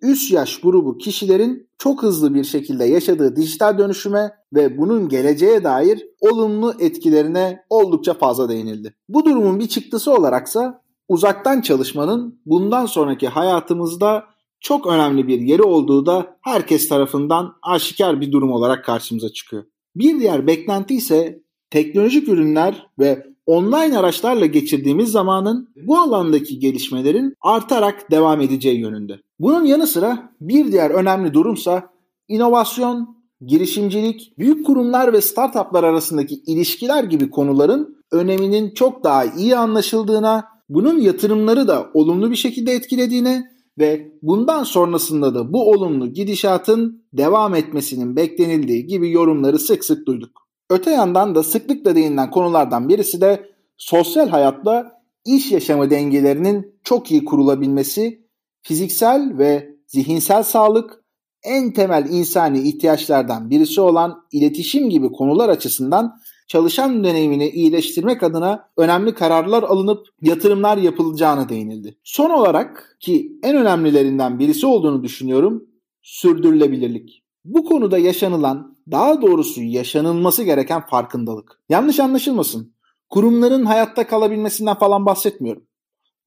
üst 0.02 0.32
yaş 0.32 0.62
grubu 0.62 0.98
kişilerin 0.98 1.70
çok 1.78 2.04
hızlı 2.04 2.34
bir 2.34 2.44
şekilde 2.44 2.86
yaşadığı 2.86 3.36
dijital 3.36 3.78
dönüşüme 3.78 4.32
ve 4.54 4.78
bunun 4.78 5.10
geleceğe 5.10 5.64
dair 5.64 6.08
olumlu 6.22 6.74
etkilerine 6.80 7.64
oldukça 7.70 8.14
fazla 8.14 8.50
değinildi. 8.50 8.96
Bu 9.10 9.26
durumun 9.26 9.60
bir 9.60 9.68
çıktısı 9.68 10.14
olaraksa 10.14 10.81
uzaktan 11.12 11.62
çalışmanın 11.62 12.40
bundan 12.46 12.86
sonraki 12.86 13.28
hayatımızda 13.28 14.26
çok 14.60 14.88
önemli 14.88 15.28
bir 15.28 15.40
yeri 15.40 15.64
olduğu 15.64 16.06
da 16.06 16.38
herkes 16.42 16.90
tarafından 16.90 17.54
aşikar 17.62 18.22
bir 18.22 18.32
durum 18.32 18.52
olarak 18.52 18.86
karşımıza 18.86 19.30
çıkıyor. 19.30 19.64
Bir 19.96 20.20
diğer 20.20 20.48
beklenti 20.48 20.96
ise 20.96 21.42
teknolojik 21.70 22.28
ürünler 22.28 22.88
ve 23.00 23.28
online 23.46 23.98
araçlarla 23.98 24.46
geçirdiğimiz 24.46 25.12
zamanın 25.12 25.70
bu 25.76 25.98
alandaki 25.98 26.60
gelişmelerin 26.60 27.34
artarak 27.42 28.12
devam 28.12 28.42
edeceği 28.42 28.80
yönünde. 28.80 29.20
Bunun 29.40 29.66
yanı 29.66 29.88
sıra 29.88 30.32
bir 30.42 30.72
diğer 30.72 30.90
önemli 30.90 31.34
durumsa 31.34 31.90
inovasyon, 32.28 33.18
girişimcilik, 33.46 34.34
büyük 34.38 34.66
kurumlar 34.66 35.14
ve 35.14 35.22
startuplar 35.22 35.84
arasındaki 35.84 36.36
ilişkiler 36.36 37.04
gibi 37.04 37.30
konuların 37.30 38.02
öneminin 38.12 38.74
çok 38.74 39.04
daha 39.04 39.26
iyi 39.26 39.58
anlaşıldığına, 39.58 40.51
bunun 40.74 41.00
yatırımları 41.00 41.68
da 41.68 41.90
olumlu 41.94 42.32
bir 42.32 42.36
şekilde 42.36 42.72
etkilediğine 42.72 43.52
ve 43.80 44.12
bundan 44.22 44.64
sonrasında 44.64 45.36
da 45.36 45.54
bu 45.54 45.72
olumlu 45.72 46.14
gidişatın 46.14 47.06
devam 47.14 47.56
etmesinin 47.56 48.16
beklenildiği 48.16 48.88
gibi 48.88 49.12
yorumları 49.12 49.60
sık 49.60 49.86
sık 49.86 50.08
duyduk. 50.08 50.48
Öte 50.70 50.92
yandan 50.92 51.36
da 51.36 51.44
sıklıkla 51.44 51.96
değinilen 51.96 52.32
konulardan 52.32 52.90
birisi 52.90 53.22
de 53.22 53.50
sosyal 53.78 54.30
hayatla 54.30 54.92
iş 55.26 55.52
yaşamı 55.52 55.90
dengelerinin 55.90 56.76
çok 56.84 57.12
iyi 57.12 57.26
kurulabilmesi, 57.26 58.28
fiziksel 58.62 59.38
ve 59.38 59.76
zihinsel 59.88 60.44
sağlık, 60.44 61.04
en 61.44 61.74
temel 61.74 62.10
insani 62.10 62.62
ihtiyaçlardan 62.62 63.50
birisi 63.50 63.82
olan 63.82 64.24
iletişim 64.32 64.90
gibi 64.90 65.12
konular 65.12 65.50
açısından 65.50 66.18
çalışan 66.52 67.04
deneyimini 67.04 67.50
iyileştirmek 67.50 68.24
adına 68.24 68.70
önemli 68.78 69.14
kararlar 69.14 69.64
alınıp 69.64 70.08
yatırımlar 70.22 70.78
yapılacağına 70.78 71.50
değinildi. 71.50 71.98
Son 72.04 72.30
olarak 72.30 72.98
ki 73.00 73.32
en 73.44 73.56
önemlilerinden 73.56 74.40
birisi 74.40 74.66
olduğunu 74.66 75.04
düşünüyorum 75.04 75.64
sürdürülebilirlik. 76.02 77.24
Bu 77.46 77.66
konuda 77.66 77.98
yaşanılan, 77.98 78.78
daha 78.92 79.22
doğrusu 79.22 79.62
yaşanılması 79.62 80.44
gereken 80.44 80.82
farkındalık. 80.82 81.60
Yanlış 81.70 82.00
anlaşılmasın. 82.00 82.74
Kurumların 83.10 83.66
hayatta 83.66 84.08
kalabilmesinden 84.08 84.76
falan 84.76 85.06
bahsetmiyorum. 85.06 85.64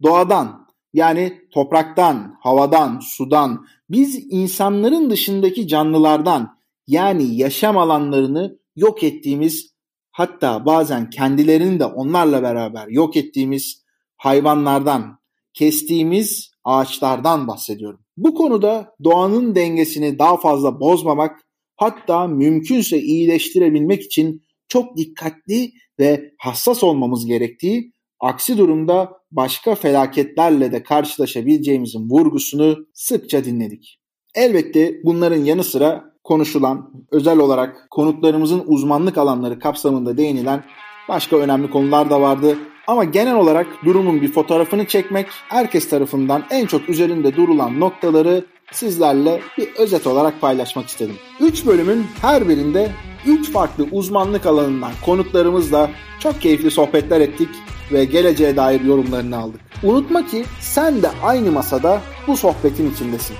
Doğadan, 0.02 0.66
yani 0.92 1.38
topraktan, 1.50 2.36
havadan, 2.40 2.98
sudan, 2.98 3.66
biz 3.90 4.26
insanların 4.30 5.10
dışındaki 5.10 5.68
canlılardan 5.68 6.58
yani 6.86 7.36
yaşam 7.36 7.78
alanlarını 7.78 8.58
yok 8.76 9.02
ettiğimiz 9.02 9.73
hatta 10.14 10.66
bazen 10.66 11.10
kendilerini 11.10 11.80
de 11.80 11.84
onlarla 11.84 12.42
beraber 12.42 12.88
yok 12.88 13.16
ettiğimiz 13.16 13.84
hayvanlardan, 14.16 15.18
kestiğimiz 15.54 16.50
ağaçlardan 16.64 17.48
bahsediyorum. 17.48 18.00
Bu 18.16 18.34
konuda 18.34 18.94
doğanın 19.04 19.54
dengesini 19.54 20.18
daha 20.18 20.36
fazla 20.36 20.80
bozmamak 20.80 21.40
hatta 21.76 22.26
mümkünse 22.26 22.98
iyileştirebilmek 22.98 24.02
için 24.02 24.42
çok 24.68 24.96
dikkatli 24.96 25.72
ve 25.98 26.32
hassas 26.38 26.84
olmamız 26.84 27.26
gerektiği, 27.26 27.92
aksi 28.20 28.58
durumda 28.58 29.12
başka 29.30 29.74
felaketlerle 29.74 30.72
de 30.72 30.82
karşılaşabileceğimizin 30.82 32.10
vurgusunu 32.10 32.86
sıkça 32.94 33.44
dinledik. 33.44 34.00
Elbette 34.34 34.94
bunların 35.04 35.44
yanı 35.44 35.64
sıra 35.64 36.13
konuşulan, 36.24 36.90
özel 37.10 37.38
olarak 37.38 37.86
konuklarımızın 37.90 38.62
uzmanlık 38.66 39.18
alanları 39.18 39.58
kapsamında 39.58 40.16
değinilen 40.16 40.64
başka 41.08 41.36
önemli 41.36 41.70
konular 41.70 42.10
da 42.10 42.20
vardı. 42.20 42.58
Ama 42.86 43.04
genel 43.04 43.34
olarak 43.36 43.66
durumun 43.84 44.20
bir 44.22 44.32
fotoğrafını 44.32 44.86
çekmek, 44.86 45.26
herkes 45.48 45.88
tarafından 45.88 46.42
en 46.50 46.66
çok 46.66 46.88
üzerinde 46.88 47.36
durulan 47.36 47.80
noktaları 47.80 48.44
sizlerle 48.72 49.40
bir 49.58 49.68
özet 49.78 50.06
olarak 50.06 50.40
paylaşmak 50.40 50.86
istedim. 50.86 51.16
3 51.40 51.66
bölümün 51.66 52.06
her 52.22 52.48
birinde 52.48 52.92
3 53.26 53.52
farklı 53.52 53.86
uzmanlık 53.92 54.46
alanından 54.46 54.92
konuklarımızla 55.04 55.90
çok 56.18 56.40
keyifli 56.40 56.70
sohbetler 56.70 57.20
ettik 57.20 57.48
ve 57.92 58.04
geleceğe 58.04 58.56
dair 58.56 58.80
yorumlarını 58.80 59.38
aldık. 59.38 59.60
Unutma 59.82 60.26
ki 60.26 60.44
sen 60.60 61.02
de 61.02 61.10
aynı 61.22 61.52
masada 61.52 62.00
bu 62.26 62.36
sohbetin 62.36 62.90
içindesin. 62.90 63.36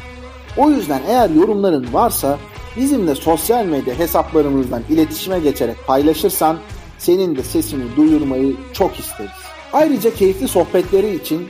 O 0.56 0.70
yüzden 0.70 1.02
eğer 1.08 1.30
yorumların 1.30 1.92
varsa 1.92 2.38
bizimle 2.76 3.14
sosyal 3.14 3.64
medya 3.64 3.98
hesaplarımızdan 3.98 4.82
iletişime 4.88 5.38
geçerek 5.38 5.76
paylaşırsan 5.86 6.58
senin 6.98 7.36
de 7.36 7.42
sesini 7.42 7.96
duyurmayı 7.96 8.56
çok 8.72 8.98
isteriz. 8.98 9.30
Ayrıca 9.72 10.14
keyifli 10.14 10.48
sohbetleri 10.48 11.14
için 11.14 11.48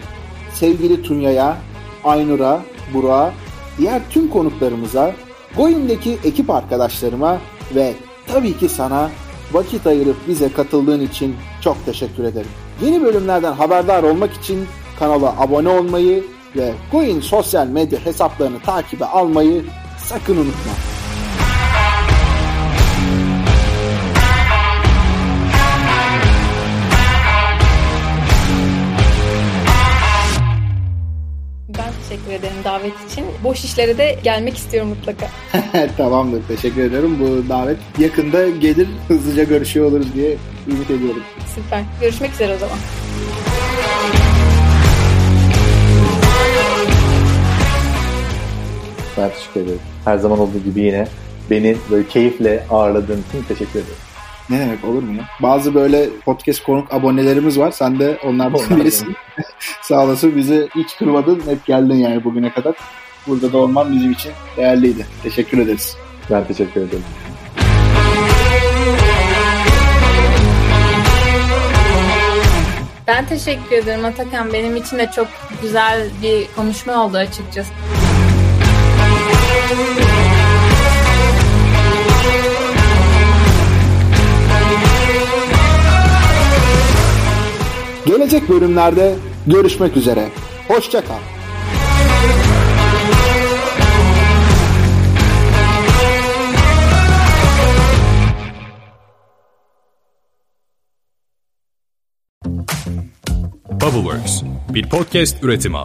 sevgili 0.54 1.02
Tunya'ya, 1.02 1.56
Aynur'a, 2.04 2.62
Burak'a, 2.94 3.32
diğer 3.78 4.02
tüm 4.10 4.28
konuklarımıza, 4.28 5.12
Goyim'deki 5.56 6.18
ekip 6.24 6.50
arkadaşlarıma 6.50 7.38
ve 7.74 7.94
tabii 8.26 8.58
ki 8.58 8.68
sana 8.68 9.10
vakit 9.52 9.86
ayırıp 9.86 10.16
bize 10.28 10.52
katıldığın 10.52 11.00
için 11.00 11.36
çok 11.60 11.86
teşekkür 11.86 12.24
ederim. 12.24 12.50
Yeni 12.82 13.02
bölümlerden 13.02 13.52
haberdar 13.52 14.02
olmak 14.02 14.32
için 14.32 14.66
kanala 14.98 15.40
abone 15.40 15.68
olmayı 15.68 16.24
ve 16.56 16.72
Goin 16.92 17.20
sosyal 17.20 17.66
medya 17.66 17.98
hesaplarını 18.04 18.60
takibe 18.60 19.04
almayı 19.04 19.64
sakın 19.98 20.36
unutma. 20.36 20.72
Ederim 32.34 32.56
davet 32.64 32.92
için. 33.10 33.24
Boş 33.44 33.64
işlere 33.64 33.98
de 33.98 34.18
gelmek 34.24 34.56
istiyorum 34.56 34.88
mutlaka. 34.88 35.26
Tamamdır. 35.96 36.42
Teşekkür 36.48 36.82
ederim. 36.82 37.18
Bu 37.20 37.48
davet 37.48 37.76
yakında 37.98 38.48
gelir. 38.48 38.88
Hızlıca 39.08 39.42
görüşüyor 39.44 39.86
oluruz 39.86 40.14
diye 40.14 40.36
ümit 40.68 40.90
ediyorum. 40.90 41.22
Süper. 41.54 41.82
Görüşmek 42.00 42.32
üzere 42.32 42.54
o 42.54 42.58
zaman. 42.58 42.78
Ben 49.18 49.30
teşekkür 49.30 49.60
ederim. 49.60 49.80
Her 50.04 50.18
zaman 50.18 50.38
olduğu 50.38 50.58
gibi 50.64 50.80
yine 50.80 51.08
beni 51.50 51.76
böyle 51.90 52.08
keyifle 52.08 52.64
ağırladığın 52.70 53.24
için 53.30 53.42
teşekkür 53.48 53.78
ederim. 53.80 54.03
Ne 54.50 54.60
demek 54.60 54.84
olur 54.84 55.02
mu 55.02 55.14
ya? 55.16 55.24
Bazı 55.42 55.74
böyle 55.74 56.08
podcast 56.24 56.62
konuk 56.62 56.94
abonelerimiz 56.94 57.58
var. 57.58 57.70
Sen 57.70 57.98
de 57.98 58.18
onlardan 58.24 58.60
Onlar 58.60 58.80
birisin. 58.80 59.16
Sağ 59.82 60.04
olasın 60.04 60.36
bizi 60.36 60.68
hiç 60.74 60.96
kırmadın. 60.96 61.42
Hep 61.46 61.66
geldin 61.66 61.94
yani 61.94 62.24
bugüne 62.24 62.52
kadar. 62.52 62.74
Burada 63.26 63.52
da 63.52 63.58
olman 63.58 63.92
bizim 63.92 64.12
için 64.12 64.32
değerliydi. 64.56 65.06
Teşekkür 65.22 65.58
ederiz. 65.58 65.96
Ben 66.30 66.44
teşekkür 66.46 66.80
ederim. 66.80 67.04
Ben 73.06 73.26
teşekkür 73.26 73.76
ederim 73.76 74.04
Atakan. 74.04 74.52
Benim 74.52 74.76
için 74.76 74.98
de 74.98 75.10
çok 75.16 75.28
güzel 75.62 76.08
bir 76.22 76.46
konuşma 76.56 77.04
oldu 77.04 77.16
açıkçası. 77.16 77.72
Gelecek 88.16 88.48
bölümlerde 88.48 89.14
görüşmek 89.46 89.96
üzere. 89.96 90.28
Hoşçakal. 90.68 91.14
Bubbleworks 103.70 104.42
bir 104.68 104.88
podcast 104.88 105.44
üretimi. 105.44 105.78